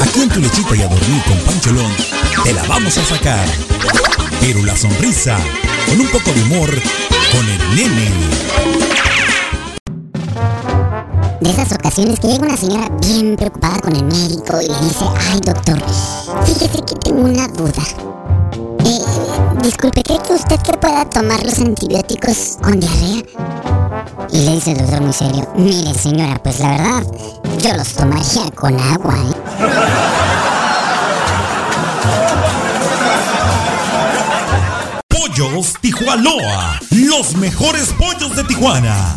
Aquí 0.00 0.22
en 0.22 0.28
tu 0.28 0.40
lechita 0.40 0.76
y 0.76 0.82
a 0.82 0.88
dormir 0.88 1.22
con 1.24 1.38
Pancholón, 1.38 1.92
te 2.44 2.52
la 2.52 2.62
vamos 2.64 2.96
a 2.96 3.04
sacar. 3.04 3.48
Pero 4.40 4.62
la 4.64 4.76
sonrisa, 4.76 5.36
con 5.86 6.00
un 6.00 6.06
poco 6.08 6.32
de 6.32 6.42
humor, 6.42 6.70
con 7.32 7.48
el 7.48 7.74
nene. 7.74 8.10
De 11.40 11.50
esas 11.50 11.72
ocasiones 11.72 12.20
que 12.20 12.28
llega 12.28 12.46
una 12.46 12.56
señora 12.56 12.88
bien 13.00 13.36
preocupada 13.36 13.80
con 13.80 13.96
el 13.96 14.04
médico 14.04 14.60
y 14.62 14.68
le 14.68 14.80
dice, 14.80 15.04
ay 15.30 15.40
doctor, 15.40 15.82
fíjese 16.44 16.84
que 16.84 16.94
tengo 17.04 17.22
una 17.22 17.48
duda. 17.48 17.82
Eh, 18.84 19.25
disculpe, 19.66 20.02
¿cree 20.04 20.20
que 20.20 20.32
usted 20.32 20.60
que 20.60 20.72
pueda 20.74 21.04
tomar 21.10 21.42
los 21.44 21.58
antibióticos 21.58 22.56
con 22.62 22.78
diarrea? 22.78 23.22
Y 24.30 24.44
le 24.44 24.52
dice 24.52 24.72
el 24.72 24.78
doctor 24.78 25.00
muy 25.00 25.12
serio, 25.12 25.48
mire 25.56 25.92
señora, 25.92 26.40
pues 26.40 26.60
la 26.60 26.70
verdad, 26.70 27.02
yo 27.58 27.74
los 27.74 27.92
tomaría 27.94 28.48
con 28.54 28.78
agua. 28.78 29.14
¿eh?". 29.16 29.34
Pollos 35.08 35.74
Tijuanoa, 35.80 36.78
los 36.90 37.36
mejores 37.36 37.92
pollos 37.98 38.36
de 38.36 38.44
Tijuana. 38.44 39.16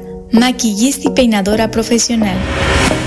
maquillista 0.31 1.09
y 1.09 1.11
peinadora 1.11 1.69
profesional. 1.71 2.37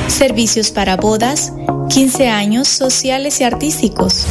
Servicios 0.08 0.70
para 0.70 0.96
bodas, 0.96 1.52
15 1.88 2.28
años 2.28 2.68
sociales 2.68 3.40
y 3.40 3.44
artísticos. 3.44 4.26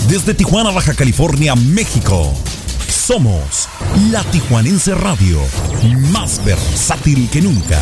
Desde 0.06 0.34
Tijuana, 0.34 0.70
Baja 0.70 0.94
California, 0.94 1.56
México. 1.56 2.32
Somos 2.88 3.68
la 4.12 4.22
Tijuanense 4.22 4.94
Radio, 4.94 5.40
más 6.12 6.44
versátil 6.44 7.28
que 7.28 7.42
nunca. 7.42 7.80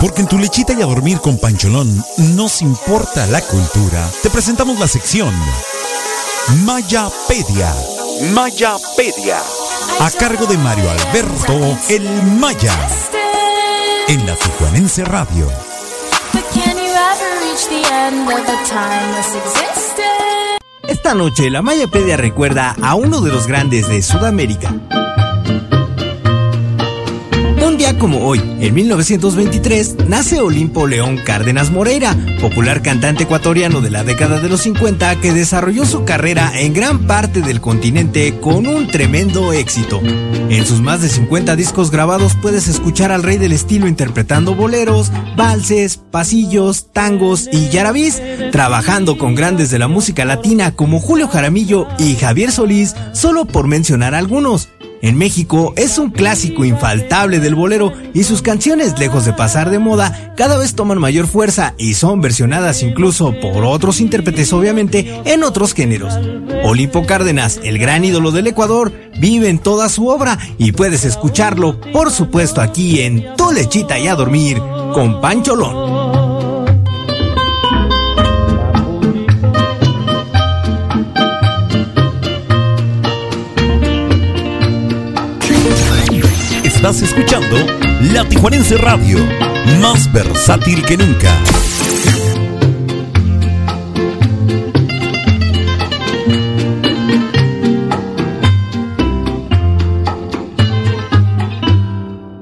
Porque 0.00 0.20
en 0.20 0.28
tu 0.28 0.38
lechita 0.38 0.74
y 0.74 0.82
a 0.82 0.86
dormir 0.86 1.18
con 1.18 1.40
Pancholón 1.40 2.04
nos 2.36 2.62
importa 2.62 3.26
la 3.26 3.40
cultura. 3.40 4.08
Te 4.22 4.30
presentamos 4.30 4.78
la 4.78 4.86
sección 4.86 5.34
Mayapedia. 6.64 7.74
Mayapedia. 8.32 9.40
A 10.00 10.10
cargo 10.10 10.46
de 10.46 10.58
Mario 10.58 10.90
Alberto 10.90 11.78
El 11.88 12.08
Maya. 12.38 12.74
En 14.08 14.26
la 14.26 14.34
Tijuanense 14.34 15.04
Radio. 15.04 15.48
Esta 20.86 21.14
noche 21.14 21.50
la 21.50 21.62
Mayapedia 21.62 22.16
recuerda 22.16 22.76
a 22.82 22.94
uno 22.94 23.20
de 23.20 23.32
los 23.32 23.46
grandes 23.46 23.88
de 23.88 24.02
Sudamérica. 24.02 24.74
Como 27.92 28.26
hoy, 28.26 28.40
en 28.60 28.74
1923, 28.74 30.08
nace 30.08 30.40
Olimpo 30.40 30.86
León 30.86 31.18
Cárdenas 31.22 31.70
Moreira, 31.70 32.16
popular 32.40 32.80
cantante 32.80 33.24
ecuatoriano 33.24 33.82
de 33.82 33.90
la 33.90 34.04
década 34.04 34.40
de 34.40 34.48
los 34.48 34.62
50 34.62 35.20
que 35.20 35.32
desarrolló 35.32 35.84
su 35.84 36.04
carrera 36.04 36.50
en 36.58 36.72
gran 36.72 37.06
parte 37.06 37.42
del 37.42 37.60
continente 37.60 38.38
con 38.40 38.66
un 38.66 38.88
tremendo 38.88 39.52
éxito. 39.52 40.00
En 40.02 40.64
sus 40.64 40.80
más 40.80 41.02
de 41.02 41.10
50 41.10 41.56
discos 41.56 41.90
grabados 41.90 42.34
puedes 42.40 42.68
escuchar 42.68 43.12
al 43.12 43.22
rey 43.22 43.36
del 43.36 43.52
estilo 43.52 43.86
interpretando 43.86 44.54
boleros, 44.54 45.12
valses, 45.36 45.98
pasillos, 45.98 46.90
tangos 46.90 47.48
y 47.52 47.68
yarabís, 47.68 48.20
trabajando 48.50 49.18
con 49.18 49.34
grandes 49.34 49.70
de 49.70 49.78
la 49.78 49.88
música 49.88 50.24
latina 50.24 50.72
como 50.74 51.00
Julio 51.00 51.28
Jaramillo 51.28 51.86
y 51.98 52.16
Javier 52.16 52.50
Solís, 52.50 52.96
solo 53.12 53.44
por 53.44 53.68
mencionar 53.68 54.14
algunos. 54.14 54.70
En 55.04 55.18
México 55.18 55.74
es 55.76 55.98
un 55.98 56.08
clásico 56.08 56.64
infaltable 56.64 57.38
del 57.38 57.54
bolero 57.54 57.92
y 58.14 58.24
sus 58.24 58.40
canciones, 58.40 58.98
lejos 58.98 59.26
de 59.26 59.34
pasar 59.34 59.68
de 59.68 59.78
moda, 59.78 60.32
cada 60.34 60.56
vez 60.56 60.74
toman 60.74 60.98
mayor 60.98 61.26
fuerza 61.26 61.74
y 61.76 61.92
son 61.92 62.22
versionadas 62.22 62.82
incluso 62.82 63.38
por 63.38 63.66
otros 63.66 64.00
intérpretes 64.00 64.50
obviamente 64.54 65.20
en 65.26 65.44
otros 65.44 65.74
géneros. 65.74 66.18
Olimpo 66.64 67.04
Cárdenas, 67.04 67.60
el 67.62 67.78
gran 67.78 68.02
ídolo 68.02 68.30
del 68.30 68.46
Ecuador, 68.46 68.94
vive 69.20 69.50
en 69.50 69.58
toda 69.58 69.90
su 69.90 70.08
obra 70.08 70.38
y 70.56 70.72
puedes 70.72 71.04
escucharlo, 71.04 71.78
por 71.92 72.10
supuesto, 72.10 72.62
aquí 72.62 73.02
en 73.02 73.36
Tu 73.36 73.52
Lechita 73.52 73.98
y 73.98 74.08
a 74.08 74.14
Dormir 74.14 74.58
con 74.94 75.20
Pancholón. 75.20 76.03
Estás 86.86 87.00
escuchando 87.00 87.56
La 88.12 88.28
Tijuanense 88.28 88.76
Radio, 88.76 89.16
más 89.80 90.12
versátil 90.12 90.84
que 90.84 90.98
nunca. 90.98 91.34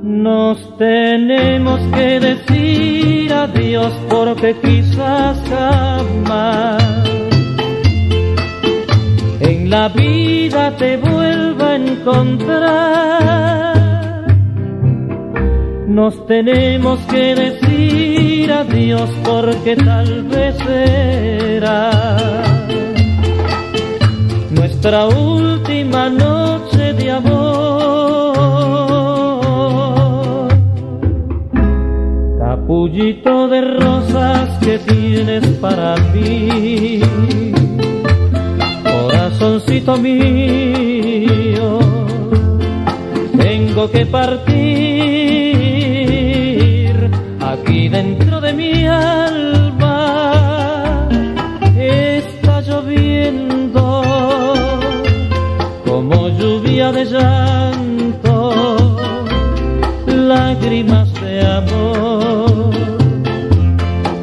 Nos 0.02 0.76
tenemos 0.76 1.78
que 1.94 2.18
decir 2.18 3.32
adiós 3.32 3.92
porque 4.10 4.56
quizás 4.60 5.38
jamás 5.48 6.82
en 9.38 9.70
la 9.70 9.88
vida 9.90 10.76
te 10.78 10.96
vuelva 10.96 11.68
a 11.68 11.76
encontrar. 11.76 13.81
Nos 15.92 16.26
tenemos 16.26 16.98
que 17.00 17.34
decir 17.34 18.50
adiós 18.50 19.10
porque 19.24 19.76
tal 19.76 20.22
vez 20.22 20.56
será 20.56 21.90
nuestra 24.50 25.06
última 25.08 26.08
noche 26.08 26.94
de 26.94 27.10
amor. 27.10 28.38
Capullito 32.38 33.48
de 33.48 33.60
rosas 33.60 34.48
que 34.64 34.78
tienes 34.78 35.46
para 35.58 35.96
mí, 36.14 37.02
corazoncito 38.82 39.98
mío, 39.98 41.80
tengo 43.36 43.90
que 43.90 44.06
partir 44.06 45.41
aquí 47.72 47.88
dentro 47.88 48.40
de 48.40 48.52
mi 48.52 48.86
alma 48.86 49.98
está 51.74 52.60
lloviendo 52.60 54.02
como 55.86 56.28
lluvia 56.28 56.92
de 56.92 57.04
llanto, 57.06 58.52
lágrimas 60.06 61.08
de 61.22 61.46
amor. 61.46 62.74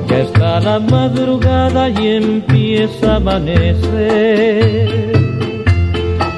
Ya 0.07 0.19
está 0.19 0.59
la 0.59 0.79
madrugada 0.79 1.89
y 1.89 2.07
empieza 2.23 3.13
a 3.13 3.15
amanecer, 3.15 4.89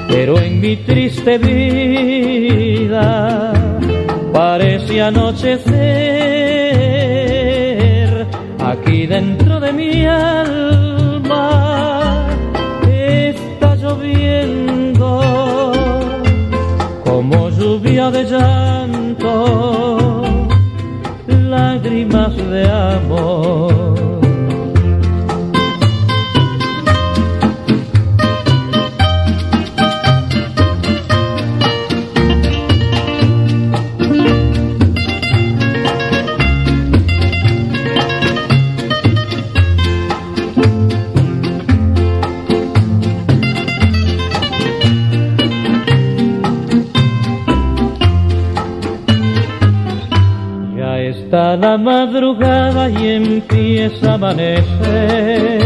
pero 0.08 0.40
en 0.40 0.60
mi 0.60 0.76
triste 0.76 1.36
vida 1.36 3.02
parece 4.32 5.02
anochecer 5.02 6.61
mi 9.74 10.06
alma 10.06 11.48
está 12.86 13.74
lloviendo 13.76 15.20
como 17.04 17.48
lluvia 17.50 18.10
de 18.10 18.24
llanto 18.24 19.34
lágrimas 21.26 22.36
de 22.36 22.70
amor 22.70 23.71
y 53.02 53.08
empieza 53.08 54.12
a 54.12 54.14
amanecer, 54.14 55.60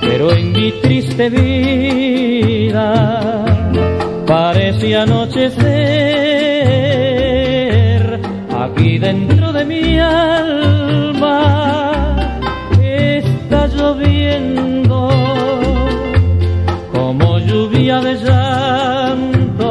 pero 0.00 0.32
en 0.32 0.52
mi 0.52 0.72
triste 0.80 1.28
vida 1.28 2.86
parece 4.26 4.96
anochecer. 4.96 5.60
Aquí 8.58 8.98
dentro 8.98 9.52
de 9.52 9.64
mi 9.66 9.98
alma 9.98 11.36
está 12.82 13.66
lloviendo 13.66 15.10
como 16.92 17.38
lluvia 17.38 18.00
de 18.00 18.14
llanto. 18.14 19.70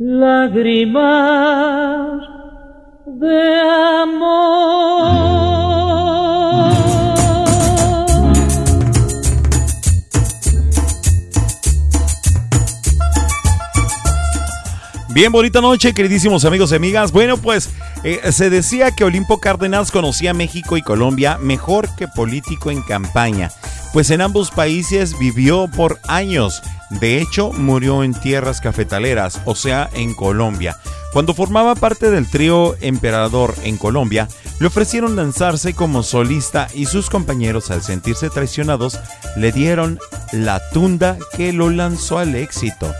Lágrimas 0.00 1.51
Bien, 15.14 15.30
bonita 15.30 15.60
noche, 15.60 15.92
queridísimos 15.92 16.46
amigos 16.46 16.72
y 16.72 16.76
amigas. 16.76 17.12
Bueno, 17.12 17.36
pues 17.36 17.68
eh, 18.02 18.32
se 18.32 18.48
decía 18.48 18.92
que 18.92 19.04
Olimpo 19.04 19.40
Cárdenas 19.40 19.90
conocía 19.90 20.32
México 20.32 20.78
y 20.78 20.82
Colombia 20.82 21.36
mejor 21.36 21.94
que 21.96 22.08
político 22.08 22.70
en 22.70 22.80
campaña. 22.82 23.50
pues 23.92 24.10
en 24.10 24.22
ambos 24.22 24.50
países 24.50 25.18
vivió 25.18 25.68
por 25.68 26.00
años. 26.08 26.62
De 26.88 27.20
hecho, 27.20 27.52
murió 27.52 28.04
en 28.04 28.14
tierras 28.14 28.62
cafetaleras, 28.62 29.42
o 29.44 29.54
sea, 29.54 29.90
en 29.92 30.14
Colombia. 30.14 30.78
Cuando 31.12 31.34
formaba 31.34 31.74
parte 31.74 32.10
del 32.10 32.30
trío 32.30 32.74
Emperador 32.80 33.54
en 33.64 33.76
Colombia, 33.76 34.28
le 34.60 34.68
ofrecieron 34.68 35.14
lanzarse 35.14 35.74
como 35.74 36.02
solista 36.02 36.68
y 36.72 36.86
sus 36.86 37.10
compañeros, 37.10 37.70
al 37.70 37.82
sentirse 37.82 38.30
traicionados, 38.30 38.98
le 39.36 39.52
dieron 39.52 39.98
la 40.32 40.62
tunda 40.70 41.18
que 41.36 41.52
lo 41.52 41.68
lanzó 41.68 42.16
al 42.16 42.34
éxito. 42.34 42.90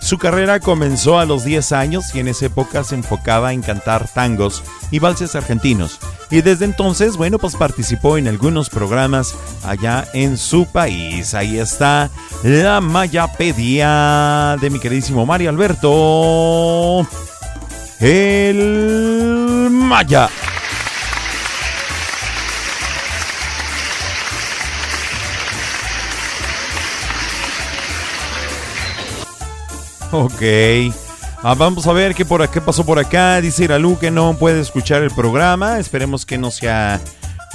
Su 0.00 0.18
carrera 0.18 0.60
comenzó 0.60 1.18
a 1.18 1.26
los 1.26 1.44
10 1.44 1.72
años 1.72 2.14
y 2.14 2.20
en 2.20 2.28
esa 2.28 2.46
época 2.46 2.82
se 2.84 2.94
enfocaba 2.94 3.52
en 3.52 3.62
cantar 3.62 4.08
tangos 4.08 4.62
y 4.90 4.98
valses 4.98 5.36
argentinos. 5.36 5.98
Y 6.30 6.40
desde 6.40 6.64
entonces, 6.64 7.16
bueno, 7.16 7.38
pues 7.38 7.54
participó 7.56 8.16
en 8.16 8.26
algunos 8.26 8.70
programas 8.70 9.34
allá 9.64 10.06
en 10.14 10.38
su 10.38 10.66
país. 10.66 11.34
Ahí 11.34 11.58
está 11.58 12.08
la 12.42 12.80
Mayapedia 12.80 14.56
de 14.60 14.70
mi 14.70 14.80
queridísimo 14.80 15.26
Mario 15.26 15.50
Alberto. 15.50 17.06
El 18.00 19.68
Maya. 19.70 20.30
Ok. 30.12 30.42
Ah, 31.42 31.54
vamos 31.54 31.86
a 31.86 31.92
ver 31.92 32.14
qué, 32.14 32.24
por, 32.24 32.46
qué 32.50 32.60
pasó 32.60 32.84
por 32.84 32.98
acá. 32.98 33.40
Dice 33.40 33.64
Iralu 33.64 33.98
que 33.98 34.10
no 34.10 34.34
puede 34.34 34.60
escuchar 34.60 35.02
el 35.02 35.10
programa. 35.10 35.78
Esperemos 35.78 36.26
que 36.26 36.36
no 36.36 36.50
sea 36.50 37.00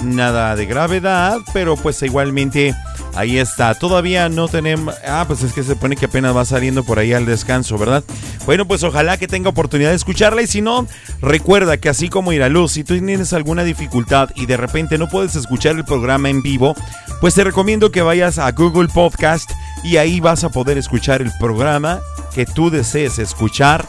nada 0.00 0.56
de 0.56 0.66
gravedad, 0.66 1.38
pero 1.52 1.76
pues 1.76 2.02
igualmente 2.02 2.74
ahí 3.14 3.38
está. 3.38 3.74
Todavía 3.74 4.28
no 4.28 4.48
tenemos... 4.48 4.94
Ah, 5.06 5.24
pues 5.26 5.42
es 5.42 5.52
que 5.52 5.62
se 5.62 5.76
pone 5.76 5.96
que 5.96 6.06
apenas 6.06 6.36
va 6.36 6.44
saliendo 6.44 6.84
por 6.84 6.98
ahí 6.98 7.12
al 7.12 7.26
descanso, 7.26 7.78
¿verdad? 7.78 8.02
Bueno, 8.44 8.66
pues 8.66 8.82
ojalá 8.82 9.16
que 9.16 9.28
tenga 9.28 9.50
oportunidad 9.50 9.90
de 9.90 9.96
escucharla 9.96 10.42
y 10.42 10.46
si 10.46 10.60
no, 10.60 10.86
recuerda 11.20 11.76
que 11.76 11.88
así 11.88 12.08
como 12.08 12.32
Iralu, 12.32 12.68
si 12.68 12.84
tú 12.84 12.94
tienes 12.94 13.32
alguna 13.32 13.64
dificultad 13.64 14.30
y 14.34 14.46
de 14.46 14.56
repente 14.56 14.98
no 14.98 15.08
puedes 15.08 15.36
escuchar 15.36 15.76
el 15.76 15.84
programa 15.84 16.28
en 16.28 16.42
vivo, 16.42 16.74
pues 17.20 17.34
te 17.34 17.44
recomiendo 17.44 17.90
que 17.90 18.02
vayas 18.02 18.38
a 18.38 18.50
Google 18.52 18.88
Podcast 18.88 19.50
y 19.86 19.98
ahí 19.98 20.18
vas 20.18 20.42
a 20.42 20.48
poder 20.48 20.78
escuchar 20.78 21.22
el 21.22 21.30
programa 21.38 22.00
que 22.34 22.44
tú 22.44 22.70
desees 22.70 23.20
escuchar. 23.20 23.86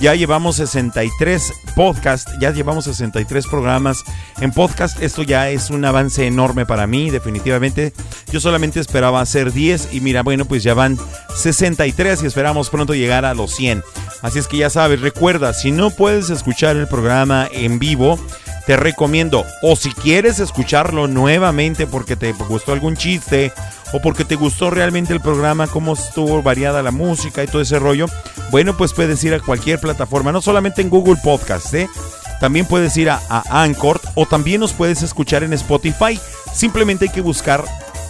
Ya 0.00 0.14
llevamos 0.16 0.56
63 0.56 1.52
podcasts, 1.76 2.32
ya 2.40 2.50
llevamos 2.50 2.84
63 2.86 3.46
programas 3.46 4.02
en 4.40 4.50
podcast. 4.50 5.00
Esto 5.00 5.22
ya 5.22 5.48
es 5.48 5.70
un 5.70 5.84
avance 5.84 6.26
enorme 6.26 6.66
para 6.66 6.88
mí, 6.88 7.10
definitivamente. 7.10 7.92
Yo 8.30 8.40
solamente 8.40 8.80
esperaba 8.80 9.20
hacer 9.20 9.52
10 9.52 9.94
y 9.94 10.00
mira, 10.00 10.24
bueno, 10.24 10.46
pues 10.46 10.64
ya 10.64 10.74
van 10.74 10.98
63 11.34 12.24
y 12.24 12.26
esperamos 12.26 12.68
pronto 12.68 12.94
llegar 12.94 13.24
a 13.24 13.32
los 13.32 13.54
100. 13.54 13.84
Así 14.22 14.40
es 14.40 14.48
que 14.48 14.58
ya 14.58 14.68
sabes, 14.68 15.00
recuerda, 15.00 15.54
si 15.54 15.70
no 15.70 15.90
puedes 15.90 16.28
escuchar 16.28 16.76
el 16.76 16.88
programa 16.88 17.48
en 17.52 17.78
vivo, 17.78 18.18
te 18.66 18.76
recomiendo, 18.76 19.46
o 19.62 19.76
si 19.76 19.92
quieres 19.92 20.40
escucharlo 20.40 21.06
nuevamente 21.06 21.86
porque 21.86 22.16
te 22.16 22.32
gustó 22.32 22.72
algún 22.72 22.96
chiste 22.96 23.52
o 23.92 24.00
porque 24.00 24.24
te 24.24 24.36
gustó 24.36 24.70
realmente 24.70 25.12
el 25.12 25.20
programa, 25.20 25.66
cómo 25.66 25.94
estuvo 25.94 26.42
variada 26.42 26.82
la 26.82 26.90
música 26.90 27.42
y 27.42 27.46
todo 27.46 27.62
ese 27.62 27.78
rollo, 27.78 28.06
bueno, 28.50 28.76
pues 28.76 28.92
puedes 28.92 29.22
ir 29.24 29.34
a 29.34 29.40
cualquier 29.40 29.78
plataforma, 29.78 30.32
no 30.32 30.40
solamente 30.40 30.82
en 30.82 30.90
Google 30.90 31.20
Podcast, 31.22 31.72
¿eh? 31.74 31.88
También 32.40 32.66
puedes 32.66 32.96
ir 32.96 33.10
a, 33.10 33.20
a 33.28 33.62
Anchor 33.62 34.00
o 34.14 34.26
también 34.26 34.60
nos 34.60 34.74
puedes 34.74 35.02
escuchar 35.02 35.42
en 35.42 35.54
Spotify. 35.54 36.20
Simplemente 36.52 37.06
hay 37.06 37.10
que 37.10 37.22
buscar 37.22 37.64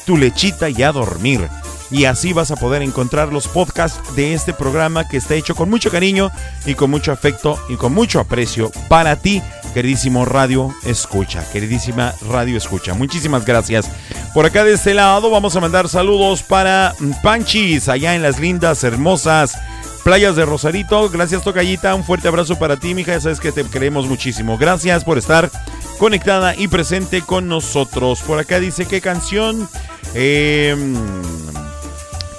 tu 0.05 0.17
lechita 0.17 0.69
y 0.69 0.83
a 0.83 0.91
dormir 0.91 1.49
y 1.91 2.05
así 2.05 2.33
vas 2.33 2.51
a 2.51 2.57
poder 2.57 2.83
encontrar 2.83 3.33
los 3.33 3.49
podcasts 3.49 4.15
de 4.17 4.35
este 4.35 4.53
programa 4.53 5.09
que 5.09 5.17
está 5.17 5.35
hecho 5.35 5.55
con 5.55 5.71
mucho 5.71 5.91
cariño 5.91 6.31
y 6.65 6.75
con 6.75 6.91
mucho 6.91 7.13
afecto 7.13 7.59
y 7.69 7.77
con 7.77 7.95
mucho 7.95 8.21
aprecio 8.21 8.71
para 8.89 9.17
ti, 9.17 9.43
queridísimo 9.77 10.25
Radio 10.25 10.75
Escucha, 10.85 11.45
queridísima 11.53 12.15
Radio 12.31 12.57
Escucha. 12.57 12.95
Muchísimas 12.95 13.45
gracias. 13.45 13.91
Por 14.33 14.47
acá 14.47 14.65
de 14.65 14.73
este 14.73 14.95
lado 14.95 15.29
vamos 15.29 15.55
a 15.55 15.61
mandar 15.61 15.91
saludos 15.91 16.43
para 16.43 16.95
Panchis, 17.23 17.91
allá 17.91 18.15
en 18.15 18.23
las 18.23 18.41
lindas, 18.41 18.83
hermosas 18.85 19.59
playas 20.03 20.35
de 20.35 20.47
Rosarito. 20.47 21.11
Gracias, 21.11 21.43
Tocayita. 21.43 21.95
Un 21.95 22.05
fuerte 22.05 22.27
abrazo 22.27 22.59
para 22.59 22.79
ti, 22.79 22.95
mija. 22.95 23.13
Ya 23.13 23.21
sabes 23.21 23.39
que 23.39 23.53
te 23.53 23.65
queremos 23.65 24.07
muchísimo. 24.07 24.57
Gracias 24.57 25.05
por 25.05 25.19
estar 25.19 25.51
conectada 25.99 26.57
y 26.57 26.69
presente 26.69 27.21
con 27.21 27.47
nosotros. 27.47 28.23
Por 28.23 28.39
acá 28.39 28.59
dice 28.61 28.87
qué 28.87 29.03
canción. 29.03 29.69
Eh, 30.15 30.75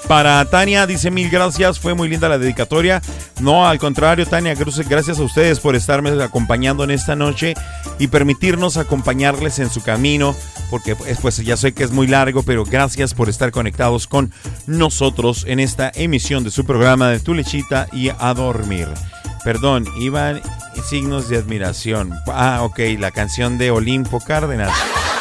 para 0.08 0.42
Tania, 0.46 0.86
dice 0.86 1.10
mil 1.10 1.28
gracias, 1.28 1.78
fue 1.78 1.94
muy 1.94 2.08
linda 2.08 2.28
la 2.28 2.38
dedicatoria. 2.38 3.02
No, 3.40 3.68
al 3.68 3.78
contrario, 3.78 4.26
Tania, 4.26 4.54
gracias 4.54 5.18
a 5.18 5.22
ustedes 5.22 5.60
por 5.60 5.76
estarme 5.76 6.10
acompañando 6.22 6.82
en 6.82 6.90
esta 6.90 7.14
noche 7.14 7.54
y 7.98 8.08
permitirnos 8.08 8.78
acompañarles 8.78 9.58
en 9.58 9.70
su 9.70 9.82
camino, 9.82 10.34
porque 10.70 10.96
pues, 10.96 11.18
pues 11.20 11.36
ya 11.36 11.58
sé 11.58 11.74
que 11.74 11.84
es 11.84 11.90
muy 11.90 12.06
largo, 12.06 12.42
pero 12.42 12.64
gracias 12.64 13.12
por 13.12 13.28
estar 13.28 13.50
conectados 13.50 14.06
con 14.06 14.32
nosotros 14.66 15.44
en 15.46 15.60
esta 15.60 15.92
emisión 15.94 16.42
de 16.42 16.50
su 16.50 16.64
programa 16.64 17.10
de 17.10 17.20
Tu 17.20 17.34
Lechita 17.34 17.86
y 17.92 18.08
a 18.08 18.32
dormir. 18.34 18.88
Perdón, 19.44 19.86
iban 19.98 20.40
signos 20.82 21.28
de 21.28 21.36
admiración. 21.36 22.14
Ah, 22.28 22.60
ok, 22.62 22.78
la 22.98 23.10
canción 23.10 23.58
de 23.58 23.70
Olimpo 23.70 24.20
Cárdenas. 24.20 24.72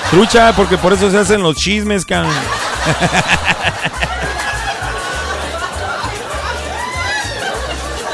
Trucha, 0.10 0.54
porque 0.56 0.78
por 0.78 0.94
eso 0.94 1.12
se 1.12 1.18
hacen 1.18 1.44
los 1.44 1.58
chismes, 1.58 2.06
can. 2.06 2.28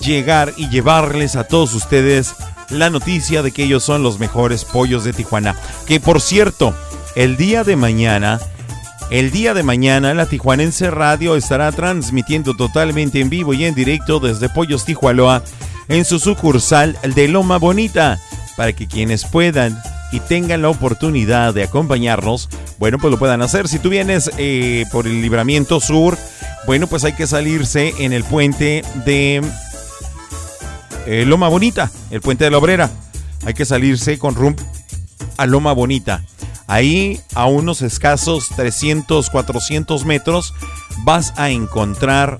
llegar 0.00 0.52
y 0.56 0.68
llevarles 0.68 1.36
a 1.36 1.44
todos 1.44 1.74
ustedes 1.74 2.34
la 2.70 2.90
noticia 2.90 3.42
de 3.42 3.52
que 3.52 3.64
ellos 3.64 3.84
son 3.84 4.02
los 4.02 4.18
mejores 4.18 4.64
pollos 4.64 5.04
de 5.04 5.12
Tijuana. 5.12 5.56
Que 5.86 6.00
por 6.00 6.20
cierto, 6.20 6.74
el 7.14 7.36
día 7.36 7.64
de 7.64 7.76
mañana 7.76 8.40
el 9.10 9.30
día 9.30 9.54
de 9.54 9.62
mañana 9.62 10.14
la 10.14 10.26
Tijuanense 10.26 10.90
Radio 10.90 11.36
estará 11.36 11.70
transmitiendo 11.70 12.54
totalmente 12.56 13.20
en 13.20 13.30
vivo 13.30 13.54
y 13.54 13.64
en 13.64 13.74
directo 13.74 14.18
desde 14.18 14.48
Pollos 14.48 14.84
Tijualoa 14.84 15.44
en 15.86 16.04
su 16.04 16.18
sucursal 16.18 16.98
de 17.14 17.28
Loma 17.28 17.58
Bonita 17.58 18.18
para 18.56 18.72
que 18.72 18.86
quienes 18.86 19.24
puedan 19.24 19.78
y 20.12 20.20
tengan 20.20 20.62
la 20.62 20.68
oportunidad 20.68 21.52
de 21.54 21.64
acompañarnos, 21.64 22.48
bueno, 22.78 22.98
pues 22.98 23.10
lo 23.10 23.18
puedan 23.18 23.42
hacer. 23.42 23.68
Si 23.68 23.78
tú 23.78 23.90
vienes 23.90 24.30
eh, 24.38 24.84
por 24.92 25.06
el 25.06 25.20
libramiento 25.20 25.80
sur, 25.80 26.16
bueno, 26.66 26.86
pues 26.86 27.04
hay 27.04 27.12
que 27.12 27.26
salirse 27.26 27.94
en 27.98 28.12
el 28.12 28.24
puente 28.24 28.82
de 29.04 29.42
eh, 31.06 31.24
Loma 31.26 31.48
Bonita, 31.48 31.90
el 32.10 32.20
puente 32.20 32.44
de 32.44 32.50
la 32.50 32.58
Obrera. 32.58 32.90
Hay 33.44 33.54
que 33.54 33.64
salirse 33.64 34.18
con 34.18 34.34
rumbo 34.34 34.62
a 35.36 35.46
Loma 35.46 35.72
Bonita. 35.72 36.24
Ahí 36.66 37.20
a 37.34 37.46
unos 37.46 37.82
escasos 37.82 38.48
300, 38.56 39.30
400 39.30 40.04
metros 40.04 40.52
vas 41.04 41.32
a 41.36 41.50
encontrar 41.50 42.38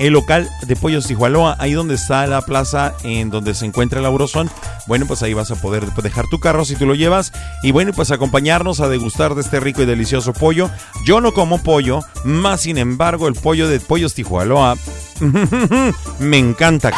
el 0.00 0.14
local 0.14 0.48
de 0.62 0.76
Pollos 0.76 1.06
Tijualoa, 1.06 1.56
ahí 1.58 1.74
donde 1.74 1.94
está 1.94 2.26
la 2.26 2.40
plaza 2.42 2.94
en 3.04 3.30
donde 3.30 3.54
se 3.54 3.66
encuentra 3.66 4.00
el 4.00 4.06
Aurozón. 4.06 4.50
Bueno, 4.86 5.06
pues 5.06 5.22
ahí 5.22 5.34
vas 5.34 5.50
a 5.50 5.56
poder 5.56 5.86
dejar 5.92 6.26
tu 6.28 6.40
carro 6.40 6.64
si 6.64 6.74
tú 6.74 6.86
lo 6.86 6.94
llevas. 6.94 7.32
Y 7.62 7.70
bueno, 7.70 7.92
pues 7.92 8.10
acompañarnos 8.10 8.80
a 8.80 8.88
degustar 8.88 9.34
de 9.34 9.42
este 9.42 9.60
rico 9.60 9.82
y 9.82 9.86
delicioso 9.86 10.32
pollo. 10.32 10.70
Yo 11.04 11.20
no 11.20 11.32
como 11.32 11.62
pollo, 11.62 12.00
más 12.24 12.62
sin 12.62 12.78
embargo 12.78 13.28
el 13.28 13.34
pollo 13.34 13.68
de 13.68 13.78
Pollos 13.78 14.14
Tijualoa 14.14 14.76
me 16.18 16.38
encanta. 16.38 16.90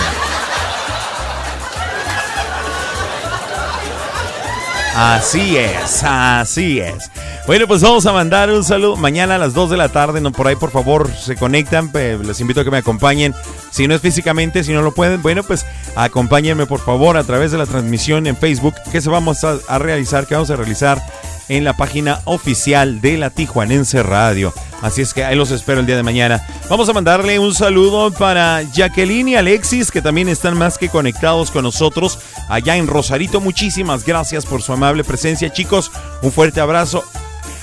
Así 4.94 5.56
es, 5.56 6.04
así 6.04 6.78
es. 6.78 7.10
Bueno, 7.44 7.66
pues 7.66 7.82
vamos 7.82 8.06
a 8.06 8.12
mandar 8.12 8.50
un 8.50 8.62
saludo 8.62 8.96
mañana 8.96 9.34
a 9.34 9.38
las 9.38 9.52
2 9.52 9.70
de 9.70 9.76
la 9.76 9.88
tarde. 9.88 10.20
No, 10.20 10.30
por 10.30 10.46
ahí, 10.46 10.54
por 10.54 10.70
favor, 10.70 11.10
se 11.12 11.34
conectan. 11.34 11.90
Les 12.24 12.40
invito 12.40 12.60
a 12.60 12.64
que 12.64 12.70
me 12.70 12.78
acompañen. 12.78 13.34
Si 13.72 13.88
no 13.88 13.94
es 13.96 14.00
físicamente, 14.00 14.62
si 14.62 14.72
no 14.72 14.80
lo 14.80 14.94
pueden, 14.94 15.22
bueno, 15.22 15.42
pues 15.42 15.66
acompáñenme, 15.96 16.66
por 16.66 16.78
favor, 16.78 17.16
a 17.16 17.24
través 17.24 17.50
de 17.50 17.58
la 17.58 17.66
transmisión 17.66 18.28
en 18.28 18.36
Facebook 18.36 18.74
que 18.92 19.00
se 19.00 19.10
vamos 19.10 19.42
a, 19.42 19.58
a 19.66 19.78
realizar, 19.80 20.26
que 20.26 20.34
vamos 20.34 20.50
a 20.50 20.56
realizar 20.56 21.02
en 21.48 21.64
la 21.64 21.76
página 21.76 22.20
oficial 22.26 23.00
de 23.00 23.18
la 23.18 23.30
Tijuanense 23.30 24.04
Radio. 24.04 24.54
Así 24.80 25.02
es 25.02 25.12
que 25.12 25.24
ahí 25.24 25.34
los 25.34 25.50
espero 25.50 25.80
el 25.80 25.86
día 25.86 25.96
de 25.96 26.02
mañana. 26.04 26.46
Vamos 26.70 26.88
a 26.88 26.92
mandarle 26.92 27.40
un 27.40 27.54
saludo 27.54 28.12
para 28.12 28.62
Jacqueline 28.62 29.30
y 29.30 29.34
Alexis, 29.34 29.90
que 29.90 30.00
también 30.00 30.28
están 30.28 30.56
más 30.56 30.78
que 30.78 30.88
conectados 30.88 31.50
con 31.50 31.64
nosotros 31.64 32.20
allá 32.48 32.76
en 32.76 32.86
Rosarito. 32.86 33.40
Muchísimas 33.40 34.04
gracias 34.04 34.46
por 34.46 34.62
su 34.62 34.72
amable 34.72 35.02
presencia, 35.02 35.52
chicos. 35.52 35.90
Un 36.22 36.30
fuerte 36.30 36.60
abrazo. 36.60 37.04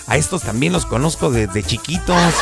A 0.09 0.17
estos 0.17 0.41
también 0.41 0.73
los 0.73 0.87
conozco 0.87 1.29
desde 1.29 1.61
chiquitos. 1.61 2.33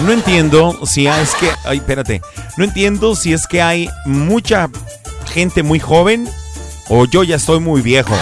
No 0.00 0.10
entiendo 0.10 0.76
si 0.84 1.06
es 1.06 1.36
que. 1.36 1.52
Ay, 1.64 1.78
espérate. 1.78 2.20
No 2.56 2.64
entiendo 2.64 3.14
si 3.14 3.32
es 3.32 3.46
que 3.46 3.62
hay 3.62 3.88
mucha 4.04 4.68
gente 5.32 5.62
muy 5.62 5.78
joven 5.78 6.28
o 6.88 7.04
yo 7.04 7.22
ya 7.22 7.36
estoy 7.36 7.60
muy 7.60 7.80
viejo. 7.80 8.16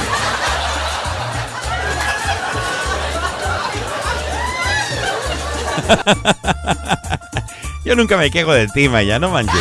yo 7.86 7.96
nunca 7.96 8.18
me 8.18 8.30
quejo 8.30 8.52
de 8.52 8.68
ti, 8.68 8.90
Maya, 8.90 9.18
no 9.18 9.30
manches. 9.30 9.56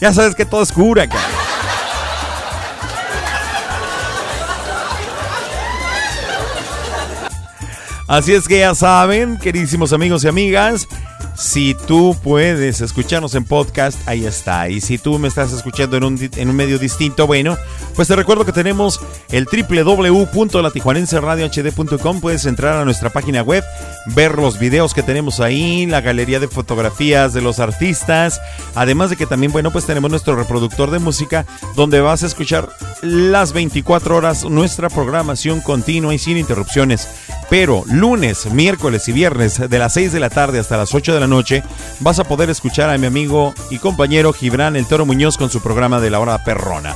Ya 0.00 0.14
sabes 0.14 0.34
que 0.34 0.46
todo 0.46 0.62
es 0.62 0.72
cura, 0.72 1.06
cara. 1.06 1.37
Así 8.08 8.32
es 8.32 8.48
que 8.48 8.60
ya 8.60 8.74
saben, 8.74 9.36
queridísimos 9.36 9.92
amigos 9.92 10.24
y 10.24 10.28
amigas, 10.28 10.88
si 11.38 11.74
tú 11.86 12.16
puedes 12.20 12.80
escucharnos 12.80 13.36
en 13.36 13.44
podcast, 13.44 13.96
ahí 14.08 14.26
está. 14.26 14.68
Y 14.68 14.80
si 14.80 14.98
tú 14.98 15.20
me 15.20 15.28
estás 15.28 15.52
escuchando 15.52 15.96
en 15.96 16.02
un, 16.02 16.18
en 16.36 16.50
un 16.50 16.56
medio 16.56 16.80
distinto, 16.80 17.28
bueno, 17.28 17.56
pues 17.94 18.08
te 18.08 18.16
recuerdo 18.16 18.44
que 18.44 18.50
tenemos 18.52 19.00
el 19.30 19.46
www.latijuanenseradiohd.com. 19.46 22.20
Puedes 22.20 22.44
entrar 22.44 22.78
a 22.78 22.84
nuestra 22.84 23.10
página 23.10 23.42
web, 23.42 23.62
ver 24.06 24.36
los 24.36 24.58
videos 24.58 24.94
que 24.94 25.04
tenemos 25.04 25.38
ahí, 25.38 25.86
la 25.86 26.00
galería 26.00 26.40
de 26.40 26.48
fotografías 26.48 27.34
de 27.34 27.42
los 27.42 27.60
artistas. 27.60 28.40
Además 28.74 29.10
de 29.10 29.16
que 29.16 29.26
también, 29.26 29.52
bueno, 29.52 29.70
pues 29.70 29.86
tenemos 29.86 30.10
nuestro 30.10 30.34
reproductor 30.34 30.90
de 30.90 30.98
música 30.98 31.46
donde 31.76 32.00
vas 32.00 32.24
a 32.24 32.26
escuchar 32.26 32.68
las 33.00 33.52
24 33.52 34.16
horas 34.16 34.44
nuestra 34.44 34.88
programación 34.88 35.60
continua 35.60 36.12
y 36.14 36.18
sin 36.18 36.36
interrupciones. 36.36 37.06
Pero 37.50 37.82
lunes, 37.86 38.46
miércoles 38.52 39.08
y 39.08 39.12
viernes 39.12 39.58
de 39.70 39.78
las 39.78 39.94
6 39.94 40.12
de 40.12 40.20
la 40.20 40.28
tarde 40.28 40.58
hasta 40.58 40.76
las 40.76 40.94
8 40.94 41.14
de 41.14 41.20
la 41.20 41.26
noche 41.26 41.62
vas 42.00 42.18
a 42.18 42.24
poder 42.24 42.50
escuchar 42.50 42.90
a 42.90 42.98
mi 42.98 43.06
amigo 43.06 43.54
y 43.70 43.78
compañero 43.78 44.32
Gibran 44.32 44.76
El 44.76 44.86
Toro 44.86 45.06
Muñoz 45.06 45.38
con 45.38 45.48
su 45.48 45.62
programa 45.62 46.00
de 46.00 46.10
la 46.10 46.20
hora 46.20 46.44
perrona. 46.44 46.94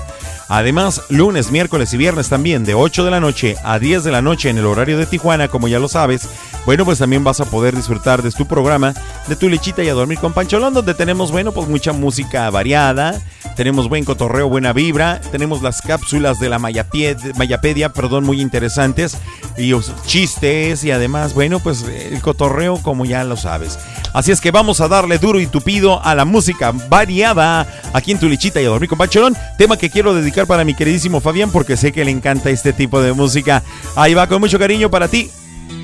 Además, 0.48 1.02
lunes, 1.08 1.50
miércoles 1.50 1.92
y 1.94 1.96
viernes 1.96 2.28
también 2.28 2.64
de 2.64 2.74
8 2.74 3.04
de 3.04 3.10
la 3.10 3.20
noche 3.20 3.56
a 3.64 3.78
10 3.78 4.04
de 4.04 4.12
la 4.12 4.22
noche 4.22 4.50
en 4.50 4.58
el 4.58 4.66
horario 4.66 4.98
de 4.98 5.06
Tijuana, 5.06 5.48
como 5.48 5.68
ya 5.68 5.78
lo 5.78 5.88
sabes, 5.88 6.28
bueno, 6.64 6.84
pues 6.84 6.98
también 6.98 7.24
vas 7.24 7.40
a 7.40 7.44
poder 7.46 7.74
disfrutar 7.74 8.22
de 8.22 8.30
tu 8.30 8.46
programa, 8.46 8.94
de 9.26 9.34
tu 9.34 9.48
lechita 9.48 9.82
y 9.82 9.88
a 9.88 9.94
dormir 9.94 10.18
con 10.18 10.32
Pancholón, 10.32 10.74
donde 10.74 10.94
tenemos, 10.94 11.32
bueno, 11.32 11.52
pues 11.52 11.68
mucha 11.68 11.92
música 11.92 12.48
variada, 12.50 13.20
tenemos 13.56 13.88
buen 13.88 14.04
cotorreo, 14.04 14.48
buena 14.48 14.72
vibra, 14.72 15.20
tenemos 15.32 15.60
las 15.62 15.82
cápsulas 15.82 16.38
de 16.38 16.48
la 16.48 16.58
Mayapedia, 16.58 17.92
perdón, 17.92 18.24
muy 18.24 18.40
interesantes, 18.40 19.18
y 19.58 19.72
chistes, 20.06 20.84
y 20.84 20.90
además, 20.90 21.34
bueno, 21.34 21.58
pues 21.60 21.82
el 21.82 22.20
cotorreo, 22.20 22.76
como 22.82 23.04
ya 23.04 23.24
lo 23.24 23.36
sabes. 23.36 23.78
Así 24.12 24.30
es 24.30 24.40
que 24.40 24.50
vamos 24.50 24.80
a 24.80 24.88
darle 24.88 25.18
duro 25.18 25.40
y 25.40 25.46
tupido 25.46 26.04
a 26.04 26.14
la 26.14 26.24
música 26.24 26.72
variada 26.88 27.66
aquí 27.92 28.12
en 28.12 28.20
tu 28.20 28.28
lechita 28.28 28.60
y 28.60 28.66
a 28.66 28.68
dormir 28.68 28.88
con 28.88 28.98
Pancholón, 28.98 29.36
tema 29.58 29.76
que 29.76 29.90
quiero 29.90 30.14
dedicar 30.14 30.31
para 30.46 30.64
mi 30.64 30.74
queridísimo 30.74 31.20
Fabián, 31.20 31.50
porque 31.50 31.76
sé 31.76 31.92
que 31.92 32.04
le 32.04 32.10
encanta 32.10 32.50
este 32.50 32.72
tipo 32.72 33.00
de 33.00 33.12
música. 33.12 33.62
Ahí 33.94 34.14
va 34.14 34.26
con 34.26 34.40
mucho 34.40 34.58
cariño 34.58 34.90
para 34.90 35.08
ti. 35.08 35.30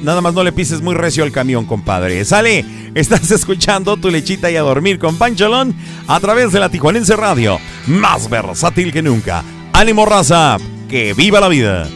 Nada 0.03 0.21
más 0.21 0.33
no 0.33 0.43
le 0.43 0.53
pises 0.53 0.81
muy 0.81 0.95
recio 0.95 1.25
al 1.25 1.33
camión, 1.33 1.67
compadre. 1.67 2.25
Sale, 2.25 2.65
estás 2.95 3.31
escuchando 3.31 3.97
tu 3.97 4.11
lechita 4.11 4.51
y 4.51 4.57
a 4.57 4.63
dormir 4.63 4.99
con 4.99 5.17
Pancholón 5.17 5.75
a 6.07 6.19
través 6.21 6.53
de 6.53 6.61
la 6.61 6.71
Tijuanense 6.71 7.17
Radio. 7.17 7.59
Más 7.87 8.31
versátil 8.31 8.93
que 8.93 9.03
nunca. 9.03 9.45
Ánimo 9.73 10.07
raza, 10.07 10.57
que 10.89 11.15
viva 11.15 11.41
la 11.41 11.49
vida. 11.49 11.89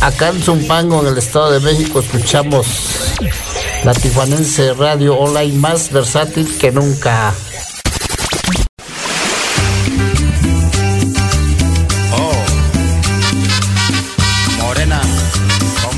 Acá 0.00 0.30
en 0.30 0.42
Zumpango, 0.42 1.02
en 1.02 1.08
el 1.08 1.18
Estado 1.18 1.50
de 1.52 1.60
México, 1.60 2.00
escuchamos 2.00 2.66
la 3.84 3.92
tijuanense 3.92 4.72
radio 4.72 5.14
online 5.14 5.58
más 5.58 5.92
versátil 5.92 6.56
que 6.58 6.72
nunca. 6.72 7.34
Morena. 14.58 15.02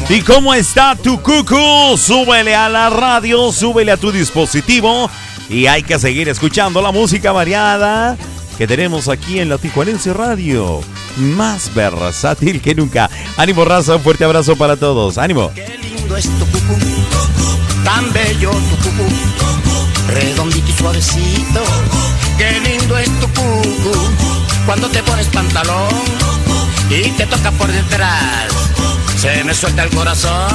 ¿Y 0.08 0.20
cómo 0.22 0.52
está 0.52 0.96
tu 0.96 1.22
cucu? 1.22 1.96
Súbele 1.96 2.56
a 2.56 2.68
la 2.68 2.90
radio, 2.90 3.52
súbele 3.52 3.92
a 3.92 3.96
tu 3.96 4.10
dispositivo 4.10 5.08
y 5.48 5.66
hay 5.66 5.84
que 5.84 6.00
seguir 6.00 6.28
escuchando 6.28 6.82
la 6.82 6.90
música 6.90 7.30
variada 7.30 8.16
que 8.58 8.66
tenemos 8.66 9.08
aquí 9.08 9.38
en 9.38 9.48
la 9.48 9.58
Tijuanense 9.58 10.12
Radio. 10.12 10.80
Más 11.16 11.74
versátil 11.74 12.60
que 12.60 12.74
nunca. 12.74 13.10
Ánimo, 13.36 13.64
raza, 13.64 13.96
un 13.96 14.02
fuerte 14.02 14.24
abrazo 14.24 14.56
para 14.56 14.76
todos. 14.76 15.18
Ánimo. 15.18 15.52
Qué 15.54 15.78
lindo 15.78 16.16
es 16.16 16.24
tu 16.38 16.46
cucú, 16.46 16.78
tan 17.84 18.12
bello 18.12 18.50
tu 18.50 18.76
cucú, 18.88 19.08
redondito 20.08 20.70
y 20.70 20.72
suavecito. 20.72 21.62
Qué 22.38 22.60
lindo 22.60 22.98
es 22.98 23.10
tu 23.20 23.28
cucú, 23.28 23.92
cuando 24.66 24.88
te 24.88 25.02
pones 25.02 25.26
pantalón 25.26 25.88
y 26.90 27.10
te 27.10 27.26
toca 27.26 27.50
por 27.52 27.70
detrás. 27.70 28.52
Se 29.16 29.44
me 29.44 29.54
suelta 29.54 29.84
el 29.84 29.90
corazón 29.90 30.48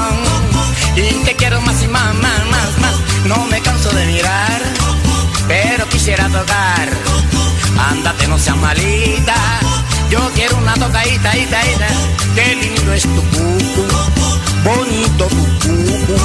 y 0.96 1.24
te 1.24 1.36
quiero 1.36 1.62
más 1.62 1.82
y 1.84 1.88
más, 1.88 2.14
más, 2.16 2.46
más, 2.48 2.80
más. 2.80 2.96
No 3.26 3.46
me 3.46 3.62
canso 3.62 3.90
de 3.92 4.06
mirar, 4.06 4.62
pero 5.48 5.88
quisiera 5.90 6.28
tocar. 6.28 6.90
Ándate, 7.92 8.28
no 8.28 8.38
seas 8.40 8.58
malita. 8.58 9.36
Yo 10.10 10.20
quiero 10.36 10.58
una 10.58 10.74
tocadita, 10.74 11.38
ita, 11.38 11.68
ita. 11.68 11.88
Qué 12.34 12.56
lindo 12.56 12.94
es 12.94 13.04
tu 13.04 13.22
cucu, 13.30 13.88
bonito 14.64 15.26
tu 15.28 15.44
cucu, 15.60 16.18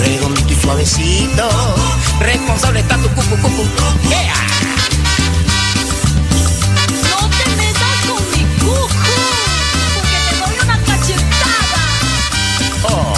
redondito 0.00 0.52
y 0.52 0.56
suavecito. 0.56 1.48
Responsable 2.20 2.80
está 2.80 2.96
tu 2.96 3.08
cucu, 3.10 3.36
cucu. 3.36 3.64
Yeah. 4.08 4.34
No 7.02 7.28
te 7.28 7.46
metas 7.56 7.96
con 8.06 8.22
mi 8.32 8.44
cucu, 8.60 8.88
porque 9.94 10.18
te 10.28 10.36
doy 10.38 10.54
una 10.64 10.78
cachetada. 10.78 11.80
Oh, 12.84 13.14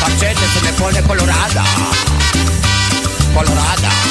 cachete 0.00 0.46
se 0.54 0.60
me 0.64 0.72
pone 0.72 1.02
colorada, 1.02 1.64
colorada. 3.34 4.07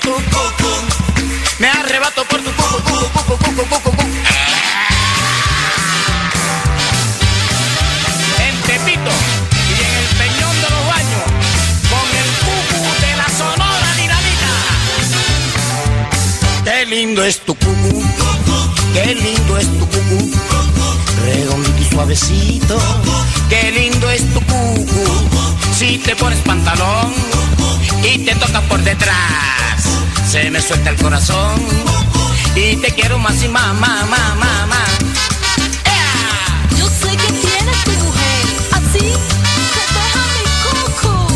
Tu 0.00 0.12
cucu, 0.12 0.72
me 1.58 1.68
arrebato 1.68 2.24
por 2.24 2.40
tu 2.40 2.52
cucu, 2.52 2.82
cucu, 2.82 3.36
cucu, 3.36 3.66
cucu, 3.68 3.80
cucu. 3.82 4.02
En 8.46 8.54
Tepito 8.62 9.12
y 9.70 9.80
en 9.86 9.94
el 10.02 10.06
Peñón 10.20 10.54
de 10.62 10.68
los 10.74 10.86
Baños, 10.92 11.26
con 11.90 12.08
el 12.22 12.30
cucu 12.44 12.80
de 13.00 13.16
la 13.16 13.28
Sonora 13.38 13.88
Dinamita. 13.96 14.52
Qué 16.64 16.86
lindo 16.86 17.24
es 17.24 17.40
tu 17.40 17.54
cucu, 17.54 18.02
qué 18.92 19.14
lindo 19.14 19.58
es 19.58 19.66
tu 19.78 19.86
cucu, 19.88 20.30
redondito 21.24 21.82
y 21.82 21.84
suavecito. 21.92 22.78
Qué 23.48 23.70
lindo 23.72 24.10
es 24.10 24.22
tu 24.34 24.40
cucu, 24.42 25.28
si 25.78 25.98
te 25.98 26.14
pones 26.16 26.38
pantalón 26.40 27.14
y 28.02 28.18
te 28.18 28.34
toca 28.34 28.60
por 28.62 28.78
detrás, 28.82 29.16
se 30.28 30.50
me 30.50 30.60
suelta 30.60 30.90
el 30.90 30.96
corazón 30.96 31.54
y 32.54 32.76
te 32.76 32.92
quiero 32.92 33.18
más 33.18 33.42
y 33.42 33.48
más, 33.48 33.74
más, 33.76 34.06
más, 34.10 34.36
más, 34.36 34.68
más. 34.68 34.88
Yo 36.76 36.86
sé 36.86 37.16
que 37.16 37.32
tienes 37.32 37.84
tu 37.84 37.92
mujer, 37.92 38.44
así 38.72 38.98
que 38.98 39.82
deja 39.96 40.22
mi 40.36 40.44
coco. 40.64 41.26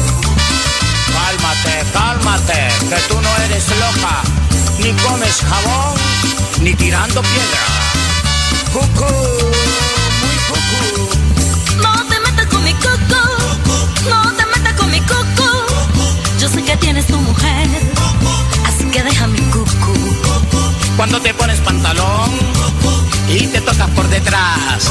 Cálmate, 1.14 1.84
cálmate, 1.94 2.68
que 2.90 2.96
tú 3.08 3.18
no 3.18 3.36
eres 3.44 3.66
loca, 3.68 4.22
ni 4.80 4.92
comes 5.02 5.40
jabón, 5.40 5.94
ni 6.60 6.74
tirando 6.74 7.22
piedra. 7.22 7.64
Cucú, 8.74 9.14
muy 10.22 10.36
cucú. 10.48 10.82
No 11.82 11.92
te 12.08 12.20
metas 12.20 12.46
con 12.46 12.62
mi 12.62 12.74
coco, 12.74 13.20
no 14.10 14.32
te 14.34 14.44
metas 14.46 14.74
con 14.74 14.90
mi 14.90 15.00
coco. 15.00 15.66
Yo 16.38 16.48
sé 16.48 16.62
que 16.62 16.76
tienes 16.76 17.06
tu 17.06 17.16
mujer, 17.18 17.68
deja 19.04 19.26
mi 19.26 19.40
cucu. 19.40 19.94
Cuando 20.96 21.20
te 21.20 21.34
pones 21.34 21.58
pantalón 21.60 22.30
y 23.28 23.46
te 23.46 23.60
tocas 23.60 23.88
por 23.90 24.08
detrás, 24.08 24.90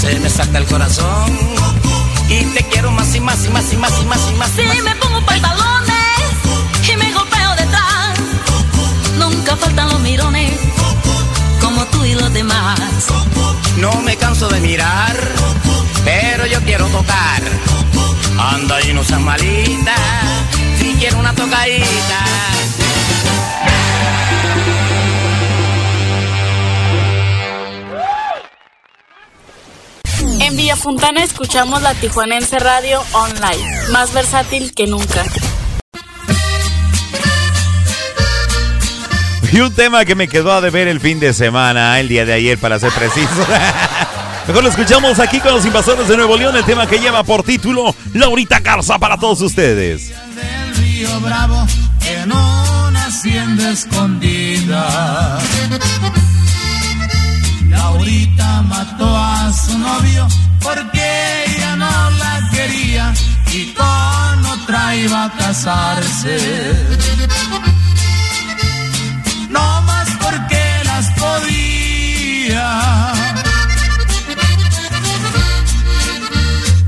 se 0.00 0.18
me 0.20 0.30
salta 0.30 0.58
el 0.58 0.64
corazón 0.66 1.38
y 2.28 2.44
te 2.44 2.62
quiero 2.64 2.90
más 2.90 3.14
y 3.14 3.20
más 3.20 3.44
y 3.44 3.48
más 3.48 3.72
y 3.72 3.76
más 3.76 3.92
y 4.00 4.04
más 4.04 4.30
y 4.30 4.34
más. 4.34 4.50
Si 4.50 4.62
más. 4.62 4.82
me 4.82 4.96
pongo 4.96 5.20
pantalones 5.26 6.32
y 6.90 6.96
me 6.96 7.12
golpeo 7.12 7.50
detrás, 7.56 8.18
nunca 9.18 9.56
faltan 9.56 9.88
los 9.88 10.00
mirones, 10.00 10.52
como 11.60 11.84
tú 11.86 12.04
y 12.04 12.14
los 12.14 12.32
demás. 12.32 12.78
No 13.78 13.92
me 14.02 14.16
canso 14.16 14.48
de 14.48 14.60
mirar, 14.60 15.16
pero 16.04 16.46
yo 16.46 16.60
quiero 16.62 16.86
tocar. 16.86 17.42
Anda 18.38 18.80
y 18.82 18.92
no 18.92 19.04
seas 19.04 19.20
malita, 19.20 19.94
si 20.78 20.94
quiero 20.94 21.18
una 21.18 21.34
tocadita. 21.34 22.53
En 30.54 30.58
Villa 30.58 30.76
Fontana 30.76 31.24
escuchamos 31.24 31.82
la 31.82 31.94
Tijuanense 31.94 32.60
Radio 32.60 33.02
Online, 33.10 33.90
más 33.90 34.14
versátil 34.14 34.72
que 34.72 34.86
nunca. 34.86 35.24
Y 39.50 39.58
un 39.58 39.74
tema 39.74 40.04
que 40.04 40.14
me 40.14 40.28
quedó 40.28 40.52
a 40.52 40.60
deber 40.60 40.86
el 40.86 41.00
fin 41.00 41.18
de 41.18 41.32
semana, 41.32 41.98
el 41.98 42.06
día 42.06 42.24
de 42.24 42.34
ayer 42.34 42.56
para 42.56 42.78
ser 42.78 42.92
preciso. 42.92 43.44
Mejor 44.46 44.62
lo 44.62 44.68
escuchamos 44.68 45.18
aquí 45.18 45.40
con 45.40 45.54
los 45.54 45.66
invasores 45.66 46.06
de 46.06 46.16
Nuevo 46.16 46.36
León, 46.36 46.54
el 46.54 46.64
tema 46.64 46.86
que 46.86 47.00
lleva 47.00 47.24
por 47.24 47.42
título 47.42 47.92
Laurita 48.12 48.60
Garza 48.60 48.96
para 49.00 49.18
todos 49.18 49.40
ustedes. 49.40 50.12
Río 50.76 51.18
Bravo 51.18 51.66
en 52.06 52.30
una 52.30 53.06
hacienda 53.06 53.72
escondida. 53.72 55.40
Laurita 57.76 58.62
mató 58.62 59.16
a 59.16 59.52
su 59.52 59.78
novio 59.78 60.26
porque 60.62 61.44
ella 61.46 61.76
no 61.76 62.10
la 62.22 62.50
quería 62.52 63.12
y 63.52 63.72
con 63.72 64.46
otra 64.46 64.96
iba 64.96 65.24
a 65.24 65.32
casarse. 65.32 66.36
No 69.50 69.82
más 69.82 70.08
porque 70.22 70.62
las 70.84 71.06
podía. 71.22 72.68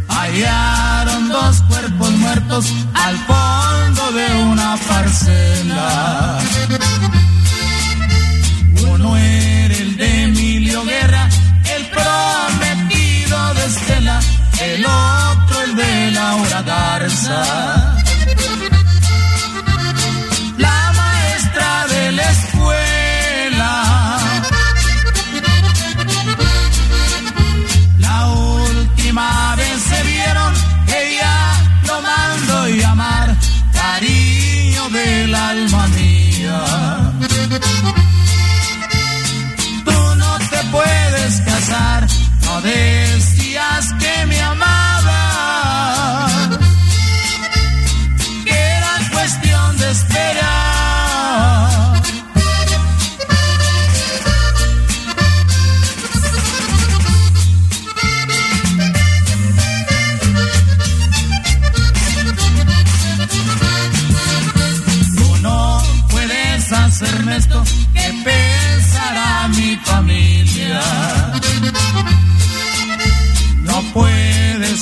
Hallaron 0.08 1.28
dos 1.28 1.62
cuerpos 1.68 2.10
muertos 2.12 2.72
al 2.94 3.16
fondo 3.26 3.35
pensar. 17.06 17.75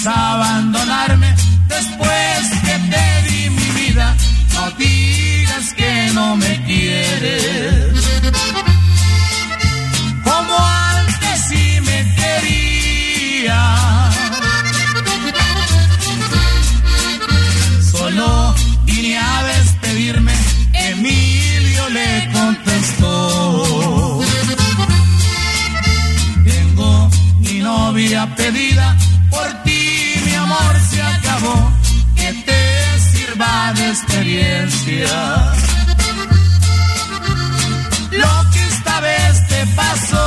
Abandonarme 0.06 1.34
después 1.68 2.50
que 2.64 2.78
te 2.90 3.30
di 3.30 3.50
mi 3.50 3.68
vida. 3.80 4.14
No 4.54 4.70
digas 4.72 5.74
que 5.74 6.10
no 6.12 6.36
me 6.36 6.62
quieres. 6.64 7.63
Lo 38.12 38.50
que 38.52 38.60
esta 38.70 39.00
vez 39.00 39.46
te 39.48 39.66
pasó. 39.74 40.24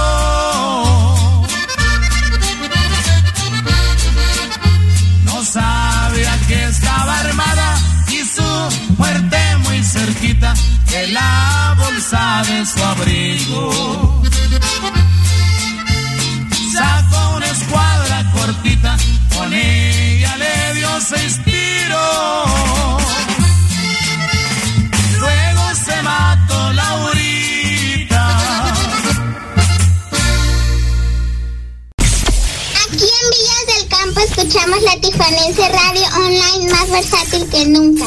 No 5.24 5.44
sabe 5.44 6.28
a 6.28 6.38
qué 6.48 6.66
estaba 6.66 7.20
armada 7.20 7.78
y 8.10 8.26
su 8.26 8.95
muerte 8.98 9.38
muy 9.64 9.84
cerquita 9.84 10.54
de 10.91 11.08
la 11.08 11.76
bolsa 11.78 12.44
de 12.48 12.66
su 12.66 12.84
abrigo. 12.84 14.22
Sacó 16.74 17.36
una 17.38 17.45
escuadra 17.48 18.32
cortita, 18.34 18.98
con 19.36 19.54
ella 19.54 20.36
le 20.38 20.74
dio 20.76 20.90
seis 21.02 21.40
tiros. 21.45 22.57
Escuchamos 34.58 34.82
la 34.82 35.00
Tijuanense 35.00 35.70
Radio 35.70 36.08
Online 36.16 36.74
más 36.74 36.90
versátil 36.90 37.48
que 37.48 37.66
nunca. 37.68 38.06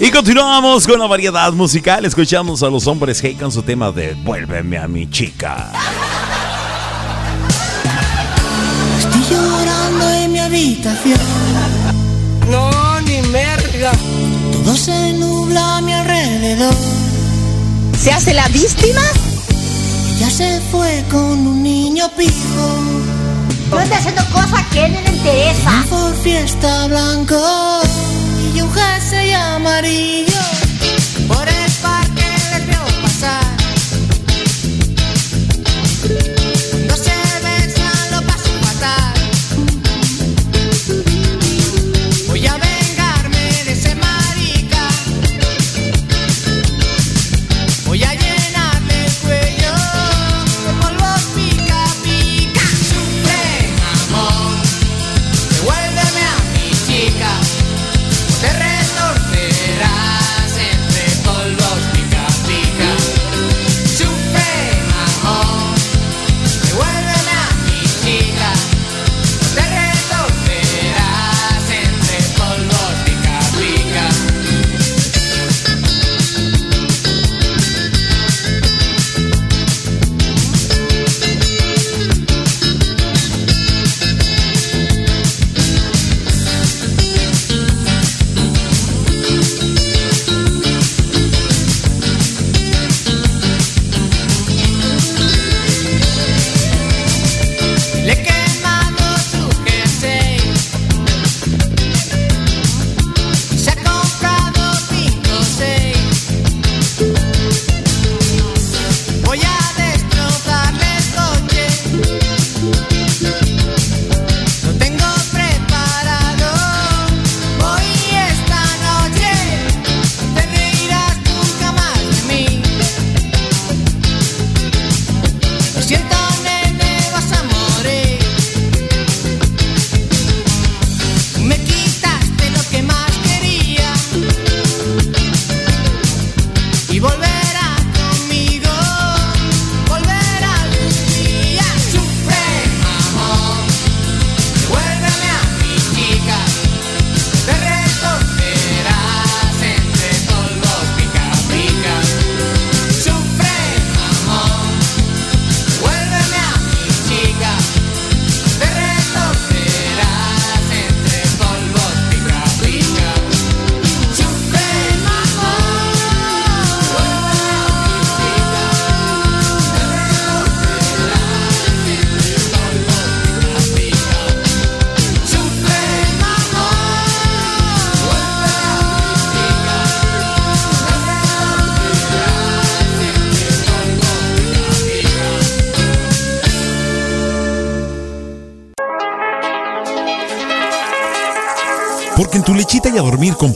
Y 0.00 0.10
continuamos 0.10 0.86
con 0.86 1.00
la 1.00 1.06
variedad 1.06 1.52
musical. 1.52 2.06
Escuchamos 2.06 2.62
a 2.62 2.70
los 2.70 2.86
hombres 2.86 3.22
Hey 3.22 3.34
con 3.34 3.52
su 3.52 3.62
tema 3.62 3.92
de 3.92 4.14
Vuélveme 4.14 4.78
a 4.78 4.88
mi 4.88 5.10
chica. 5.10 5.70
Estoy 8.98 9.36
llorando 9.36 10.10
en 10.10 10.32
mi 10.32 10.38
habitación. 10.38 11.18
No, 12.50 13.00
ni 13.02 13.20
merga. 13.28 13.92
Todo 14.50 14.74
se 14.74 15.12
nubla 15.12 15.76
a 15.76 15.80
mi 15.82 15.92
alrededor. 15.92 16.74
¿Se 18.00 18.12
hace 18.12 18.32
la 18.32 18.48
víctima? 18.48 19.02
Ella 20.16 20.30
se 20.30 20.60
fue 20.70 21.04
con 21.10 21.46
un 21.46 21.62
niño 21.62 22.08
pijo. 22.16 22.84
No 23.70 23.78
haciendo 23.78 24.22
cosas 24.32 24.64
que 24.72 24.88
no 24.88 25.00
le 25.00 25.10
interesa. 25.10 25.84
Por 25.90 26.14
fiesta 26.22 26.86
blanco 26.86 27.36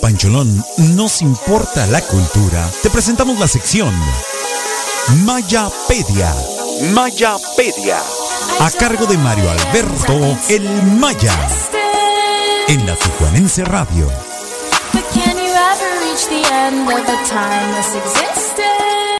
Pancholón 0.09 0.64
nos 0.97 1.20
importa 1.20 1.86
la 1.89 2.01
cultura. 2.01 2.66
Te 2.82 2.89
presentamos 2.89 3.39
la 3.39 3.47
sección 3.47 3.94
Mayapedia. 5.26 6.35
Mayapedia. 6.94 7.98
A 8.59 8.70
cargo 8.70 9.05
de 9.05 9.18
Mario 9.18 9.51
Alberto 9.51 10.39
El 10.48 10.64
Maya. 10.98 11.35
En 12.68 12.86
la 12.86 12.97
Tijuanense 12.97 13.66
Radio. 13.66 14.10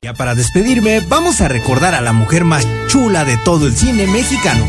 Ya 0.01 0.15
para 0.15 0.35
despedirme, 0.35 1.01
vamos 1.01 1.43
a 1.43 1.49
recordar 1.49 1.95
a 1.95 2.01
la 2.01 2.15
mujer 2.15 2.45
más 2.45 2.67
chula 2.87 3.27
de 3.27 3.37
todo 3.37 3.67
el 3.67 3.77
cine 3.77 4.07
mexicano. 4.07 4.65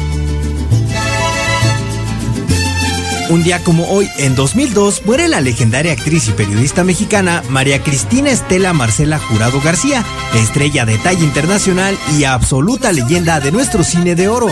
Un 3.30 3.44
día 3.44 3.64
como 3.64 3.88
hoy, 3.92 4.10
en 4.18 4.34
2002, 4.34 5.06
muere 5.06 5.28
la 5.28 5.40
legendaria 5.40 5.92
actriz 5.94 6.28
y 6.28 6.32
periodista 6.32 6.84
mexicana 6.84 7.44
María 7.48 7.84
Cristina 7.84 8.32
Estela 8.32 8.74
Marcela 8.74 9.20
Jurado 9.20 9.62
García, 9.62 10.04
estrella 10.34 10.84
de 10.84 10.98
talla 10.98 11.24
internacional 11.24 11.96
y 12.18 12.24
absoluta 12.24 12.92
leyenda 12.92 13.40
de 13.40 13.52
nuestro 13.52 13.84
cine 13.84 14.16
de 14.16 14.30
oro. 14.30 14.48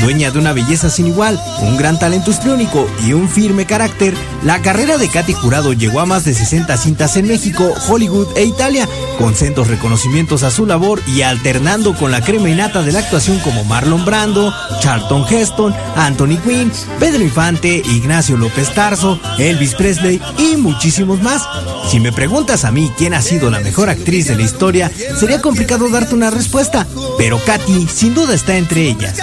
Dueña 0.00 0.30
de 0.30 0.38
una 0.38 0.52
belleza 0.52 0.90
sin 0.90 1.06
igual, 1.06 1.40
un 1.60 1.76
gran 1.76 1.98
talento 1.98 2.30
histriónico 2.30 2.88
y 3.06 3.12
un 3.12 3.28
firme 3.28 3.66
carácter, 3.66 4.14
la 4.42 4.60
carrera 4.62 4.98
de 4.98 5.08
Katy 5.08 5.32
Jurado 5.32 5.72
llegó 5.72 6.00
a 6.00 6.06
más 6.06 6.24
de 6.24 6.34
60 6.34 6.76
cintas 6.76 7.16
en 7.16 7.28
México, 7.28 7.72
Hollywood 7.88 8.28
e 8.36 8.44
Italia, 8.44 8.88
con 9.18 9.34
centros 9.34 9.68
reconocimientos 9.68 10.42
a 10.42 10.50
su 10.50 10.66
labor 10.66 11.00
y 11.06 11.22
alternando 11.22 11.94
con 11.94 12.10
la 12.10 12.20
crema 12.20 12.48
innata 12.48 12.82
de 12.82 12.92
la 12.92 13.00
actuación 13.00 13.38
como 13.40 13.64
Marlon 13.64 14.04
Brando, 14.04 14.52
Charlton 14.80 15.24
Heston, 15.28 15.74
Anthony 15.96 16.38
Quinn, 16.42 16.72
Pedro 16.98 17.22
Infante, 17.22 17.82
Ignacio 17.84 18.36
López 18.36 18.74
Tarso, 18.74 19.20
Elvis 19.38 19.74
Presley 19.74 20.20
y 20.38 20.56
muchísimos 20.56 21.22
más. 21.22 21.42
Si 21.90 22.00
me 22.00 22.12
preguntas 22.12 22.64
a 22.64 22.72
mí 22.72 22.90
quién 22.96 23.14
ha 23.14 23.22
sido 23.22 23.50
la 23.50 23.60
mejor 23.60 23.90
actriz 23.90 24.28
de 24.28 24.36
la 24.36 24.42
historia, 24.42 24.90
sería 25.18 25.40
complicado 25.40 25.88
darte 25.88 26.14
una 26.14 26.30
respuesta, 26.30 26.86
pero 27.18 27.38
Katy 27.44 27.86
sin 27.88 28.14
duda 28.14 28.34
está 28.34 28.56
entre 28.56 28.82
ellas. 28.82 29.18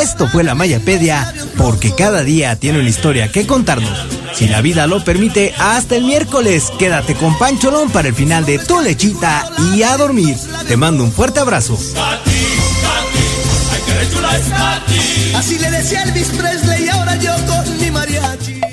Esto 0.00 0.28
fue 0.28 0.44
la 0.44 0.54
Mayapedia, 0.54 1.32
porque 1.56 1.94
cada 1.94 2.22
día 2.22 2.56
tiene 2.56 2.80
una 2.80 2.88
historia 2.88 3.30
que 3.30 3.46
contarnos. 3.46 3.98
Si 4.34 4.48
la 4.48 4.60
vida 4.60 4.86
lo 4.86 5.04
permite, 5.04 5.54
hasta 5.58 5.96
el 5.96 6.04
miércoles. 6.04 6.72
Quédate 6.78 7.14
con 7.14 7.38
Pancholón 7.38 7.90
para 7.90 8.08
el 8.08 8.14
final 8.14 8.44
de 8.44 8.58
Tu 8.58 8.80
Lechita 8.80 9.50
y 9.74 9.82
a 9.82 9.96
dormir. 9.96 10.36
Te 10.66 10.76
mando 10.76 11.04
un 11.04 11.12
fuerte 11.12 11.40
abrazo. 11.40 11.78
Así 15.36 15.58
le 15.58 15.70
decía 15.70 16.02
Elvis 16.02 16.28
Presley 16.28 16.84
y 16.84 16.88
ahora 16.88 17.16
yo 17.16 17.32
con 17.46 17.78
mi 17.78 17.90
mariachi. 17.90 18.71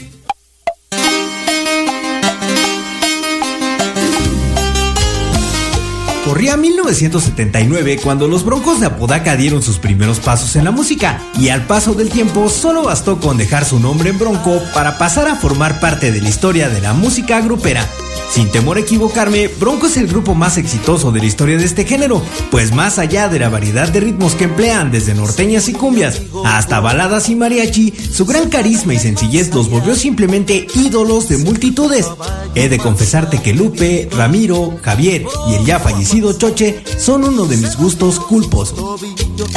Corría 6.50 6.64
1979 6.64 8.00
cuando 8.04 8.28
los 8.28 8.44
Broncos 8.44 8.80
de 8.80 8.88
Apodaca 8.88 9.36
dieron 9.36 9.62
sus 9.62 9.78
primeros 9.78 10.20
pasos 10.20 10.56
en 10.56 10.66
la 10.66 10.72
música 10.72 11.22
y 11.40 11.50
al 11.50 11.68
paso 11.68 11.94
del 11.94 12.10
tiempo 12.10 12.50
solo 12.50 12.82
bastó 12.82 13.20
con 13.20 13.38
dejar 13.38 13.66
su 13.66 13.80
nombre 13.80 14.10
en 14.10 14.18
Bronco 14.18 14.60
para 14.74 14.98
pasar 14.98 15.28
a 15.28 15.36
formar 15.36 15.80
parte 15.80 16.12
de 16.12 16.22
la 16.22 16.30
historia 16.30 16.68
de 16.68 16.82
la 16.82 16.94
música 16.94 17.40
grupera. 17.42 17.88
Sin 18.30 18.52
temor 18.52 18.78
a 18.78 18.82
equivocarme, 18.82 19.48
Bronco 19.48 19.88
es 19.88 19.98
el 19.98 20.08
grupo 20.08 20.36
más 20.36 20.58
exitoso 20.58 21.12
de 21.12 21.20
la 21.20 21.26
historia 21.26 21.58
de 21.58 21.66
este 21.66 21.86
género, 21.86 22.22
pues 22.52 22.74
más 22.74 23.00
allá 23.00 23.28
de 23.28 23.40
la 23.40 23.50
variedad 23.50 23.90
de 23.90 24.00
ritmos 24.00 24.36
que 24.36 24.44
emplean 24.44 24.92
desde 24.92 25.16
norteñas 25.16 25.68
y 25.68 25.74
cumbias 25.74 26.22
hasta 26.46 26.80
baladas 26.80 27.30
y 27.30 27.36
mariachi, 27.36 27.92
su 27.92 28.26
gran 28.26 28.50
carisma 28.50 28.94
y 28.94 29.00
sencillez 29.00 29.54
los 29.54 29.70
volvió 29.70 29.96
simplemente 29.96 30.68
ídolos 30.76 31.28
de 31.28 31.40
multitudes. 31.40 32.08
He 32.54 32.70
de 32.70 32.78
confesarte 32.78 33.42
que 33.42 33.54
Lupe, 33.54 34.10
Ramiro, 34.12 34.78
Javier 34.84 35.26
y 35.50 35.56
el 35.56 35.66
ya 35.66 35.80
fallecido 35.80 36.34
Choche 36.34 36.84
son 36.98 37.24
uno 37.24 37.46
de 37.46 37.58
mis 37.58 37.76
gustos 37.78 38.20
culpos. 38.20 38.76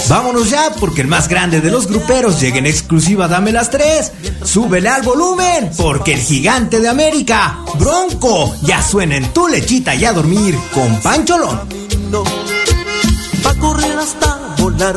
Vámonos 0.09 0.51
ya 0.51 0.71
porque 0.79 1.03
el 1.03 1.09
más 1.09 1.29
grande 1.29 1.61
de 1.61 1.71
los 1.71 1.89
gruperos 1.89 2.41
llega 2.41 2.59
en 2.59 2.67
exclusiva 2.67 3.29
Dame 3.29 3.53
las 3.53 3.71
tres. 3.71 4.13
Súbele 4.45 4.89
al 4.89 5.03
volumen 5.03 5.71
porque 5.77 6.15
el 6.15 6.21
gigante 6.21 6.81
de 6.81 6.89
América, 6.89 7.59
Bronco, 7.79 8.55
ya 8.63 8.83
suena 8.83 9.17
en 9.17 9.33
tu 9.33 9.49
lechita 9.49 9.95
y 9.95 10.05
a 10.05 10.13
dormir 10.13 10.59
con 10.73 11.01
Pancholón. 11.01 11.61
Va 13.45 13.51
a 13.51 13.55
correr 13.55 13.99
hasta 13.99 14.55
volar. 14.59 14.97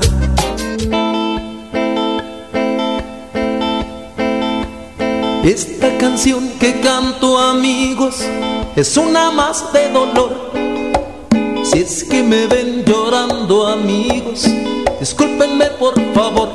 Esta 5.44 5.98
canción 5.98 6.50
que 6.60 6.80
canto 6.82 7.38
amigos 7.38 8.16
es 8.76 8.98
una 8.98 9.32
más 9.32 9.72
de 9.74 9.90
dolor. 9.92 10.52
Si 11.64 11.80
es 11.80 12.04
que 12.04 12.24
me 12.24 12.48
ven 12.48 12.84
llorando 12.86 13.68
amigos, 13.68 14.46
discúlpenme 15.00 15.66
por 15.80 15.94
favor. 16.14 16.50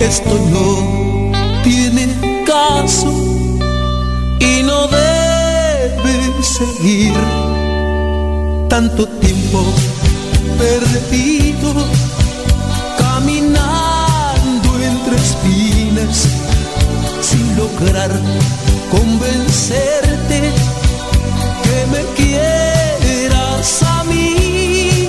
Esto 0.00 0.38
no 0.50 1.32
tiene 1.62 2.44
caso 2.46 3.10
y 4.38 4.62
no 4.62 4.86
debe 4.88 6.42
seguir 6.42 7.14
tanto 8.68 9.06
tiempo 9.06 9.64
perdido 10.58 11.72
caminando 12.98 14.68
entre 14.82 15.16
espinas 15.16 16.28
sin 17.20 17.56
lograr 17.56 18.10
convencerte 18.90 20.52
que 21.64 21.86
me 21.92 22.02
quieras 22.14 23.82
a 23.82 24.04
mí. 24.04 25.08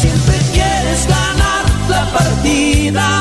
Siempre 0.00 0.36
quieres 0.52 1.06
ganar 1.06 1.64
la 1.88 2.12
partida. 2.12 3.19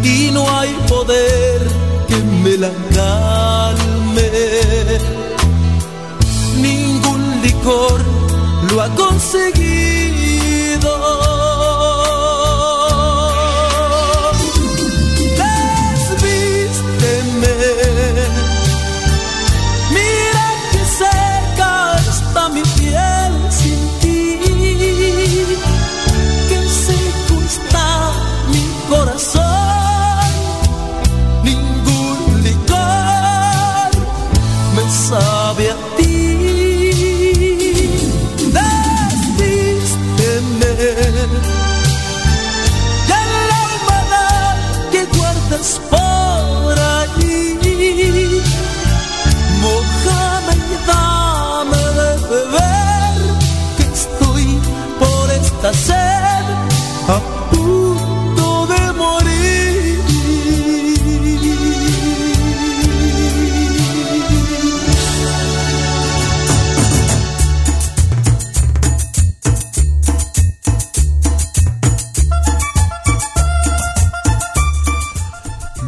Y 0.04 0.32
no 0.32 0.50
hay 0.58 0.74
poder 0.88 1.62
que 2.08 2.18
me 2.44 2.58
la 2.58 2.72
calme, 2.94 4.30
ningún 6.62 7.42
licor 7.42 8.02
lo 8.72 8.82
ha 8.82 8.90
conseguido. 8.96 9.64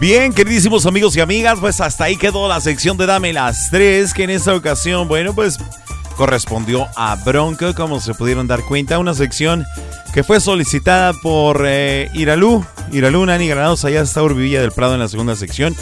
Bien, 0.06 0.32
queridísimos 0.32 0.86
amigos 0.86 1.18
y 1.18 1.20
amigas, 1.20 1.58
pues 1.60 1.82
hasta 1.82 2.04
ahí 2.04 2.16
quedó 2.16 2.48
la 2.48 2.62
sección 2.62 2.96
de 2.96 3.08
Dame 3.08 3.34
las 3.34 3.72
tres, 3.72 4.14
que 4.14 4.26
en 4.26 4.30
esta 4.30 4.54
ocasión, 4.54 5.08
bueno, 5.08 5.34
pues 5.34 5.58
correspondió 6.16 6.88
a 6.96 7.16
Bronco, 7.16 7.74
como 7.74 8.00
se 8.00 8.14
pudieron 8.14 8.46
dar 8.46 8.62
cuenta, 8.66 9.00
una 9.00 9.16
sección 9.16 9.66
que 10.14 10.24
fue 10.24 10.40
solicitada 10.40 11.12
por 11.24 11.64
eh, 11.66 12.12
Iralú, 12.14 12.64
Iralú 12.92 13.26
Nani 13.26 13.48
Granados, 13.48 13.84
allá 13.84 14.02
está 14.02 14.22
Urbivilla 14.22 14.62
del 14.62 14.72
Prado 14.72 14.94
en 14.94 15.00
la 15.00 15.08
segunda 15.08 15.36
sección. 15.36 15.76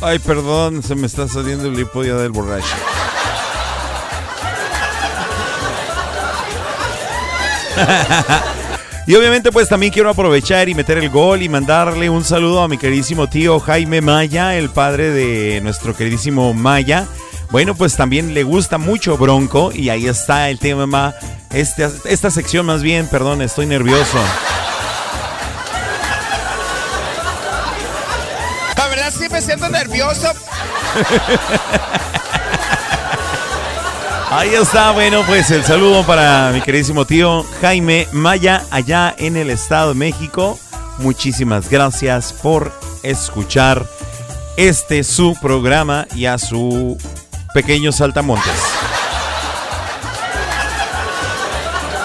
Ay, 0.00 0.18
perdón, 0.18 0.82
se 0.82 0.96
me 0.96 1.06
está 1.06 1.28
saliendo 1.28 1.68
el 1.68 1.78
hipodia 1.78 2.16
del 2.16 2.32
borracho. 2.32 2.66
Y 9.06 9.14
obviamente 9.14 9.50
pues 9.50 9.68
también 9.68 9.92
quiero 9.92 10.10
aprovechar 10.10 10.68
y 10.68 10.74
meter 10.74 10.98
el 10.98 11.10
gol 11.10 11.42
y 11.42 11.48
mandarle 11.48 12.10
un 12.10 12.24
saludo 12.24 12.62
a 12.62 12.68
mi 12.68 12.78
queridísimo 12.78 13.28
tío 13.28 13.58
Jaime 13.58 14.00
Maya, 14.00 14.56
el 14.56 14.70
padre 14.70 15.10
de 15.10 15.60
nuestro 15.60 15.96
queridísimo 15.96 16.54
Maya. 16.54 17.06
Bueno, 17.50 17.74
pues 17.74 17.96
también 17.96 18.34
le 18.34 18.44
gusta 18.44 18.78
mucho 18.78 19.16
Bronco 19.16 19.72
y 19.72 19.88
ahí 19.88 20.06
está 20.06 20.50
el 20.50 20.60
tema, 20.60 21.14
este, 21.52 21.88
esta 22.04 22.30
sección 22.30 22.66
más 22.66 22.82
bien, 22.82 23.08
perdón, 23.08 23.42
estoy 23.42 23.66
nervioso. 23.66 24.18
La 28.76 28.86
verdad 28.86 29.12
sí 29.12 29.28
me 29.28 29.42
siento 29.42 29.68
nervioso. 29.68 30.28
Ahí 34.32 34.54
está, 34.54 34.92
bueno, 34.92 35.24
pues 35.26 35.50
el 35.50 35.64
saludo 35.64 36.06
para 36.06 36.52
mi 36.52 36.60
queridísimo 36.60 37.04
tío 37.04 37.44
Jaime 37.60 38.06
Maya 38.12 38.64
allá 38.70 39.12
en 39.18 39.36
el 39.36 39.50
Estado 39.50 39.88
de 39.88 39.96
México. 39.96 40.56
Muchísimas 40.98 41.68
gracias 41.68 42.32
por 42.32 42.72
escuchar 43.02 43.84
este 44.56 45.02
su 45.02 45.36
programa 45.42 46.06
y 46.14 46.26
a 46.26 46.38
su 46.38 46.96
pequeño 47.54 47.90
saltamontes. 47.90 48.54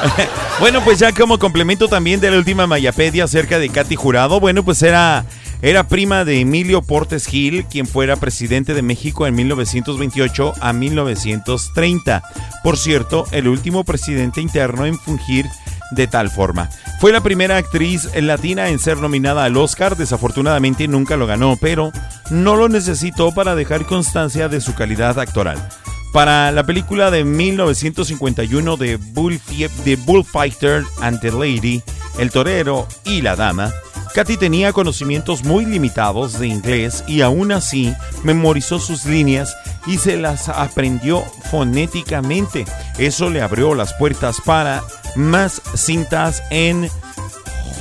bueno, 0.59 0.83
pues 0.83 0.97
ya 0.97 1.11
como 1.11 1.37
complemento 1.37 1.87
también 1.87 2.19
de 2.19 2.31
la 2.31 2.37
última 2.37 2.65
Mayapedia 2.65 3.25
acerca 3.25 3.59
de 3.59 3.69
Katy 3.69 3.95
Jurado, 3.95 4.39
bueno, 4.39 4.63
pues 4.63 4.81
era, 4.81 5.25
era 5.61 5.87
prima 5.87 6.25
de 6.25 6.41
Emilio 6.41 6.81
Portes 6.81 7.25
Gil, 7.25 7.65
quien 7.65 7.87
fuera 7.87 8.15
presidente 8.17 8.73
de 8.73 8.81
México 8.81 9.25
en 9.27 9.35
1928 9.35 10.53
a 10.61 10.73
1930. 10.73 12.23
Por 12.63 12.77
cierto, 12.77 13.25
el 13.31 13.47
último 13.47 13.83
presidente 13.83 14.41
interno 14.41 14.85
en 14.85 14.97
fungir 14.97 15.45
de 15.91 16.07
tal 16.07 16.29
forma. 16.29 16.69
Fue 16.99 17.11
la 17.11 17.21
primera 17.21 17.57
actriz 17.57 18.09
latina 18.15 18.69
en 18.69 18.79
ser 18.79 18.97
nominada 18.97 19.43
al 19.45 19.57
Oscar, 19.57 19.95
desafortunadamente 19.97 20.87
nunca 20.87 21.15
lo 21.17 21.27
ganó, 21.27 21.57
pero 21.59 21.91
no 22.31 22.55
lo 22.55 22.69
necesitó 22.69 23.31
para 23.33 23.55
dejar 23.55 23.85
constancia 23.85 24.49
de 24.49 24.61
su 24.61 24.73
calidad 24.73 25.19
actoral. 25.19 25.69
Para 26.11 26.51
la 26.51 26.63
película 26.65 27.11
de 27.11 27.23
1951 27.25 28.77
de, 28.77 28.97
Bullfie- 28.99 29.69
de 29.83 29.95
Bullfighter 29.97 30.83
and 31.01 31.19
the 31.19 31.31
Lady, 31.31 31.81
El 32.17 32.31
Torero 32.31 32.87
y 33.03 33.21
la 33.21 33.35
Dama, 33.35 33.71
Katy 34.15 34.37
tenía 34.37 34.71
conocimientos 34.71 35.43
muy 35.43 35.65
limitados 35.65 36.39
de 36.39 36.47
inglés 36.47 37.03
y 37.05 37.19
aún 37.19 37.51
así 37.51 37.93
memorizó 38.23 38.79
sus 38.79 39.03
líneas 39.03 39.53
y 39.85 39.97
se 39.97 40.15
las 40.15 40.47
aprendió 40.47 41.21
fonéticamente. 41.51 42.63
Eso 42.97 43.29
le 43.29 43.41
abrió 43.41 43.75
las 43.75 43.93
puertas 43.95 44.37
para 44.45 44.85
más 45.17 45.61
cintas 45.75 46.41
en 46.49 46.89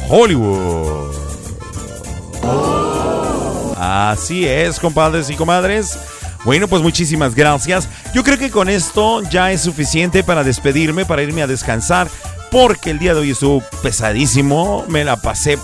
Hollywood. 0.08 1.14
Así 3.78 4.44
es, 4.44 4.80
compadres 4.80 5.30
y 5.30 5.36
comadres. 5.36 5.96
Bueno, 6.44 6.66
pues 6.66 6.82
muchísimas 6.82 7.36
gracias. 7.36 7.88
Yo 8.12 8.24
creo 8.24 8.38
que 8.38 8.50
con 8.50 8.68
esto 8.68 9.22
ya 9.22 9.52
es 9.52 9.60
suficiente 9.60 10.24
para 10.24 10.42
despedirme, 10.42 11.06
para 11.06 11.22
irme 11.22 11.42
a 11.42 11.46
descansar, 11.46 12.08
porque 12.50 12.90
el 12.90 12.98
día 12.98 13.14
de 13.14 13.20
hoy 13.20 13.30
estuvo 13.30 13.62
pesadísimo. 13.84 14.84
Me 14.88 15.04
la 15.04 15.22
pasé, 15.22 15.58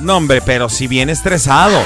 no 0.00 0.16
hombre, 0.16 0.40
pero 0.40 0.68
si 0.68 0.86
bien 0.86 1.10
estresado. 1.10 1.78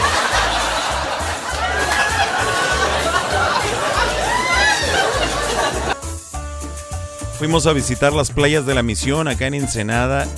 Fuimos 7.38 7.66
a 7.66 7.72
visitar 7.72 8.12
las 8.12 8.30
playas 8.30 8.66
de 8.66 8.74
la 8.74 8.82
misión 8.82 9.26
acá 9.26 9.46
en 9.46 9.54
Ensenada. 9.54 10.28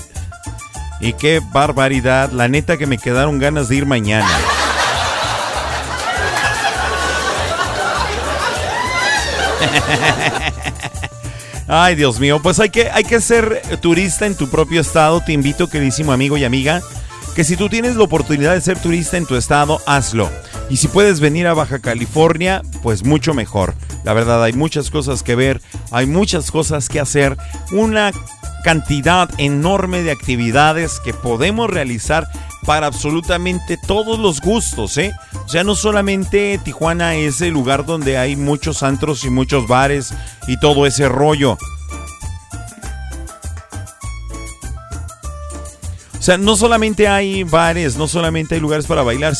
Y 1.00 1.12
qué 1.12 1.42
barbaridad. 1.52 2.30
La 2.30 2.48
neta 2.48 2.78
que 2.78 2.86
me 2.86 2.96
quedaron 2.96 3.38
ganas 3.38 3.68
de 3.68 3.76
ir 3.76 3.84
mañana. 3.84 4.30
Ay, 11.68 11.94
Dios 11.94 12.20
mío, 12.20 12.40
pues 12.42 12.60
hay 12.60 12.70
que, 12.70 12.90
hay 12.90 13.04
que 13.04 13.20
ser 13.20 13.62
turista 13.80 14.26
en 14.26 14.34
tu 14.34 14.48
propio 14.48 14.80
estado. 14.80 15.20
Te 15.20 15.32
invito, 15.32 15.68
queridísimo 15.68 16.12
amigo 16.12 16.36
y 16.36 16.44
amiga, 16.44 16.82
que 17.34 17.44
si 17.44 17.56
tú 17.56 17.68
tienes 17.68 17.96
la 17.96 18.04
oportunidad 18.04 18.54
de 18.54 18.60
ser 18.60 18.78
turista 18.78 19.16
en 19.16 19.26
tu 19.26 19.36
estado, 19.36 19.80
hazlo. 19.86 20.30
Y 20.70 20.76
si 20.76 20.88
puedes 20.88 21.20
venir 21.20 21.46
a 21.46 21.54
Baja 21.54 21.80
California, 21.80 22.62
pues 22.82 23.04
mucho 23.04 23.34
mejor. 23.34 23.74
La 24.04 24.12
verdad, 24.12 24.42
hay 24.42 24.52
muchas 24.52 24.90
cosas 24.90 25.22
que 25.22 25.34
ver, 25.34 25.60
hay 25.90 26.06
muchas 26.06 26.50
cosas 26.50 26.88
que 26.88 27.00
hacer, 27.00 27.36
una 27.72 28.12
cantidad 28.62 29.28
enorme 29.38 30.02
de 30.02 30.10
actividades 30.10 31.00
que 31.00 31.12
podemos 31.12 31.68
realizar 31.68 32.28
para 32.64 32.86
absolutamente 32.86 33.76
todos 33.76 34.18
los 34.18 34.40
gustos, 34.40 34.96
¿eh? 34.96 35.12
O 35.44 35.48
sea, 35.48 35.64
no 35.64 35.74
solamente 35.74 36.58
Tijuana 36.64 37.14
es 37.14 37.40
el 37.42 37.52
lugar 37.52 37.84
donde 37.84 38.16
hay 38.16 38.36
muchos 38.36 38.82
antros 38.82 39.24
y 39.24 39.30
muchos 39.30 39.68
bares 39.68 40.14
y 40.46 40.58
todo 40.58 40.86
ese 40.86 41.08
rollo. 41.08 41.58
Sea, 46.24 46.38
no 46.38 46.56
solamente 46.56 47.06
hay 47.06 47.42
bares, 47.42 47.96
no 47.96 48.08
solamente 48.08 48.54
hay 48.54 48.60
lugares 48.62 48.86
para 48.86 49.02
bailar, 49.02 49.34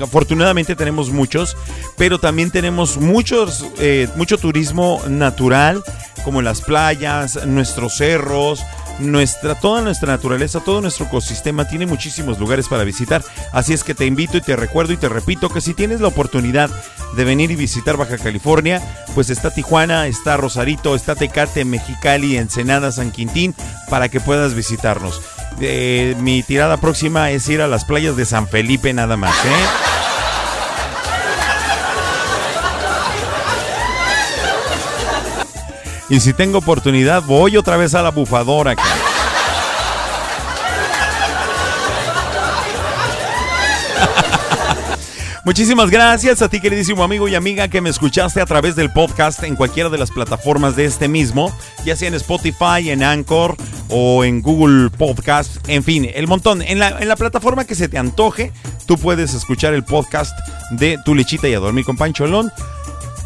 afortunadamente 0.00 0.74
tenemos 0.74 1.10
muchos, 1.10 1.54
pero 1.98 2.18
también 2.18 2.50
tenemos 2.50 2.96
muchos, 2.96 3.66
eh, 3.78 4.08
mucho 4.16 4.38
turismo 4.38 5.02
natural, 5.06 5.84
como 6.24 6.40
las 6.40 6.62
playas, 6.62 7.46
nuestros 7.46 7.96
cerros, 7.96 8.62
nuestra, 9.00 9.54
toda 9.54 9.82
nuestra 9.82 10.12
naturaleza, 10.12 10.60
todo 10.60 10.80
nuestro 10.80 11.06
ecosistema 11.06 11.68
tiene 11.68 11.84
muchísimos 11.86 12.38
lugares 12.38 12.68
para 12.68 12.84
visitar. 12.84 13.22
Así 13.52 13.72
es 13.72 13.84
que 13.84 13.94
te 13.94 14.06
invito 14.06 14.36
y 14.36 14.40
te 14.40 14.56
recuerdo 14.56 14.92
y 14.94 14.96
te 14.96 15.08
repito 15.08 15.50
que 15.50 15.60
si 15.60 15.74
tienes 15.74 16.00
la 16.00 16.08
oportunidad 16.08 16.70
de 17.16 17.24
venir 17.24 17.50
y 17.50 17.56
visitar 17.56 17.96
Baja 17.96 18.18
California, 18.18 18.80
pues 19.14 19.30
está 19.30 19.52
Tijuana, 19.52 20.06
está 20.06 20.36
Rosarito, 20.36 20.94
está 20.94 21.16
Tecate, 21.16 21.64
Mexicali, 21.64 22.36
Ensenada, 22.36 22.92
San 22.92 23.10
Quintín, 23.10 23.54
para 23.88 24.08
que 24.08 24.20
puedas 24.20 24.54
visitarnos. 24.54 25.20
Mi 25.58 26.42
tirada 26.42 26.76
próxima 26.78 27.30
es 27.30 27.48
ir 27.48 27.60
a 27.60 27.68
las 27.68 27.84
playas 27.84 28.16
de 28.16 28.24
San 28.24 28.48
Felipe 28.48 28.92
nada 28.92 29.16
más, 29.16 29.34
¿eh? 29.44 29.66
Y 36.08 36.18
si 36.18 36.32
tengo 36.32 36.58
oportunidad, 36.58 37.22
voy 37.22 37.56
otra 37.56 37.76
vez 37.76 37.94
a 37.94 38.02
la 38.02 38.10
bufadora. 38.10 38.74
Muchísimas 45.50 45.90
gracias 45.90 46.42
a 46.42 46.48
ti, 46.48 46.60
queridísimo 46.60 47.02
amigo 47.02 47.26
y 47.26 47.34
amiga, 47.34 47.66
que 47.66 47.80
me 47.80 47.90
escuchaste 47.90 48.40
a 48.40 48.46
través 48.46 48.76
del 48.76 48.92
podcast 48.92 49.42
en 49.42 49.56
cualquiera 49.56 49.88
de 49.88 49.98
las 49.98 50.12
plataformas 50.12 50.76
de 50.76 50.84
este 50.84 51.08
mismo, 51.08 51.52
ya 51.84 51.96
sea 51.96 52.06
en 52.06 52.14
Spotify, 52.14 52.88
en 52.88 53.02
Anchor 53.02 53.56
o 53.88 54.22
en 54.22 54.42
Google 54.42 54.90
Podcast, 54.90 55.56
en 55.68 55.82
fin, 55.82 56.08
el 56.14 56.28
montón. 56.28 56.62
En 56.62 56.78
la, 56.78 56.90
en 56.90 57.08
la 57.08 57.16
plataforma 57.16 57.64
que 57.64 57.74
se 57.74 57.88
te 57.88 57.98
antoje, 57.98 58.52
tú 58.86 58.96
puedes 58.96 59.34
escuchar 59.34 59.74
el 59.74 59.82
podcast 59.82 60.38
de 60.70 60.98
Tu 61.04 61.16
Lechita 61.16 61.48
y 61.48 61.54
a 61.54 61.58
Dormir 61.58 61.84
con 61.84 61.96
Pancholón 61.96 62.52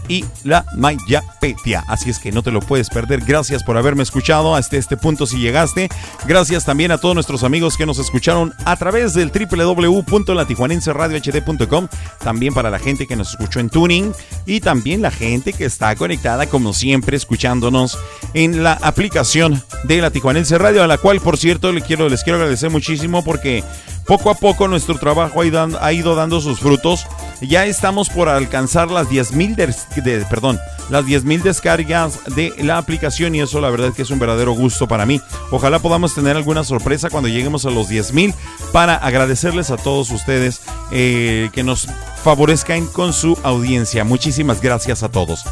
y 0.09 0.25
la 0.45 0.65
Mayapedia. 0.77 1.85
Así 1.89 2.11
es 2.11 2.19
que 2.19 2.33
no 2.33 2.43
te 2.43 2.51
lo 2.51 2.61
puedes 2.61 2.91
perder. 2.91 3.21
Gracias 3.21 3.63
por 3.63 3.77
haberme 3.77 4.03
escuchado 4.03 4.55
hasta 4.55 4.77
este 4.77 4.97
punto 4.97 5.27
si 5.27 5.39
llegaste. 5.39 5.89
Gracias 6.27 6.65
también 6.65 6.91
a 6.91 6.99
todos 6.99 7.15
nuestros 7.15 7.45
amigos 7.45 7.77
que 7.77 7.87
nos 7.87 7.99
escucharon 7.99 8.53
a 8.65 8.77
través 8.77 9.15
del 9.15 9.31
www.latijuanenseradiohd.com. 9.31 11.89
También 12.23 12.55
para 12.55 12.71
la 12.71 12.79
gente 12.79 13.07
que 13.07 13.17
nos 13.17 13.31
escuchó 13.31 13.61
en 13.61 13.71
Tuning 13.71 14.13
y 14.47 14.61
también 14.61 15.03
la 15.03 15.11
gente 15.11 15.53
que 15.53 15.65
está 15.65 15.95
conectada 15.97 16.47
como 16.47 16.73
siempre 16.73 17.17
escuchándonos 17.17 17.99
en 18.35 18.63
la 18.63 18.75
aplicación 18.75 19.63
de 19.85 20.01
la 20.01 20.11
Tijuanense 20.11 20.59
Radio, 20.59 20.83
a 20.83 20.87
la 20.87 20.99
cual 20.99 21.21
por 21.21 21.39
cierto 21.39 21.73
les 21.73 21.85
quiero, 21.85 22.09
les 22.09 22.23
quiero 22.23 22.39
agradecer 22.39 22.71
muchísimo 22.71 23.25
porque 23.25 23.65
poco 24.07 24.31
a 24.31 24.35
poco 24.35 24.69
nuestro 24.69 24.99
trabajo 24.99 25.41
ha 25.41 25.93
ido, 25.93 26.15
dando 26.15 26.41
sus 26.41 26.61
frutos. 26.61 27.07
Ya 27.41 27.67
estamos 27.67 28.09
por 28.09 28.29
alcanzar 28.29 28.91
las 28.91 29.09
10.000 29.09 29.55
de, 30.03 30.25
perdón, 30.27 30.59
las 30.91 31.05
10.000 31.05 31.43
descargas 31.43 32.21
de 32.35 32.55
la 32.59 32.79
aplicación 32.79 33.35
y 33.35 33.41
eso 33.41 33.61
la 33.61 33.71
verdad 33.71 33.93
que 33.93 34.03
es 34.03 34.11
un 34.11 34.19
verdadero 34.19 34.53
gusto 34.53 34.87
para 34.89 35.07
mí. 35.07 35.21
Ojalá 35.51 35.79
podamos 35.79 36.15
tener 36.15 36.37
alguna 36.37 36.65
sorpresa 36.65 37.11
cuando 37.11 37.29
lleguemos 37.29 37.67
a 37.67 37.71
los 37.71 37.91
10.000 37.91 38.35
para 38.73 38.95
agradecerles 38.95 39.71
a 39.71 39.77
todos 39.77 40.11
ustedes 40.11 40.63
eh, 40.93 41.51
que 41.53 41.63
nos 41.63 41.89
favorezcan 42.25 42.87
con 42.87 43.13
su 43.13 43.39
audiencia. 43.43 44.03
Muchísimas 44.03 44.63
gracias 44.63 45.03
a 45.03 45.11
todos. 45.11 45.45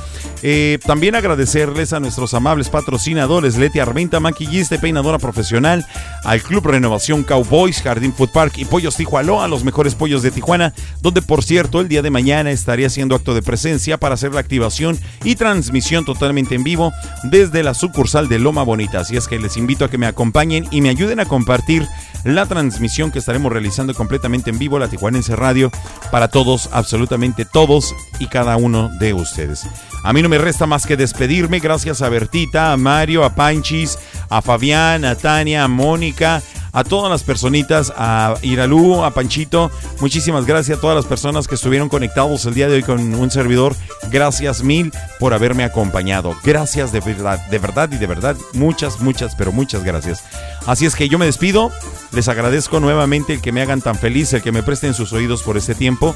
Eh, 0.43 0.79
también 0.85 1.15
agradecerles 1.15 1.93
a 1.93 2.01
nuestros 2.01 2.33
amables 2.33 2.71
patrocinadores, 2.71 3.59
Leti 3.59 3.79
Armenta, 3.79 4.21
maquillista 4.21 4.75
y 4.75 4.79
peinadora 4.79 5.19
profesional, 5.19 5.87
al 6.25 6.43
Club 6.43 6.67
Renovación 6.67 7.25
Cowboys, 7.25 7.83
Jardín 7.83 8.15
Food 8.15 8.31
Y 8.57 8.65
Pollos 8.65 8.97
Tijuana, 8.97 9.45
a 9.45 9.49
los 9.49 9.63
mejores 9.63 9.95
pollos 9.95 10.23
de 10.23 10.33
Tijuana, 10.33 10.75
donde 11.01 11.23
por 11.23 11.45
cierto 11.45 11.81
el 11.81 11.89
día 11.89 12.03
de 12.03 12.11
mañana 12.11 12.51
estaré 12.51 12.85
haciendo 12.85 13.15
acto 13.15 13.35
de 13.35 13.43
presencia 13.43 13.99
para 13.99 14.15
hacer 14.15 14.35
la 14.35 14.41
activación 14.41 14.99
y 15.23 15.37
transmisión 15.37 16.05
totalmente 16.05 16.57
en 16.57 16.65
vivo 16.65 16.93
desde 17.23 17.63
la 17.63 17.75
sucursal 17.75 18.29
de 18.29 18.41
Loma 18.41 18.65
Bonita. 18.65 19.01
Así 19.01 19.17
es 19.17 19.29
que 19.29 19.39
les 19.39 19.57
invito 19.57 19.85
a 19.85 19.91
que 19.91 19.99
me 19.99 20.07
acompañen 20.07 20.67
y 20.73 20.81
me 20.81 20.89
ayuden 20.89 21.21
a 21.21 21.25
compartir 21.25 21.87
la 22.25 22.47
transmisión 22.47 23.13
que 23.13 23.21
estaremos 23.21 23.53
realizando 23.53 23.95
completamente 23.95 24.51
en 24.51 24.59
vivo, 24.59 24.79
la 24.79 24.89
Tijuanense 24.89 25.37
Radio, 25.37 25.71
para 26.11 26.29
todos, 26.29 26.69
absolutamente 26.73 27.45
todos 27.45 27.95
y 28.19 28.27
cada 28.27 28.57
uno 28.57 28.89
de 28.99 29.13
ustedes. 29.13 29.67
A 30.05 30.13
mí 30.13 30.21
no 30.21 30.29
me 30.29 30.39
resta 30.39 30.67
más 30.67 30.85
que 30.85 30.97
despedirme, 30.97 31.61
gracias 31.61 32.03
a 32.03 32.09
Bertita, 32.09 32.73
a 32.73 32.77
Mario, 32.77 33.25
a 33.25 33.35
Panchis, 33.35 33.99
a 34.29 34.43
Fabián, 34.43 35.05
a 35.05 35.15
Tania, 35.15 35.65
a 35.65 35.69
Mónica, 35.69 36.43
a 36.73 36.85
todas 36.85 37.11
las 37.11 37.23
personitas, 37.23 37.93
a 37.97 38.35
Iralú, 38.43 39.05
a 39.05 39.11
Panchito, 39.13 39.71
muchísimas 40.01 40.47
gracias 40.47 40.79
a 40.79 40.81
todas 40.81 40.97
las 40.97 41.05
personas 41.07 41.47
que 41.47 41.55
estuvieron 41.55 41.89
conectados 41.91 42.47
el 42.47 42.55
día 42.55 42.67
de 42.69 42.77
hoy 42.77 42.83
con 42.83 43.15
un 43.15 43.31
servidor. 43.31 43.77
Gracias 44.11 44.63
mil 44.63 44.91
por 45.21 45.35
haberme 45.35 45.65
acompañado. 45.65 46.35
Gracias 46.43 46.91
de 46.93 47.01
verdad, 47.01 47.39
de 47.49 47.59
verdad 47.59 47.91
y 47.93 47.97
de 47.99 48.07
verdad. 48.07 48.37
Muchas, 48.55 49.01
muchas, 49.01 49.35
pero 49.37 49.53
muchas 49.53 49.85
gracias. 49.85 50.25
Así 50.67 50.87
es 50.87 50.95
que 50.95 51.09
yo 51.09 51.19
me 51.19 51.27
despido. 51.27 51.71
Les 52.13 52.29
agradezco 52.29 52.81
nuevamente 52.81 53.35
el 53.35 53.41
que 53.43 53.53
me 53.53 53.63
hagan 53.63 53.81
tan 53.83 53.95
feliz, 53.97 54.33
el 54.33 54.43
que 54.43 54.53
me 54.53 54.63
presten 54.63 54.95
sus 54.95 55.13
oídos 55.13 55.43
por 55.43 55.57
este 55.59 55.75
tiempo. 55.75 56.15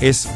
Es 0.00 0.28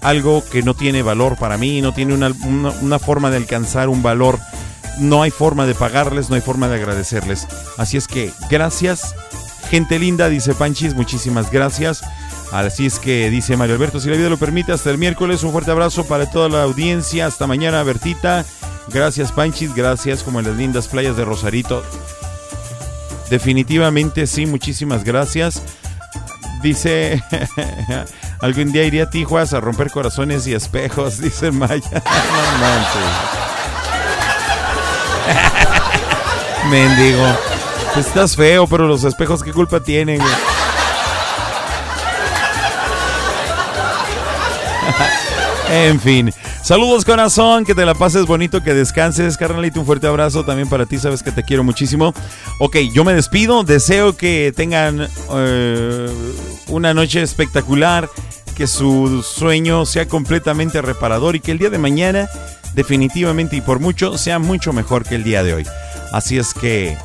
algo 0.00 0.42
que 0.50 0.62
no 0.62 0.74
tiene 0.74 1.02
valor 1.02 1.36
para 1.36 1.56
mí, 1.58 1.80
no 1.80 1.92
tiene 1.94 2.12
una, 2.14 2.32
una- 2.44 2.70
una 2.80 2.98
forma 2.98 3.30
de 3.30 3.36
alcanzar 3.36 3.88
un 3.88 4.02
valor. 4.02 4.38
No 4.98 5.22
hay 5.22 5.30
forma 5.30 5.66
de 5.66 5.74
pagarles, 5.74 6.28
no 6.28 6.36
hay 6.36 6.42
forma 6.42 6.68
de 6.68 6.76
agradecerles. 6.76 7.46
Así 7.78 7.96
es 7.96 8.06
que 8.06 8.32
gracias, 8.50 9.14
gente 9.70 9.98
linda, 9.98 10.28
dice 10.28 10.54
Panchis, 10.54 10.94
muchísimas 10.94 11.50
gracias. 11.50 12.02
Así 12.52 12.84
es 12.84 12.98
que 12.98 13.30
dice 13.30 13.56
Mario 13.56 13.76
Alberto, 13.76 13.98
si 13.98 14.10
la 14.10 14.16
vida 14.16 14.28
lo 14.28 14.36
permite, 14.36 14.72
hasta 14.72 14.90
el 14.90 14.98
miércoles. 14.98 15.42
Un 15.42 15.52
fuerte 15.52 15.70
abrazo 15.70 16.04
para 16.04 16.30
toda 16.30 16.50
la 16.50 16.62
audiencia. 16.62 17.26
Hasta 17.26 17.46
mañana, 17.46 17.82
Bertita. 17.82 18.44
Gracias, 18.88 19.32
Panchis. 19.32 19.74
Gracias, 19.74 20.22
como 20.22 20.38
en 20.40 20.46
las 20.46 20.56
lindas 20.56 20.86
playas 20.88 21.16
de 21.16 21.24
Rosarito. 21.24 21.82
Definitivamente 23.30 24.26
sí, 24.26 24.44
muchísimas 24.44 25.04
gracias. 25.04 25.62
Dice, 26.62 27.24
algún 28.40 28.70
día 28.72 28.84
iría 28.84 29.04
a 29.04 29.10
Tijuas 29.10 29.54
a 29.54 29.60
romper 29.60 29.90
corazones 29.90 30.46
y 30.46 30.52
espejos, 30.52 31.18
dice 31.22 31.50
Maya. 31.50 31.80
No 32.04 32.58
manches. 32.58 33.51
Mendigo. 36.70 37.26
Estás 37.96 38.36
feo, 38.36 38.66
pero 38.66 38.86
los 38.88 39.04
espejos, 39.04 39.42
¿qué 39.42 39.52
culpa 39.52 39.80
tienen? 39.80 40.20
En 45.72 45.98
fin. 46.00 46.30
Saludos 46.62 47.04
corazón, 47.06 47.64
que 47.64 47.74
te 47.74 47.86
la 47.86 47.94
pases 47.94 48.26
bonito, 48.26 48.62
que 48.62 48.74
descanses, 48.74 49.38
carnalito, 49.38 49.80
un 49.80 49.86
fuerte 49.86 50.06
abrazo 50.06 50.44
también 50.44 50.68
para 50.68 50.84
ti, 50.84 50.98
sabes 50.98 51.22
que 51.22 51.32
te 51.32 51.42
quiero 51.42 51.64
muchísimo. 51.64 52.12
Ok, 52.58 52.76
yo 52.92 53.04
me 53.04 53.14
despido, 53.14 53.64
deseo 53.64 54.14
que 54.14 54.52
tengan 54.54 55.08
eh, 55.34 56.10
una 56.68 56.92
noche 56.92 57.22
espectacular, 57.22 58.10
que 58.54 58.66
su 58.66 59.22
sueño 59.22 59.86
sea 59.86 60.06
completamente 60.06 60.82
reparador 60.82 61.36
y 61.36 61.40
que 61.40 61.52
el 61.52 61.58
día 61.58 61.70
de 61.70 61.78
mañana 61.78 62.28
definitivamente 62.74 63.56
y 63.56 63.60
por 63.60 63.80
mucho 63.80 64.18
sea 64.18 64.38
mucho 64.38 64.72
mejor 64.72 65.04
que 65.04 65.14
el 65.14 65.24
día 65.24 65.42
de 65.42 65.54
hoy. 65.54 65.66
Así 66.12 66.38
es 66.38 66.54
que 66.54 66.96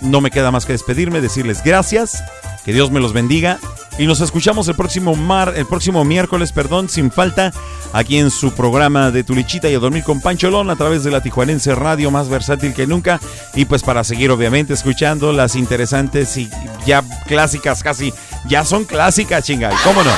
no 0.00 0.20
me 0.20 0.30
queda 0.30 0.50
más 0.50 0.66
que 0.66 0.72
despedirme, 0.72 1.20
decirles 1.20 1.62
gracias, 1.62 2.22
que 2.64 2.72
Dios 2.72 2.90
me 2.90 3.00
los 3.00 3.12
bendiga 3.12 3.58
y 3.98 4.06
nos 4.06 4.20
escuchamos 4.20 4.66
el 4.68 4.76
próximo 4.76 5.14
mar, 5.14 5.52
el 5.56 5.66
próximo 5.66 6.04
miércoles, 6.04 6.52
perdón, 6.52 6.88
sin 6.88 7.10
falta, 7.10 7.52
aquí 7.92 8.18
en 8.18 8.30
su 8.30 8.52
programa 8.52 9.10
de 9.10 9.24
Tulichita 9.24 9.68
y 9.68 9.74
a 9.74 9.78
dormir 9.78 10.04
con 10.04 10.20
Pancholón 10.20 10.70
a 10.70 10.76
través 10.76 11.04
de 11.04 11.10
la 11.10 11.22
Tijuanense 11.22 11.74
Radio 11.74 12.10
más 12.10 12.28
versátil 12.28 12.72
que 12.72 12.86
nunca 12.86 13.20
y 13.54 13.66
pues 13.66 13.82
para 13.82 14.04
seguir 14.04 14.30
obviamente 14.30 14.72
escuchando 14.72 15.32
las 15.32 15.54
interesantes 15.54 16.36
y 16.36 16.48
ya 16.86 17.02
clásicas 17.26 17.82
casi, 17.82 18.14
ya 18.48 18.64
son 18.64 18.84
clásicas, 18.84 19.44
chinga, 19.44 19.70
¿cómo 19.84 20.02
no? 20.02 20.10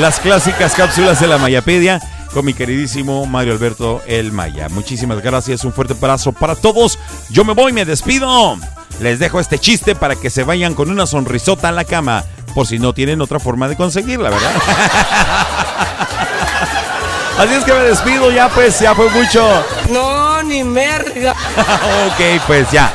Las 0.00 0.20
clásicas 0.20 0.74
cápsulas 0.74 1.20
de 1.20 1.26
la 1.26 1.38
Mayapedia 1.38 2.00
con 2.38 2.44
mi 2.44 2.54
queridísimo 2.54 3.26
Mario 3.26 3.52
Alberto 3.52 4.00
El 4.06 4.30
Maya. 4.30 4.68
Muchísimas 4.68 5.20
gracias, 5.20 5.64
un 5.64 5.72
fuerte 5.72 5.94
abrazo 5.94 6.30
para 6.30 6.54
todos. 6.54 6.96
Yo 7.30 7.44
me 7.44 7.52
voy, 7.52 7.72
me 7.72 7.84
despido. 7.84 8.56
Les 9.00 9.18
dejo 9.18 9.40
este 9.40 9.58
chiste 9.58 9.96
para 9.96 10.14
que 10.14 10.30
se 10.30 10.44
vayan 10.44 10.74
con 10.74 10.88
una 10.88 11.08
sonrisota 11.08 11.70
a 11.70 11.72
la 11.72 11.82
cama, 11.82 12.22
por 12.54 12.68
si 12.68 12.78
no 12.78 12.92
tienen 12.92 13.20
otra 13.22 13.40
forma 13.40 13.66
de 13.66 13.74
conseguirla, 13.74 14.30
¿verdad? 14.30 14.52
Así 17.40 17.54
es 17.54 17.64
que 17.64 17.72
me 17.72 17.80
despido, 17.80 18.30
ya 18.30 18.48
pues, 18.50 18.78
ya 18.78 18.94
fue 18.94 19.10
mucho. 19.10 19.44
No, 19.90 20.40
ni 20.44 20.62
merga. 20.62 21.32
ok, 22.06 22.40
pues 22.46 22.70
ya, 22.70 22.92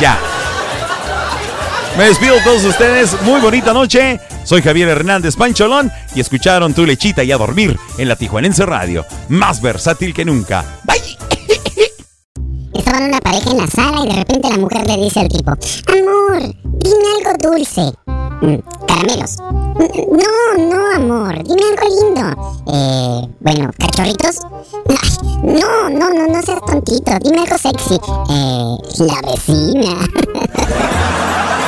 ya. 0.00 0.18
Me 1.98 2.04
despido 2.04 2.36
de 2.36 2.40
todos 2.42 2.64
ustedes, 2.64 3.20
muy 3.22 3.40
bonita 3.40 3.72
noche. 3.74 4.20
Soy 4.44 4.62
Javier 4.62 4.88
Hernández 4.88 5.34
Pancholón 5.36 5.90
y 6.14 6.20
escucharon 6.20 6.72
Tu 6.72 6.86
Lechita 6.86 7.24
y 7.24 7.32
a 7.32 7.36
dormir 7.36 7.76
en 7.98 8.08
la 8.08 8.14
Tijuanense 8.16 8.64
Radio, 8.64 9.04
más 9.28 9.60
versátil 9.60 10.14
que 10.14 10.24
nunca. 10.24 10.64
Bye. 10.84 11.02
Estaban 12.72 13.04
una 13.04 13.18
pareja 13.20 13.50
en 13.50 13.56
la 13.58 13.66
sala 13.66 14.04
y 14.04 14.08
de 14.08 14.14
repente 14.14 14.48
la 14.48 14.58
mujer 14.58 14.86
le 14.86 14.96
dice 14.96 15.20
al 15.20 15.28
tipo, 15.28 15.50
amor, 15.50 16.54
dime 16.62 17.04
algo 17.26 17.50
dulce. 17.50 17.92
"Mm, 18.42 18.58
caramelos. 18.86 19.36
"Mm, 19.40 20.16
No, 20.16 20.70
no, 20.70 20.94
amor, 20.94 21.34
dime 21.42 21.62
algo 21.76 21.88
lindo. 22.00 22.64
Eh, 22.72 23.28
bueno, 23.40 23.70
cachorritos. 23.76 24.36
No, 25.42 25.90
no, 25.90 26.08
no, 26.10 26.26
no 26.28 26.42
seas 26.42 26.60
tontito, 26.64 27.12
dime 27.24 27.40
algo 27.40 27.58
sexy. 27.58 27.94
Eh, 28.30 28.76
la 29.00 29.20
vecina. 29.32 30.08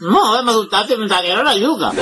No, 0.00 0.42
me 0.44 0.50
asustaste, 0.52 0.96
me 0.96 1.08
salieron 1.08 1.44
la 1.44 1.56
yuca. 1.56 1.92